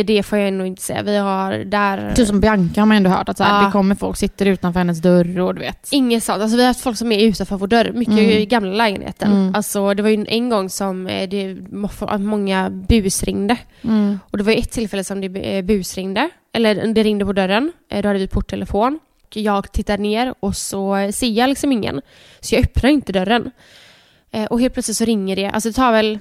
Det 0.06 0.22
får 0.26 0.38
jag 0.38 0.52
nog 0.52 0.66
inte 0.66 0.82
säga. 0.82 1.02
Vi 1.02 1.16
har 1.16 1.52
där... 1.52 2.12
Typ 2.14 2.26
som 2.26 2.40
Bianca 2.40 2.80
har 2.80 2.86
man 2.86 2.96
ändå 2.96 3.10
hört 3.10 3.28
att 3.28 3.36
så 3.36 3.44
här, 3.44 3.60
Ja. 3.60 3.66
det 3.66 3.72
kommer 3.72 3.94
folk, 3.94 4.16
sitter 4.16 4.46
utanför 4.46 4.80
hennes 4.80 4.98
dörr 5.02 5.40
och 5.40 5.54
du 5.54 5.60
vet. 5.60 5.88
Inget 5.92 6.24
sånt. 6.24 6.42
Alltså, 6.42 6.56
vi 6.56 6.62
har 6.62 6.68
haft 6.68 6.80
folk 6.80 6.96
som 6.96 7.12
är 7.12 7.24
utanför 7.24 7.56
vår 7.56 7.66
dörr. 7.66 7.92
Mycket 7.94 8.12
Mm. 8.14 8.24
i 8.30 8.46
gamla 8.46 8.70
lägenheten. 8.72 9.32
Mm. 9.32 9.54
Alltså, 9.54 9.94
det 9.94 10.02
var 10.02 10.10
ju 10.10 10.26
en 10.28 10.48
gång 10.48 10.68
som 10.70 11.06
eh, 11.06 11.28
det, 11.28 11.56
må- 11.72 12.18
många 12.18 12.70
busringde. 12.70 13.56
Mm. 13.84 14.18
Och 14.30 14.38
det 14.38 14.44
var 14.44 14.52
ett 14.52 14.70
tillfälle 14.70 15.04
som 15.04 15.20
det 15.20 15.56
eh, 15.58 15.64
busringde. 15.64 16.30
Eller 16.52 16.86
det 16.94 17.02
ringde 17.02 17.24
på 17.24 17.32
dörren. 17.32 17.72
Eh, 17.90 18.02
Då 18.02 18.08
hade 18.08 18.18
vi 18.18 18.28
porttelefon. 18.28 18.98
Och 19.30 19.42
Jag 19.42 19.72
tittar 19.72 19.98
ner 19.98 20.34
och 20.40 20.56
så 20.56 21.10
ser 21.12 21.28
jag 21.30 21.48
liksom 21.48 21.72
ingen. 21.72 22.00
Så 22.40 22.54
jag 22.54 22.62
öppnar 22.64 22.90
inte 22.90 23.12
dörren. 23.12 23.50
Eh, 24.30 24.44
Och 24.44 24.60
helt 24.60 24.74
plötsligt 24.74 24.96
så 24.96 25.04
ringer 25.04 25.36
det. 25.36 25.46
Alltså 25.50 25.68
det 25.68 25.72
tar 25.74 25.92
väl 25.92 26.18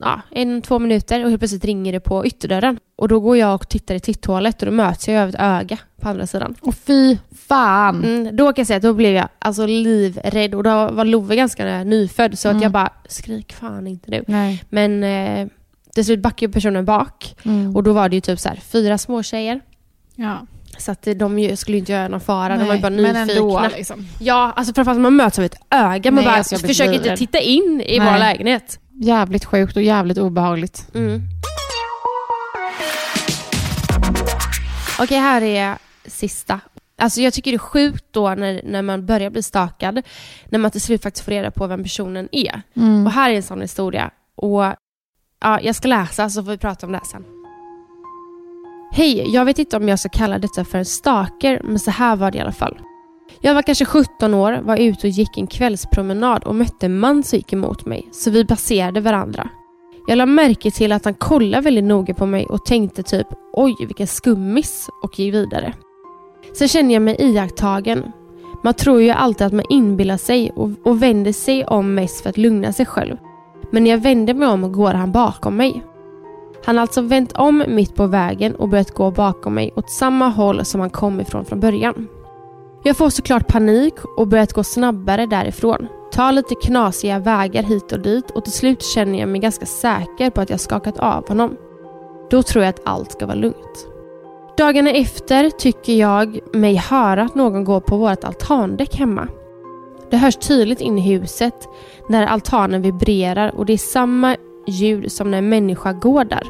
ja, 0.00 0.20
en, 0.30 0.62
två 0.62 0.78
minuter 0.78 1.24
och 1.24 1.30
helt 1.30 1.40
plötsligt 1.40 1.64
ringer 1.64 1.92
det 1.92 2.00
på 2.00 2.26
ytterdörren. 2.26 2.78
Och 2.96 3.08
då 3.08 3.20
går 3.20 3.36
jag 3.36 3.54
och 3.54 3.68
tittar 3.68 3.94
i 3.94 4.00
titthålet 4.00 4.62
och 4.62 4.66
då 4.66 4.72
möts 4.72 5.08
jag 5.08 5.22
av 5.22 5.28
ett 5.28 5.34
öga 5.38 5.78
på 6.00 6.08
andra 6.08 6.26
sidan. 6.26 6.54
Och 6.60 6.74
fy 6.74 7.16
fan! 7.48 8.04
Mm, 8.04 8.36
då 8.36 8.52
kan 8.52 8.54
jag 8.62 8.66
säga 8.66 8.76
att 8.76 8.82
då 8.82 8.92
blev 8.92 9.14
jag 9.14 9.28
alltså 9.38 9.66
livrädd 9.66 10.54
och 10.54 10.62
då 10.62 10.70
var 10.90 11.04
Love 11.04 11.36
ganska 11.36 11.84
nyfödd 11.84 12.38
så 12.38 12.48
Mm. 12.48 12.56
att 12.56 12.62
jag 12.62 12.72
bara 12.72 12.92
skrik 13.08 13.52
fan 13.52 13.86
inte 13.86 14.10
nu. 14.10 14.24
Nej. 14.26 14.64
Men 14.68 15.04
eh, 15.04 15.48
till 15.94 16.04
slut 16.04 16.20
backade 16.20 16.52
personen 16.52 16.84
bak 16.84 17.36
Mm. 17.44 17.76
och 17.76 17.82
då 17.82 17.92
var 17.92 18.08
det 18.08 18.14
ju 18.16 18.20
typ 18.20 18.40
så 18.40 18.48
här 18.48 18.56
fyra 18.56 18.98
små 18.98 19.22
tjejer. 19.22 19.60
ja. 20.14 20.46
Så 20.78 20.92
att 20.92 21.08
de 21.16 21.56
skulle 21.56 21.78
inte 21.78 21.92
göra 21.92 22.08
någon 22.08 22.20
fara, 22.20 22.56
de 22.56 22.66
var 22.66 22.74
ju 22.74 22.80
bara 22.80 22.88
Nej, 22.88 23.02
nyfikna. 23.02 23.26
Men 23.26 23.30
ändå 23.64 23.76
liksom. 23.76 24.06
Ja, 24.20 24.52
alltså 24.56 24.74
framförallt 24.74 25.00
man 25.00 25.16
möts 25.16 25.38
av 25.38 25.44
ett 25.44 25.56
öga. 25.70 26.10
Man 26.10 26.14
Nej, 26.14 26.24
bara 26.24 26.36
alltså 26.36 26.58
försöker 26.58 26.92
inte 26.92 27.16
titta 27.16 27.38
in 27.38 27.82
i 27.86 27.98
Nej. 27.98 28.12
vår 28.12 28.18
lägenhet. 28.18 28.78
Jävligt 28.92 29.44
sjukt 29.44 29.76
och 29.76 29.82
jävligt 29.82 30.18
obehagligt. 30.18 30.88
Mm. 30.94 31.22
Okej, 34.98 35.18
här 35.18 35.42
är 35.42 35.78
sista. 36.06 36.60
Alltså 36.98 37.20
jag 37.20 37.32
tycker 37.32 37.50
det 37.50 37.56
är 37.56 37.58
sjukt 37.58 38.04
då 38.10 38.34
när, 38.34 38.60
när 38.64 38.82
man 38.82 39.06
börjar 39.06 39.30
bli 39.30 39.42
stakad, 39.42 40.02
när 40.48 40.58
man 40.58 40.70
till 40.70 40.80
slut 40.80 41.02
faktiskt 41.02 41.24
får 41.24 41.32
reda 41.32 41.50
på 41.50 41.66
vem 41.66 41.82
personen 41.82 42.28
är. 42.32 42.62
Mm. 42.76 43.06
Och 43.06 43.12
här 43.12 43.30
är 43.30 43.34
en 43.36 43.42
sån 43.42 43.60
historia. 43.60 44.10
Och 44.36 44.64
ja, 45.40 45.60
Jag 45.60 45.74
ska 45.74 45.88
läsa 45.88 46.30
så 46.30 46.44
får 46.44 46.50
vi 46.50 46.58
prata 46.58 46.86
om 46.86 46.92
det 46.92 46.98
här 46.98 47.04
sen. 47.04 47.24
Hej, 48.96 49.30
jag 49.30 49.44
vet 49.44 49.58
inte 49.58 49.76
om 49.76 49.88
jag 49.88 49.98
ska 49.98 50.08
kalla 50.08 50.38
detta 50.38 50.64
för 50.64 50.78
en 50.78 50.84
stalker, 50.84 51.60
men 51.64 51.78
så 51.78 51.90
här 51.90 52.16
var 52.16 52.30
det 52.30 52.38
i 52.38 52.40
alla 52.40 52.52
fall. 52.52 52.78
Jag 53.40 53.54
var 53.54 53.62
kanske 53.62 53.84
17 53.84 54.34
år, 54.34 54.60
var 54.62 54.76
ute 54.76 55.06
och 55.06 55.10
gick 55.10 55.38
en 55.38 55.46
kvällspromenad 55.46 56.44
och 56.44 56.54
mötte 56.54 56.86
en 56.86 56.98
man 56.98 57.22
som 57.22 57.36
gick 57.36 57.52
emot 57.52 57.86
mig, 57.86 58.08
så 58.12 58.30
vi 58.30 58.44
passerade 58.44 59.00
varandra. 59.00 59.48
Jag 60.08 60.16
lade 60.16 60.32
märke 60.32 60.70
till 60.70 60.92
att 60.92 61.04
han 61.04 61.14
kollade 61.14 61.64
väldigt 61.64 61.84
noga 61.84 62.14
på 62.14 62.26
mig 62.26 62.46
och 62.46 62.64
tänkte 62.64 63.02
typ 63.02 63.26
oj 63.52 63.74
vilken 63.80 64.06
skummis 64.06 64.88
och 65.02 65.18
gick 65.18 65.34
vidare. 65.34 65.74
Sen 66.58 66.68
kände 66.68 66.92
jag 66.92 67.02
mig 67.02 67.16
iakttagen. 67.18 68.12
Man 68.64 68.74
tror 68.74 69.02
ju 69.02 69.10
alltid 69.10 69.46
att 69.46 69.52
man 69.52 69.66
inbillar 69.68 70.16
sig 70.16 70.50
och, 70.50 70.70
och 70.84 71.02
vänder 71.02 71.32
sig 71.32 71.64
om 71.66 71.94
mest 71.94 72.22
för 72.22 72.30
att 72.30 72.38
lugna 72.38 72.72
sig 72.72 72.86
själv. 72.86 73.16
Men 73.70 73.84
när 73.84 73.90
jag 73.90 73.98
vände 73.98 74.34
mig 74.34 74.48
om 74.48 74.72
går 74.72 74.94
han 74.94 75.12
bakom 75.12 75.56
mig. 75.56 75.82
Han 76.64 76.76
har 76.76 76.82
alltså 76.82 77.00
vänt 77.00 77.32
om 77.32 77.64
mitt 77.68 77.94
på 77.94 78.06
vägen 78.06 78.54
och 78.54 78.68
börjat 78.68 78.94
gå 78.94 79.10
bakom 79.10 79.54
mig 79.54 79.72
åt 79.76 79.90
samma 79.90 80.28
håll 80.28 80.64
som 80.64 80.80
han 80.80 80.90
kom 80.90 81.20
ifrån 81.20 81.44
från 81.44 81.60
början. 81.60 82.08
Jag 82.84 82.96
får 82.96 83.10
såklart 83.10 83.48
panik 83.48 83.94
och 84.16 84.28
börjar 84.28 84.48
gå 84.54 84.64
snabbare 84.64 85.26
därifrån. 85.26 85.86
Tar 86.12 86.32
lite 86.32 86.54
knasiga 86.54 87.18
vägar 87.18 87.62
hit 87.62 87.92
och 87.92 88.00
dit 88.00 88.30
och 88.30 88.44
till 88.44 88.52
slut 88.52 88.82
känner 88.82 89.18
jag 89.18 89.28
mig 89.28 89.40
ganska 89.40 89.66
säker 89.66 90.30
på 90.30 90.40
att 90.40 90.50
jag 90.50 90.60
skakat 90.60 90.98
av 90.98 91.28
honom. 91.28 91.56
Då 92.30 92.42
tror 92.42 92.64
jag 92.64 92.70
att 92.70 92.86
allt 92.86 93.12
ska 93.12 93.26
vara 93.26 93.36
lugnt. 93.36 93.88
Dagarna 94.56 94.90
efter 94.90 95.50
tycker 95.50 95.92
jag 95.92 96.38
mig 96.52 96.76
höra 96.76 97.22
att 97.22 97.34
någon 97.34 97.64
går 97.64 97.80
på 97.80 97.96
vårt 97.96 98.24
altandäck 98.24 98.96
hemma. 98.96 99.28
Det 100.10 100.16
hörs 100.16 100.36
tydligt 100.36 100.80
in 100.80 100.98
i 100.98 101.14
huset 101.14 101.68
när 102.08 102.26
altanen 102.26 102.82
vibrerar 102.82 103.54
och 103.56 103.66
det 103.66 103.72
är 103.72 103.78
samma 103.78 104.36
ljud 104.66 105.12
som 105.12 105.30
när 105.30 105.38
en 105.38 105.48
människa 105.48 105.92
går 105.92 106.24
där. 106.24 106.42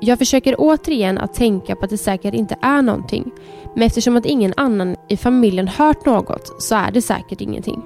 Jag 0.00 0.18
försöker 0.18 0.54
återigen 0.58 1.18
att 1.18 1.34
tänka 1.34 1.76
på 1.76 1.84
att 1.84 1.90
det 1.90 1.98
säkert 1.98 2.34
inte 2.34 2.56
är 2.62 2.82
någonting. 2.82 3.30
Men 3.74 3.82
eftersom 3.82 4.16
att 4.16 4.26
ingen 4.26 4.54
annan 4.56 4.96
i 5.08 5.16
familjen 5.16 5.68
hört 5.68 6.06
något 6.06 6.62
så 6.62 6.74
är 6.74 6.90
det 6.90 7.02
säkert 7.02 7.40
ingenting. 7.40 7.82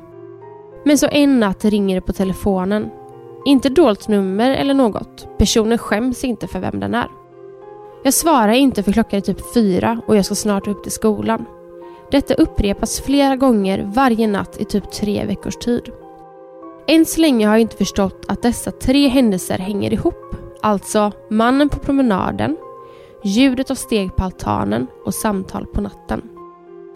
Men 0.85 0.98
så 0.98 1.09
en 1.09 1.40
natt 1.40 1.64
ringer 1.64 1.94
det 1.94 2.01
på 2.01 2.12
telefonen. 2.12 2.90
Inte 3.44 3.68
dolt 3.68 4.09
nummer 4.09 4.51
eller 4.51 4.75
något. 4.75 5.38
Personen 5.38 5.79
skäms 5.79 6.25
inte 6.25 6.46
för 6.46 6.61
vem 6.61 6.81
den 6.81 6.94
är. 6.94 7.09
Jag 8.05 8.14
svarar 8.14 8.53
inte 8.53 8.83
för 8.83 8.92
klockan 8.92 9.16
är 9.16 9.20
typ 9.20 9.55
fyra 9.55 10.01
och 10.07 10.16
jag 10.16 10.25
ska 10.25 10.35
snart 10.35 10.68
upp 10.68 10.83
till 10.83 10.92
skolan. 10.92 11.44
Detta 12.11 12.35
upprepas 12.35 13.01
flera 13.01 13.37
gånger 13.37 13.90
varje 13.94 14.27
natt 14.27 14.61
i 14.61 14.64
typ 14.64 14.90
tre 14.90 15.25
veckors 15.27 15.57
tid. 15.57 15.83
Än 16.88 17.05
så 17.05 17.21
länge 17.21 17.47
har 17.47 17.55
jag 17.55 17.61
inte 17.61 17.77
förstått 17.77 18.25
att 18.29 18.42
dessa 18.42 18.71
tre 18.71 19.09
händelser 19.09 19.59
hänger 19.59 19.92
ihop. 19.92 20.37
Alltså 20.62 21.12
mannen 21.31 21.68
på 21.68 21.79
promenaden, 21.79 22.57
ljudet 23.25 23.71
av 23.71 23.75
steg 23.75 24.16
på 24.16 24.25
altanen 24.25 24.87
och 25.05 25.14
samtal 25.14 25.66
på 25.66 25.81
natten. 25.81 26.23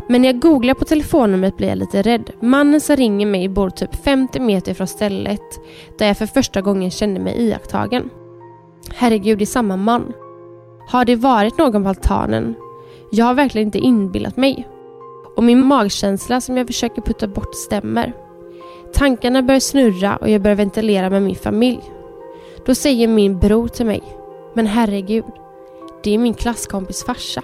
Men 0.08 0.22
när 0.22 0.28
jag 0.28 0.40
googlar 0.40 0.74
på 0.74 0.84
telefonnumret 0.84 1.56
blir 1.56 1.68
jag 1.68 1.78
lite 1.78 2.02
rädd. 2.02 2.30
Mannen 2.40 2.80
som 2.80 2.96
ringer 2.96 3.26
mig 3.26 3.48
bor 3.48 3.70
typ 3.70 4.04
50 4.04 4.40
meter 4.40 4.74
från 4.74 4.86
stället 4.86 5.60
där 5.98 6.06
jag 6.06 6.18
för 6.18 6.26
första 6.26 6.60
gången 6.60 6.90
kände 6.90 7.20
mig 7.20 7.34
iakttagen. 7.36 8.10
Herregud, 8.94 9.38
det 9.38 9.44
är 9.44 9.46
samma 9.46 9.76
man. 9.76 10.12
Har 10.88 11.04
det 11.04 11.16
varit 11.16 11.58
någon 11.58 11.82
på 11.82 11.88
altanen? 11.88 12.54
Jag 13.10 13.26
har 13.26 13.34
verkligen 13.34 13.68
inte 13.68 13.78
inbillat 13.78 14.36
mig. 14.36 14.68
Och 15.36 15.44
min 15.44 15.66
magkänsla 15.66 16.40
som 16.40 16.56
jag 16.56 16.66
försöker 16.66 17.02
putta 17.02 17.28
bort 17.28 17.54
stämmer. 17.54 18.25
Tankarna 18.96 19.42
börjar 19.42 19.60
snurra 19.60 20.16
och 20.16 20.28
jag 20.28 20.42
börjar 20.42 20.56
ventilera 20.56 21.10
med 21.10 21.22
min 21.22 21.36
familj. 21.36 21.80
Då 22.66 22.74
säger 22.74 23.08
min 23.08 23.38
bror 23.38 23.68
till 23.68 23.86
mig, 23.86 24.02
men 24.54 24.66
herregud, 24.66 25.24
det 26.04 26.14
är 26.14 26.18
min 26.18 26.34
klasskompis 26.34 27.04
farsa. 27.04 27.42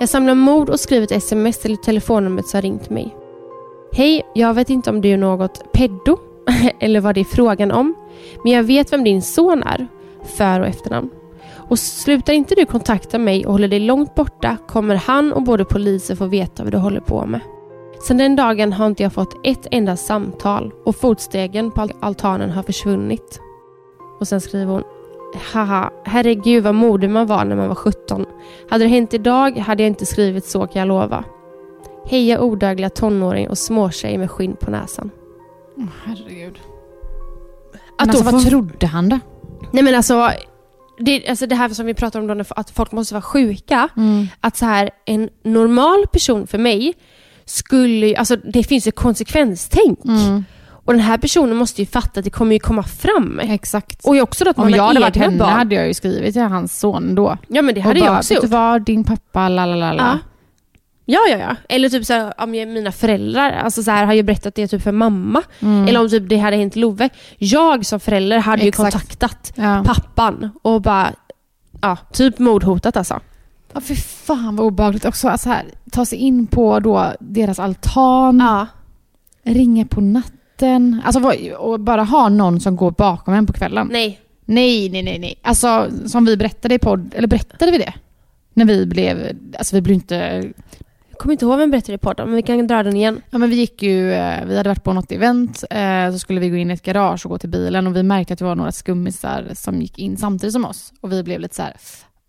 Jag 0.00 0.08
samlar 0.08 0.34
mod 0.34 0.70
och 0.70 0.80
skriver 0.80 1.04
ett 1.04 1.12
sms 1.12 1.58
till 1.58 1.76
telefonnumret 1.76 2.46
som 2.46 2.58
har 2.58 2.62
ringt 2.62 2.90
mig. 2.90 3.16
Hej, 3.92 4.26
jag 4.34 4.54
vet 4.54 4.70
inte 4.70 4.90
om 4.90 5.00
du 5.00 5.08
är 5.08 5.16
något 5.16 5.72
peddo 5.72 6.18
eller 6.80 7.00
vad 7.00 7.14
det 7.14 7.20
är 7.20 7.24
frågan 7.24 7.72
om, 7.72 7.94
men 8.44 8.52
jag 8.52 8.62
vet 8.62 8.92
vem 8.92 9.04
din 9.04 9.22
son 9.22 9.62
är, 9.62 9.86
för 10.36 10.60
och 10.60 10.66
efternamn. 10.66 11.10
Och 11.68 11.78
slutar 11.78 12.32
inte 12.32 12.54
du 12.54 12.66
kontakta 12.66 13.18
mig 13.18 13.46
och 13.46 13.52
håller 13.52 13.68
dig 13.68 13.80
långt 13.80 14.14
borta 14.14 14.56
kommer 14.68 14.94
han 14.94 15.32
och 15.32 15.42
både 15.42 15.64
polisen 15.64 16.16
få 16.16 16.26
veta 16.26 16.62
vad 16.62 16.72
du 16.72 16.78
håller 16.78 17.00
på 17.00 17.26
med. 17.26 17.40
Sedan 18.00 18.18
den 18.18 18.36
dagen 18.36 18.72
har 18.72 18.86
inte 18.86 19.02
jag 19.02 19.12
fått 19.12 19.46
ett 19.46 19.66
enda 19.70 19.96
samtal 19.96 20.72
och 20.84 20.96
fotstegen 20.96 21.70
på 21.70 21.88
altanen 22.00 22.50
har 22.50 22.62
försvunnit. 22.62 23.40
Och 24.20 24.28
sen 24.28 24.40
skriver 24.40 24.72
hon 24.72 24.82
Haha, 25.52 25.90
herregud 26.04 26.64
vad 26.64 26.74
modig 26.74 27.10
man 27.10 27.26
var 27.26 27.44
när 27.44 27.56
man 27.56 27.68
var 27.68 27.74
17. 27.74 28.26
Hade 28.70 28.84
det 28.84 28.88
hänt 28.88 29.14
idag 29.14 29.58
hade 29.58 29.82
jag 29.82 29.90
inte 29.90 30.06
skrivit 30.06 30.44
så 30.44 30.66
kan 30.66 30.80
jag 30.80 30.88
lova. 30.88 31.24
Heja 32.06 32.40
odögliga 32.40 32.90
tonåring 32.90 33.48
och 33.48 33.58
småtjej 33.58 34.18
med 34.18 34.30
skinn 34.30 34.56
på 34.56 34.70
näsan. 34.70 35.10
Oh, 35.76 35.84
herregud. 36.04 36.58
Att 37.98 38.06
Men 38.06 38.10
alltså, 38.10 38.24
vad 38.24 38.46
trodde 38.46 38.86
han 38.86 39.08
då? 39.08 39.18
Nej 39.72 39.82
men 39.82 39.94
alltså 39.94 40.30
det, 40.98 41.28
alltså 41.28 41.46
det 41.46 41.54
här 41.54 41.68
som 41.68 41.86
vi 41.86 41.94
pratar 41.94 42.20
om 42.20 42.26
då, 42.26 42.44
att 42.48 42.70
folk 42.70 42.92
måste 42.92 43.14
vara 43.14 43.22
sjuka. 43.22 43.88
Mm. 43.96 44.26
Att 44.40 44.56
så 44.56 44.64
här, 44.64 44.90
en 45.04 45.28
normal 45.42 46.06
person 46.12 46.46
för 46.46 46.58
mig 46.58 46.94
skulle 47.46 48.06
ju- 48.06 48.14
alltså 48.14 48.36
det 48.36 48.62
finns 48.62 48.86
ju 48.86 48.90
konsekvenstänk. 48.92 50.04
Mm. 50.04 50.44
Och 50.68 50.92
den 50.92 51.02
här 51.02 51.18
personen 51.18 51.56
måste 51.56 51.82
ju 51.82 51.86
fatta 51.86 52.20
att 52.20 52.24
det 52.24 52.30
kommer 52.30 52.52
ju 52.52 52.58
komma 52.58 52.82
fram. 52.82 53.40
Exakt. 53.42 54.04
Och 54.04 54.16
också 54.16 54.48
att 54.48 54.58
Om 54.58 54.64
man 54.64 54.72
jag 54.74 54.86
hade 54.86 55.00
varit 55.00 55.16
henne 55.16 55.38
barn. 55.38 55.48
hade 55.52 55.74
jag 55.74 55.86
ju 55.86 55.94
skrivit 55.94 56.32
till 56.32 56.42
hans 56.42 56.78
son 56.80 57.14
då. 57.14 57.38
Ja 57.48 57.62
men 57.62 57.74
det 57.74 57.80
Och 57.80 57.84
hade 57.84 58.00
bara, 58.00 58.06
jag 58.06 58.16
också 58.18 58.34
gjort. 58.34 58.44
vad, 58.44 58.82
din 58.84 59.04
pappa, 59.04 59.48
la 59.48 59.66
la 59.66 59.74
la 59.76 59.92
la. 59.92 60.02
Ja. 60.02 60.18
Ja, 61.28 61.36
ja. 61.38 61.56
Eller 61.68 61.88
typ 61.88 62.04
så 62.06 62.32
om 62.38 62.54
jag, 62.54 62.68
mina 62.68 62.92
föräldrar 62.92 63.50
alltså 63.52 63.82
så 63.82 63.90
har 63.90 64.12
ju 64.14 64.22
berättat 64.22 64.54
det 64.54 64.68
typ 64.68 64.82
för 64.82 64.92
mamma. 64.92 65.42
Mm. 65.60 65.88
Eller 65.88 66.00
om 66.00 66.08
typ 66.08 66.28
det 66.28 66.36
hade 66.36 66.56
hänt 66.56 66.76
Love. 66.76 67.08
Jag 67.38 67.86
som 67.86 68.00
förälder 68.00 68.38
hade 68.38 68.62
ju 68.62 68.68
Exakt. 68.68 68.92
kontaktat 68.92 69.52
Ja. 69.54 69.82
pappan 69.86 70.50
och 70.62 70.82
bara, 70.82 71.12
ja, 71.82 71.96
typ 72.12 72.38
mordhotat 72.38 72.96
alltså. 72.96 73.20
Ja, 73.76 73.80
för 73.80 73.94
fan 73.94 74.56
vad 74.56 74.66
obehagligt 74.66 75.04
också. 75.04 75.28
Alltså 75.28 75.48
här, 75.48 75.64
ta 75.92 76.04
sig 76.04 76.18
in 76.18 76.46
på 76.46 76.80
då 76.80 77.12
deras 77.20 77.58
altan, 77.58 78.38
Ja. 78.38 78.66
ringa 79.42 79.86
på 79.86 80.00
natten. 80.00 81.00
Alltså 81.04 81.32
och 81.58 81.80
bara 81.80 82.02
ha 82.02 82.28
någon 82.28 82.60
som 82.60 82.76
går 82.76 82.90
bakom 82.90 83.34
en 83.34 83.46
på 83.46 83.52
kvällen. 83.52 83.88
Nej. 83.92 84.20
Nej, 84.44 84.88
nej, 84.90 85.02
nej, 85.02 85.18
nej. 85.18 85.38
Alltså 85.42 85.88
som 86.06 86.24
vi 86.24 86.36
berättade 86.36 86.74
i 86.74 86.78
podd, 86.78 87.14
eller 87.16 87.28
berättade 87.28 87.72
vi 87.72 87.78
det? 87.78 87.94
När 88.54 88.64
vi 88.64 88.86
blev, 88.86 89.36
alltså 89.58 89.76
vi 89.76 89.82
blev 89.82 89.94
inte, 89.94 90.14
Jag 91.10 91.18
kommer 91.18 91.32
inte 91.32 91.44
ihåg 91.44 91.58
vem 91.58 91.70
berättade 91.70 91.94
i 91.94 91.98
podden, 91.98 92.26
men 92.26 92.36
vi 92.36 92.42
kan 92.42 92.66
dra 92.66 92.82
den 92.82 92.96
igen. 92.96 93.20
ja 93.30 93.38
men 93.38 93.50
vi 93.50 93.56
gick 93.56 93.82
ju, 93.82 94.12
eh, 94.12 94.44
vi 94.46 94.56
hade 94.56 94.68
varit 94.68 94.84
på 94.84 94.92
något 94.92 95.12
event, 95.12 95.64
eh, 95.70 96.12
så 96.12 96.18
skulle 96.18 96.40
vi 96.40 96.48
gå 96.50 96.56
in 96.56 96.70
i 96.70 96.74
ett 96.74 96.82
garage 96.82 97.26
och 97.26 97.30
gå 97.30 97.38
till 97.38 97.50
bilen 97.50 97.86
och 97.86 97.96
vi 97.96 98.02
märkte 98.02 98.32
att 98.32 98.38
det 98.38 98.44
var 98.44 98.54
några 98.54 98.72
skummisar 98.72 99.44
som 99.54 99.82
gick 99.82 99.98
in 99.98 100.16
samtidigt 100.16 100.52
som 100.52 100.64
oss. 100.64 100.92
Och 101.00 101.12
vi 101.12 101.22
blev 101.22 101.40
lite 101.40 101.54
så 101.54 101.62
här, 101.62 101.76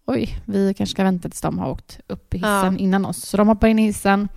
oj, 0.08 0.40
vi 0.46 0.74
kanske 0.74 0.92
ska 0.92 1.04
vänta 1.04 1.30
tills 1.30 1.42
de 1.42 1.60
har 1.60 1.70
åkt 1.72 2.00
upp 2.08 2.34
i 2.34 2.38
hissen 2.38 2.74
Ja. 2.74 2.78
innan 2.78 3.06
oss. 3.06 3.18
Så 3.18 3.38
de 3.38 3.48
hoppar 3.48 3.68
in 3.68 3.80
i 3.80 3.86
hissen, 3.86 4.28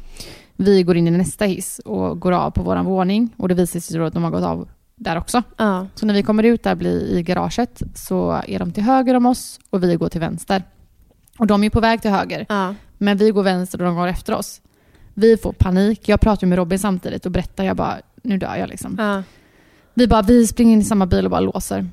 vi 0.57 0.83
går 0.83 0.97
in 0.97 1.09
i 1.09 1.11
nästa 1.11 1.45
hiss 1.45 1.79
och 1.85 2.21
går 2.21 2.33
av 2.33 2.51
på 2.51 2.63
våran 2.63 2.85
våning 2.85 3.31
och 3.37 3.49
det 3.49 3.55
visar 3.55 3.81
sig 3.81 3.99
då 3.99 4.05
att 4.05 4.13
de 4.15 4.25
har 4.25 4.31
gått 4.31 4.43
av 4.45 4.69
där 4.97 5.19
också. 5.19 5.43
Ja. 5.57 5.87
Så 5.95 6.07
när 6.07 6.15
vi 6.15 6.23
kommer 6.23 6.43
ut 6.43 6.63
där 6.63 6.75
blir 6.75 7.01
i 7.19 7.23
garaget 7.23 7.83
så 7.95 8.43
är 8.49 8.59
de 8.59 8.73
till 8.73 8.83
höger 8.83 9.15
om 9.15 9.27
oss 9.27 9.61
och 9.71 9.83
vi 9.85 9.95
går 9.97 10.09
till 10.09 10.21
vänster. 10.21 10.63
Och 11.39 11.47
de 11.47 11.65
är 11.65 11.71
på 11.71 11.81
väg 11.81 12.03
till 12.03 12.11
höger, 12.11 12.47
Ja. 12.49 12.75
men 12.99 13.17
vi 13.17 13.31
går 13.31 13.43
vänster 13.43 13.79
och 13.79 13.85
de 13.85 13.95
går 13.97 14.07
efter 14.07 14.35
oss. 14.35 14.61
Vi 15.15 15.37
får 15.37 15.53
panik. 15.53 16.09
Jag 16.09 16.21
pratar 16.21 16.47
med 16.47 16.57
Robin 16.59 16.79
samtidigt 16.79 17.27
och 17.27 17.33
berättar, 17.33 17.65
jag 17.65 17.77
bara, 17.77 17.97
nu 18.23 18.39
dör 18.39 18.57
jag 18.57 18.69
liksom. 18.69 18.97
Vi 19.95 20.07
bara, 20.09 20.23
vi 20.23 20.47
springer 20.47 20.73
in 20.73 20.81
i 20.81 20.85
samma 20.85 21.07
bil 21.07 21.25
och 21.25 21.31
bara 21.31 21.41
låser. 21.41 21.89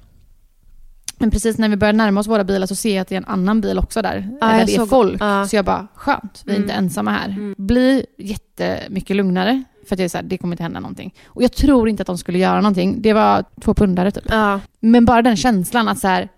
Men 1.18 1.32
precis 1.32 1.58
när 1.58 1.70
vi 1.70 1.76
börjar 1.76 1.94
närma 1.94 2.20
oss 2.20 2.28
våra 2.28 2.44
bilar 2.44 2.68
så 2.68 2.76
ser 2.76 2.96
jag 2.96 3.02
att 3.02 3.08
det 3.08 3.16
är 3.16 3.18
en 3.18 3.26
annan 3.26 3.62
bil 3.62 3.80
också 3.80 4.02
där. 4.02 4.30
Ja, 4.42 4.48
där 4.48 4.66
det 4.66 4.76
är 4.76 4.86
folk. 4.86 5.22
ja. 5.22 5.48
Så 5.48 5.56
jag 5.56 5.66
bara, 5.66 5.88
skönt, 5.96 6.42
vi 6.46 6.52
är 6.52 6.56
inte 6.58 6.74
Mm. 6.74 6.86
ensamma 6.86 7.12
här. 7.12 7.30
Mm. 7.30 7.56
Blir 7.58 8.06
jättemycket 8.18 9.16
lugnare. 9.16 9.64
För 9.88 9.96
att 9.96 10.00
jag 10.00 10.06
är 10.06 10.10
så 10.10 10.18
här, 10.18 10.24
det 10.26 10.38
kommer 10.38 10.54
inte 10.54 10.64
hända 10.64 10.80
någonting. 10.80 11.14
Och 11.26 11.44
jag 11.44 11.52
tror 11.52 11.90
inte 11.90 12.02
att 12.04 12.08
de 12.08 12.18
skulle 12.18 12.38
göra 12.40 12.62
någonting. 12.62 13.02
Det 13.02 13.14
var 13.14 13.44
två 13.62 13.74
pundare 13.74 14.12
typ. 14.12 14.24
Ja. 14.30 14.60
Men 14.80 15.06
bara 15.06 15.22
den 15.22 15.36
känslan 15.38 15.88
att 15.88 16.00
så 16.00 16.08
här, 16.08 16.30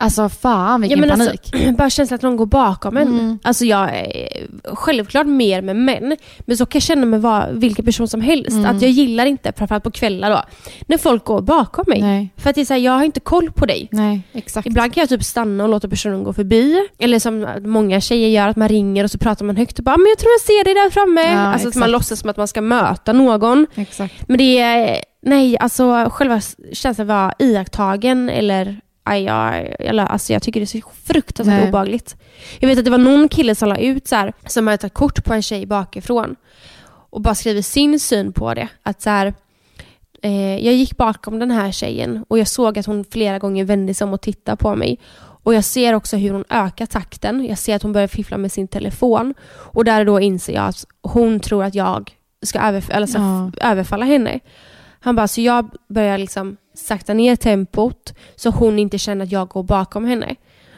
alltså 0.00 0.28
fan 0.28 0.80
vilken 0.80 0.98
ja, 0.98 1.06
men 1.06 1.18
panik. 1.18 1.50
Alltså, 1.52 1.72
bara 1.78 1.90
känslan 1.90 2.14
att 2.14 2.22
någon 2.22 2.36
går 2.36 2.46
bakom 2.46 2.96
en. 2.96 3.08
Mm. 3.08 3.38
Alltså 3.42 3.64
jag 3.64 3.96
är 3.96 4.46
självklart 4.74 5.26
mer 5.26 5.62
med 5.62 5.76
män, 5.76 6.16
men 6.40 6.56
så 6.56 6.66
kan 6.66 6.78
jag 6.78 6.82
känna 6.82 7.06
med 7.06 7.22
vad, 7.22 7.60
vilken 7.60 7.84
person 7.84 8.08
som 8.08 8.20
helst. 8.20 8.50
Mm. 8.50 8.76
Att 8.76 8.82
jag 8.82 8.90
gillar 8.90 9.26
inte, 9.26 9.52
framförallt 9.56 9.84
på 9.84 9.90
kvällar 9.90 10.30
då, 10.30 10.42
när 10.86 10.98
folk 10.98 11.24
går 11.24 11.40
bakom 11.40 11.84
mig. 11.88 12.00
Nej, 12.00 12.32
För 12.36 12.50
att 12.50 12.56
det 12.56 12.60
är 12.60 12.64
så 12.64 12.74
här, 12.74 12.80
jag 12.80 12.92
har 12.92 13.04
inte 13.04 13.20
koll 13.20 13.52
på 13.52 13.66
dig. 13.66 13.88
nej, 13.92 14.22
exakt. 14.32 14.66
Ibland 14.66 14.94
kan 14.94 15.00
jag 15.00 15.08
typ 15.08 15.24
stanna 15.24 15.64
och 15.64 15.70
låta 15.70 15.88
personen 15.88 16.24
gå 16.24 16.32
förbi. 16.32 16.88
Eller 16.98 17.18
som 17.18 17.46
många 17.64 18.00
tjejer 18.00 18.28
gör, 18.28 18.48
att 18.48 18.56
man 18.56 18.68
ringer 18.68 19.04
och 19.04 19.10
så 19.10 19.18
pratar 19.18 19.44
man 19.44 19.56
högt 19.56 19.78
och 19.78 19.84
bara 19.84 19.96
men 19.96 20.06
jag 20.06 20.18
tror 20.18 20.32
jag 20.32 20.40
ser 20.40 20.64
dig 20.64 20.74
där 20.74 20.90
framme. 20.90 21.34
Ja, 21.34 21.38
alltså 21.40 21.68
att 21.68 21.74
man 21.74 21.82
exakt. 21.82 21.92
låtsas 21.92 22.20
som 22.20 22.30
att 22.30 22.36
man 22.36 22.48
ska 22.48 22.60
möta 22.60 23.12
någon. 23.12 23.66
Exakt. 23.74 24.28
Men 24.28 24.38
det 24.38 24.58
är, 24.58 25.04
nej 25.22 25.58
alltså 25.58 26.08
själva 26.10 26.40
känslan 26.72 27.04
att 27.04 27.08
vara 27.08 27.32
iakttagen 27.38 28.28
eller 28.28 28.80
Aj, 29.04 29.22
jag, 29.22 29.74
eller, 29.78 30.04
alltså 30.04 30.32
jag 30.32 30.42
tycker 30.42 30.60
det 30.60 30.64
är 30.74 30.80
så 30.80 30.88
fruktansvärt 31.04 31.60
Nej. 31.60 31.68
obehagligt. 31.68 32.16
Jag 32.58 32.68
vet 32.68 32.78
att 32.78 32.84
det 32.84 32.90
var 32.90 32.98
någon 32.98 33.28
kille 33.28 33.54
som 33.54 33.68
la 33.68 33.76
ut 33.78 34.08
så 34.08 34.16
här, 34.16 34.32
som 34.46 34.66
hade 34.66 34.76
tagit 34.78 34.94
kort 34.94 35.24
på 35.24 35.34
en 35.34 35.42
tjej 35.42 35.66
bakifrån 35.66 36.36
och 37.10 37.20
bara 37.20 37.34
skrivit 37.34 37.66
sin 37.66 38.00
syn 38.00 38.32
på 38.32 38.54
det. 38.54 38.68
Att 38.82 39.02
så 39.02 39.10
här, 39.10 39.34
eh, 40.22 40.56
jag 40.66 40.74
gick 40.74 40.96
bakom 40.96 41.38
den 41.38 41.50
här 41.50 41.72
tjejen 41.72 42.24
och 42.28 42.38
jag 42.38 42.48
såg 42.48 42.78
att 42.78 42.86
hon 42.86 43.04
flera 43.10 43.38
gånger 43.38 43.64
vände 43.64 43.94
sig 43.94 44.04
om 44.04 44.12
och 44.12 44.20
tittade 44.20 44.56
på 44.56 44.76
mig. 44.76 44.98
Och 45.42 45.54
jag 45.54 45.64
ser 45.64 45.94
också 45.94 46.16
hur 46.16 46.30
hon 46.30 46.44
ökar 46.50 46.86
takten. 46.86 47.44
Jag 47.44 47.58
ser 47.58 47.76
att 47.76 47.82
hon 47.82 47.92
börjar 47.92 48.08
fiffla 48.08 48.36
med 48.36 48.52
sin 48.52 48.68
telefon. 48.68 49.34
Och 49.50 49.84
där 49.84 50.04
då 50.04 50.20
inser 50.20 50.52
jag 50.54 50.64
att 50.66 50.84
hon 51.02 51.40
tror 51.40 51.64
att 51.64 51.74
jag 51.74 52.16
ska 52.42 52.58
överf- 52.58 52.90
eller 52.92 53.06
så 53.06 53.18
Ja. 53.18 53.50
överfalla 53.70 54.04
henne. 54.04 54.40
Han 55.00 55.16
bara, 55.16 55.28
så 55.28 55.40
jag 55.40 55.70
börjar 55.88 56.18
liksom 56.18 56.56
sakta 56.74 57.14
ner 57.14 57.36
tempot 57.36 58.14
så 58.36 58.50
hon 58.50 58.78
inte 58.78 58.98
känner 58.98 59.24
att 59.24 59.32
jag 59.32 59.48
går 59.48 59.62
bakom 59.62 60.04
henne. 60.04 60.34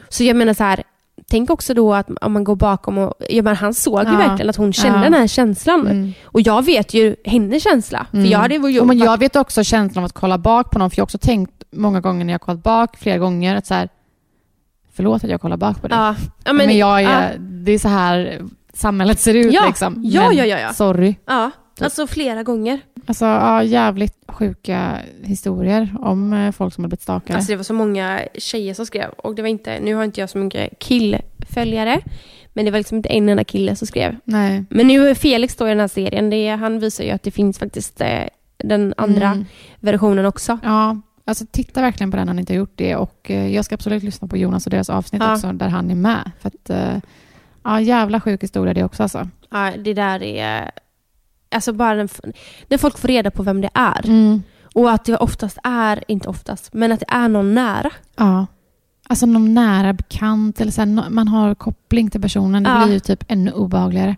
Så 0.09 0.23
jag 0.23 0.35
menar 0.35 0.53
så 0.53 0.63
här, 0.63 0.83
tänk 1.29 1.49
också 1.49 1.73
då 1.73 1.93
att 1.93 2.09
om 2.21 2.33
man 2.33 2.43
går 2.43 2.55
bakom 2.55 2.97
och, 2.97 3.13
ja 3.29 3.43
men 3.43 3.55
han 3.55 3.73
såg 3.73 4.03
ju 4.03 4.11
Ja. 4.11 4.17
verkligen 4.17 4.49
att 4.49 4.55
hon 4.55 4.73
kände 4.73 4.97
Ja. 4.99 5.03
den 5.03 5.13
här 5.13 5.27
känslan. 5.27 5.81
Mm. 5.81 6.13
Och 6.23 6.41
jag 6.41 6.65
vet 6.65 6.93
ju 6.93 7.15
hennes 7.25 7.63
känsla. 7.63 8.07
För 8.11 8.17
jag 8.17 8.39
hade 8.39 8.55
ju 8.55 8.79
Och 8.79 8.87
men 8.87 8.97
jag 8.97 9.19
vet 9.19 9.35
också 9.35 9.63
känslan 9.63 10.03
av 10.03 10.05
att 10.05 10.13
kolla 10.13 10.37
bak 10.37 10.71
på 10.71 10.79
någon, 10.79 10.89
för 10.89 10.97
jag 10.97 11.01
har 11.01 11.05
också 11.05 11.17
tänkt 11.17 11.63
många 11.71 12.01
gånger 12.01 12.25
när 12.25 12.33
jag 12.33 12.39
har 12.39 12.45
kollat 12.45 12.63
bak 12.63 12.97
flera 12.97 13.17
gånger 13.17 13.55
att 13.55 13.65
så 13.65 13.73
här, 13.73 13.89
förlåt 14.93 15.23
att 15.23 15.29
jag 15.29 15.41
kollar 15.41 15.57
bak 15.57 15.81
på 15.81 15.87
dig. 15.87 15.97
Ja, 15.97 16.15
men, 16.45 16.55
men, 16.57 16.77
jag 16.77 17.03
ja. 17.03 17.09
är, 17.09 17.37
det 17.39 17.71
är 17.71 17.79
så 17.79 17.87
här 17.89 18.41
samhället 18.73 19.19
ser 19.19 19.33
ut 19.33 19.53
Ja. 19.53 19.63
liksom. 19.67 20.01
Ja, 20.05 20.27
men, 20.27 20.37
ja, 20.37 20.45
ja, 20.45 20.59
ja. 20.59 20.73
Sorry. 20.73 21.15
Ja, 21.25 21.51
alltså 21.81 22.07
flera 22.07 22.43
gånger. 22.43 22.79
Alltså 23.05 23.25
ja, 23.25 23.63
jävligt 23.63 24.15
sjuka 24.27 24.97
historier 25.23 25.95
om 26.01 26.33
eh, 26.33 26.51
folk 26.51 26.73
som 26.73 26.83
har 26.83 26.89
blivit 26.89 27.01
stalkade. 27.01 27.35
Alltså 27.37 27.51
det 27.51 27.55
var 27.55 27.63
så 27.63 27.73
många 27.73 28.21
tjejer 28.37 28.73
som 28.73 28.85
skrev. 28.85 29.09
Och 29.09 29.35
det 29.35 29.41
var 29.41 29.49
inte, 29.49 29.79
nu 29.79 29.95
har 29.95 30.03
inte 30.03 30.19
jag 30.19 30.29
så 30.29 30.37
mycket 30.37 30.79
killföljare. 30.79 32.01
Men 32.53 32.65
det 32.65 32.71
var 32.71 32.79
liksom 32.79 32.97
inte 32.97 33.09
en 33.09 33.29
enda 33.29 33.43
kille 33.43 33.75
som 33.75 33.87
skrev. 33.87 34.15
Nej. 34.23 34.63
Men 34.69 34.87
nu 34.87 35.07
är 35.09 35.15
Felix 35.15 35.55
då 35.55 35.65
i 35.67 35.69
den 35.69 35.79
här 35.79 35.87
serien, 35.87 36.29
det, 36.29 36.47
han 36.49 36.79
visar 36.79 37.03
ju 37.03 37.09
att 37.09 37.23
det 37.23 37.31
finns 37.31 37.59
faktiskt 37.59 38.01
eh, 38.01 38.23
den 38.57 38.93
andra 38.97 39.27
Mm. 39.27 39.45
versionen 39.79 40.25
också. 40.25 40.59
Ja, 40.63 40.97
alltså 41.25 41.45
titta 41.51 41.81
verkligen 41.81 42.11
på 42.11 42.17
den 42.17 42.35
ni 42.35 42.39
inte 42.39 42.53
har 42.53 42.57
gjort 42.57 42.73
det. 42.75 42.95
Och 42.95 43.31
eh, 43.31 43.47
jag 43.55 43.65
ska 43.65 43.75
absolut 43.75 44.03
lyssna 44.03 44.27
på 44.27 44.37
Jonas 44.37 44.65
och 44.65 44.69
deras 44.71 44.89
avsnitt 44.89 45.21
Ja. 45.21 45.33
också, 45.33 45.51
där 45.51 45.67
han 45.69 45.91
är 45.91 45.95
med. 45.95 46.31
För 46.41 46.47
att, 46.47 46.69
eh, 46.69 46.97
ja, 47.63 47.81
jävla 47.81 48.21
sjuk 48.21 48.43
historia 48.43 48.73
det 48.73 48.83
också 48.83 49.03
alltså. 49.03 49.29
Ja, 49.51 49.71
det 49.83 49.93
där 49.93 50.23
är... 50.23 50.71
Alltså 51.53 51.73
bara 51.73 51.95
den, 51.95 52.09
när 52.67 52.77
folk 52.77 52.97
får 52.97 53.07
reda 53.07 53.31
på 53.31 53.43
vem 53.43 53.61
det 53.61 53.69
är. 53.73 54.05
Mm. 54.05 54.43
Och 54.75 54.91
att 54.91 55.05
det 55.05 55.17
oftast 55.17 55.57
är, 55.63 56.03
inte 56.07 56.29
oftast, 56.29 56.73
men 56.73 56.91
att 56.91 56.99
det 56.99 57.05
är 57.09 57.27
någon 57.27 57.53
nära. 57.53 57.89
Ja. 58.15 58.45
Alltså 59.07 59.25
någon 59.25 59.53
nära 59.53 59.93
bekant 59.93 60.61
eller 60.61 60.71
så 60.71 60.81
här, 60.81 61.09
man 61.09 61.27
har 61.27 61.55
koppling 61.55 62.09
till 62.09 62.21
personen. 62.21 62.63
Det 62.63 62.69
Ja. 62.69 62.83
blir 62.85 62.93
ju 62.93 62.99
typ 62.99 63.23
ännu 63.27 63.51
obehagligare. 63.51 64.15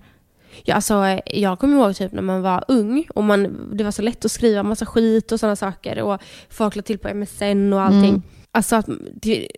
Ja, 0.63 0.75
alltså, 0.75 1.05
eh, 1.05 1.19
jag 1.25 1.59
kommer 1.59 1.75
ihåg 1.77 1.95
typ 1.95 2.11
när 2.11 2.21
man 2.21 2.41
var 2.41 2.65
ung 2.67 3.05
och 3.15 3.23
man, 3.23 3.69
det 3.77 3.83
var 3.83 3.91
så 3.91 4.01
lätt 4.01 4.25
att 4.25 4.31
skriva 4.31 4.63
massa 4.63 4.85
skit 4.85 5.31
och 5.31 5.39
sådana 5.39 5.55
saker. 5.55 6.01
Och 6.01 6.21
folk 6.49 6.75
la 6.75 6.81
till 6.81 6.97
på 6.99 7.07
MSN 7.13 7.73
och 7.73 7.81
allting. 7.81 8.09
Mm. 8.09 8.21
Alltså, 8.51 8.83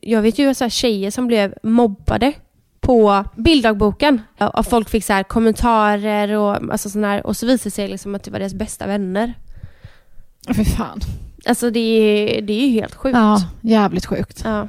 jag 0.02 0.22
vet 0.22 0.40
ju 0.40 0.54
så 0.54 0.64
här 0.64 0.70
tjejer 0.70 1.12
som 1.12 1.28
blev 1.28 1.54
mobbade 1.64 2.34
på 2.88 3.24
bilddagboken. 3.36 4.22
Och 4.54 4.66
folk 4.66 4.90
fick 4.90 5.06
så 5.06 5.14
här 5.14 5.24
kommentarer 5.24 6.32
och, 6.38 6.56
alltså 6.72 6.90
sån 6.90 7.04
här, 7.04 7.28
och 7.28 7.38
så 7.38 7.46
visade 7.46 7.68
det 7.70 7.72
sig 7.72 7.88
liksom 7.88 8.16
att 8.16 8.24
det 8.24 8.32
var 8.32 8.40
deras 8.40 8.54
bästa 8.54 8.88
vänner. 8.88 9.34
För 10.56 10.64
fan. 10.64 11.00
Alltså 11.46 11.70
det, 11.70 11.80
är- 11.80 12.42
det 12.42 12.54
är 12.54 12.68
ju 12.68 12.72
helt 12.72 12.96
sjukt. 12.96 13.16
Ja, 13.18 13.42
jävligt 13.62 14.06
sjukt. 14.06 14.42
Ja. 14.46 14.68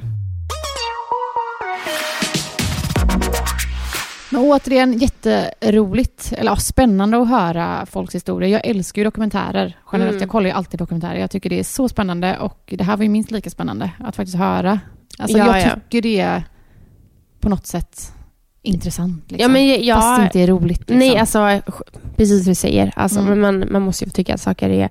Men 4.31 4.41
återigen, 4.41 4.97
jätteroligt, 4.97 6.33
eller 6.37 6.51
ja, 6.51 6.55
spännande 6.55 7.17
att 7.21 7.29
höra 7.29 7.85
folks 7.85 8.15
historier. 8.15 8.49
Jag 8.49 8.65
älskar 8.65 8.99
ju 8.99 9.03
dokumentärer 9.03 9.77
generellt. 9.91 10.11
Mm. 10.13 10.21
Jag 10.21 10.29
kollar 10.29 10.45
ju 10.49 10.51
alltid 10.55 10.79
dokumentärer. 10.79 11.15
Jag 11.19 11.31
tycker 11.31 11.49
det 11.49 11.59
är 11.59 11.63
så 11.63 11.89
spännande 11.89 12.37
och 12.37 12.73
det 12.77 12.83
här 12.83 12.97
var 12.97 13.03
ju 13.03 13.09
minst 13.09 13.31
lika 13.31 13.49
spännande 13.49 13.91
att 13.99 14.15
faktiskt 14.15 14.37
höra. 14.37 14.79
Alltså 15.19 15.37
Ja, 15.37 15.45
jag 15.57 15.61
ja. 15.67 15.75
tycker 15.75 16.01
det 16.01 16.19
är 16.19 16.43
på 17.39 17.49
något 17.49 17.67
sätt 17.67 18.11
intressant. 18.61 19.23
Liksom. 19.31 19.41
Ja, 19.41 19.47
men 19.47 19.85
jag, 19.85 19.97
Fast 20.01 20.19
det 20.19 20.23
inte 20.23 20.39
är 20.39 20.47
roligt. 20.47 20.79
Liksom. 20.79 20.97
Nej, 20.99 21.17
alltså 21.17 21.61
precis 22.15 22.43
som 22.43 22.51
du 22.51 22.55
säger. 22.55 22.93
Alltså, 22.95 23.19
Mm. 23.19 23.39
men 23.39 23.59
man, 23.59 23.71
man 23.71 23.81
måste 23.81 24.05
ju 24.05 24.11
tycka 24.11 24.33
att 24.33 24.41
saker 24.41 24.69
är... 24.69 24.89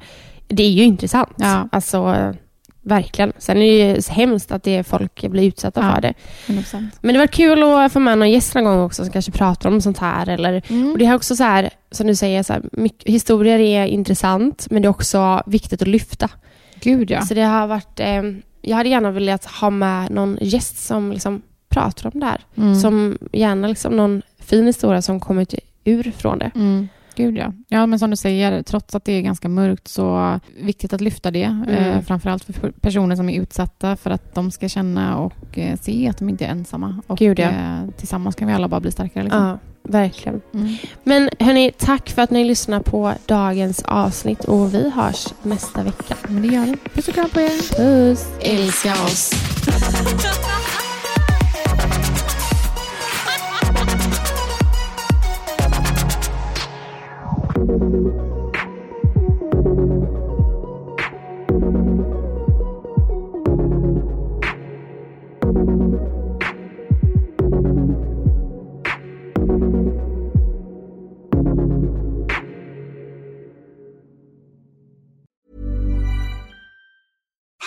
Det 0.48 0.62
är 0.62 0.70
ju 0.70 0.82
intressant. 0.82 1.32
Ja. 1.36 1.68
Alltså, 1.72 2.34
verkligen. 2.82 3.32
Sen 3.38 3.56
är 3.56 3.60
det 3.60 3.94
ju 3.94 4.00
hemskt 4.10 4.52
att 4.52 4.62
det 4.62 4.84
folk 4.84 5.28
blir 5.30 5.42
utsatta 5.48 5.80
Ja. 5.80 5.94
för 5.94 6.00
det. 6.02 6.14
100%. 6.46 6.86
Men 7.00 7.12
det 7.14 7.18
var 7.18 7.26
kul 7.26 7.62
att 7.62 7.92
få 7.92 7.98
med 8.00 8.18
någon 8.18 8.30
gäst 8.30 8.54
någon 8.54 8.64
gång 8.64 8.80
också 8.80 9.04
som 9.04 9.12
kanske 9.12 9.32
pratar 9.32 9.68
om 9.70 9.80
sånt 9.80 9.98
här. 9.98 10.28
Eller, 10.28 10.62
Mm. 10.68 10.92
och 10.92 10.98
det 10.98 11.06
är 11.06 11.14
också 11.14 11.36
så 11.36 11.42
här, 11.44 11.70
som 11.90 12.06
du 12.06 12.14
säger, 12.14 12.42
så 12.42 12.52
här, 12.52 12.62
mycket, 12.72 13.08
historier 13.14 13.58
är 13.58 13.86
intressant 13.86 14.66
men 14.70 14.82
det 14.82 14.86
är 14.86 14.90
också 14.90 15.42
viktigt 15.46 15.82
att 15.82 15.88
lyfta. 15.88 16.30
Gud 16.80 17.10
ja. 17.10 17.22
Så 17.22 17.34
det 17.34 17.42
har 17.42 17.66
varit... 17.66 18.00
Eh, 18.00 18.22
jag 18.62 18.76
hade 18.76 18.88
gärna 18.88 19.10
velat 19.10 19.44
ha 19.44 19.70
med 19.70 20.10
någon 20.10 20.38
gäst 20.40 20.86
som 20.86 21.12
liksom 21.12 21.42
pratar 21.80 22.10
om 22.14 22.20
det 22.20 22.26
här. 22.26 22.40
Mm. 22.56 22.74
Som 22.74 23.18
gärna 23.32 23.68
liksom 23.68 23.96
någon 23.96 24.22
fin 24.38 24.66
historia 24.66 25.02
som 25.02 25.20
kommit 25.20 25.54
ur 25.84 26.12
från 26.16 26.38
det. 26.38 26.50
Mm. 26.54 26.88
Gud 27.18 27.36
ja. 27.36 27.52
Ja, 27.68 27.86
men 27.86 27.98
som 27.98 28.10
du 28.10 28.16
säger, 28.16 28.62
trots 28.62 28.94
att 28.94 29.04
det 29.04 29.12
är 29.12 29.20
ganska 29.20 29.48
mörkt 29.48 29.88
så 29.88 30.40
viktigt 30.60 30.92
att 30.92 31.00
lyfta 31.00 31.30
det. 31.30 31.42
Mm. 31.42 31.68
Eh, 31.68 32.00
framförallt 32.00 32.44
för 32.44 32.70
personer 32.70 33.16
som 33.16 33.28
är 33.28 33.40
utsatta 33.40 33.96
för 33.96 34.10
att 34.10 34.34
de 34.34 34.50
ska 34.50 34.68
känna 34.68 35.18
och 35.18 35.58
eh, 35.58 35.78
se 35.80 36.08
att 36.08 36.18
de 36.18 36.28
inte 36.28 36.46
är 36.46 36.50
ensamma. 36.50 37.02
Och 37.06 37.18
Gud, 37.18 37.38
ja. 37.38 37.48
eh, 37.48 37.90
tillsammans 37.96 38.36
kan 38.36 38.48
vi 38.48 38.54
alla 38.54 38.68
bara 38.68 38.80
bli 38.80 38.90
starkare. 38.90 39.24
Liksom. 39.24 39.42
Ja, 39.42 39.58
verkligen. 39.82 40.40
Mm. 40.54 40.76
Men 41.04 41.30
hörni, 41.38 41.72
tack 41.78 42.10
för 42.10 42.22
att 42.22 42.30
ni 42.30 42.44
lyssnar 42.44 42.80
på 42.80 43.12
dagens 43.26 43.82
avsnitt 43.82 44.44
och 44.44 44.74
vi 44.74 44.90
hörs 44.90 45.26
nästa 45.42 45.82
vecka. 45.82 46.16
Men 46.28 46.42
det 46.42 46.48
gör 46.48 46.64
vi. 46.64 46.76
Puss 46.94 47.08
och 47.08 47.14
kram 47.14 47.30
på 47.30 47.40
er. 47.40 47.76
Puss! 47.76 48.26
Älska 48.40 48.92
oss. 48.92 49.32
thank 57.58 57.82
you 57.82 58.28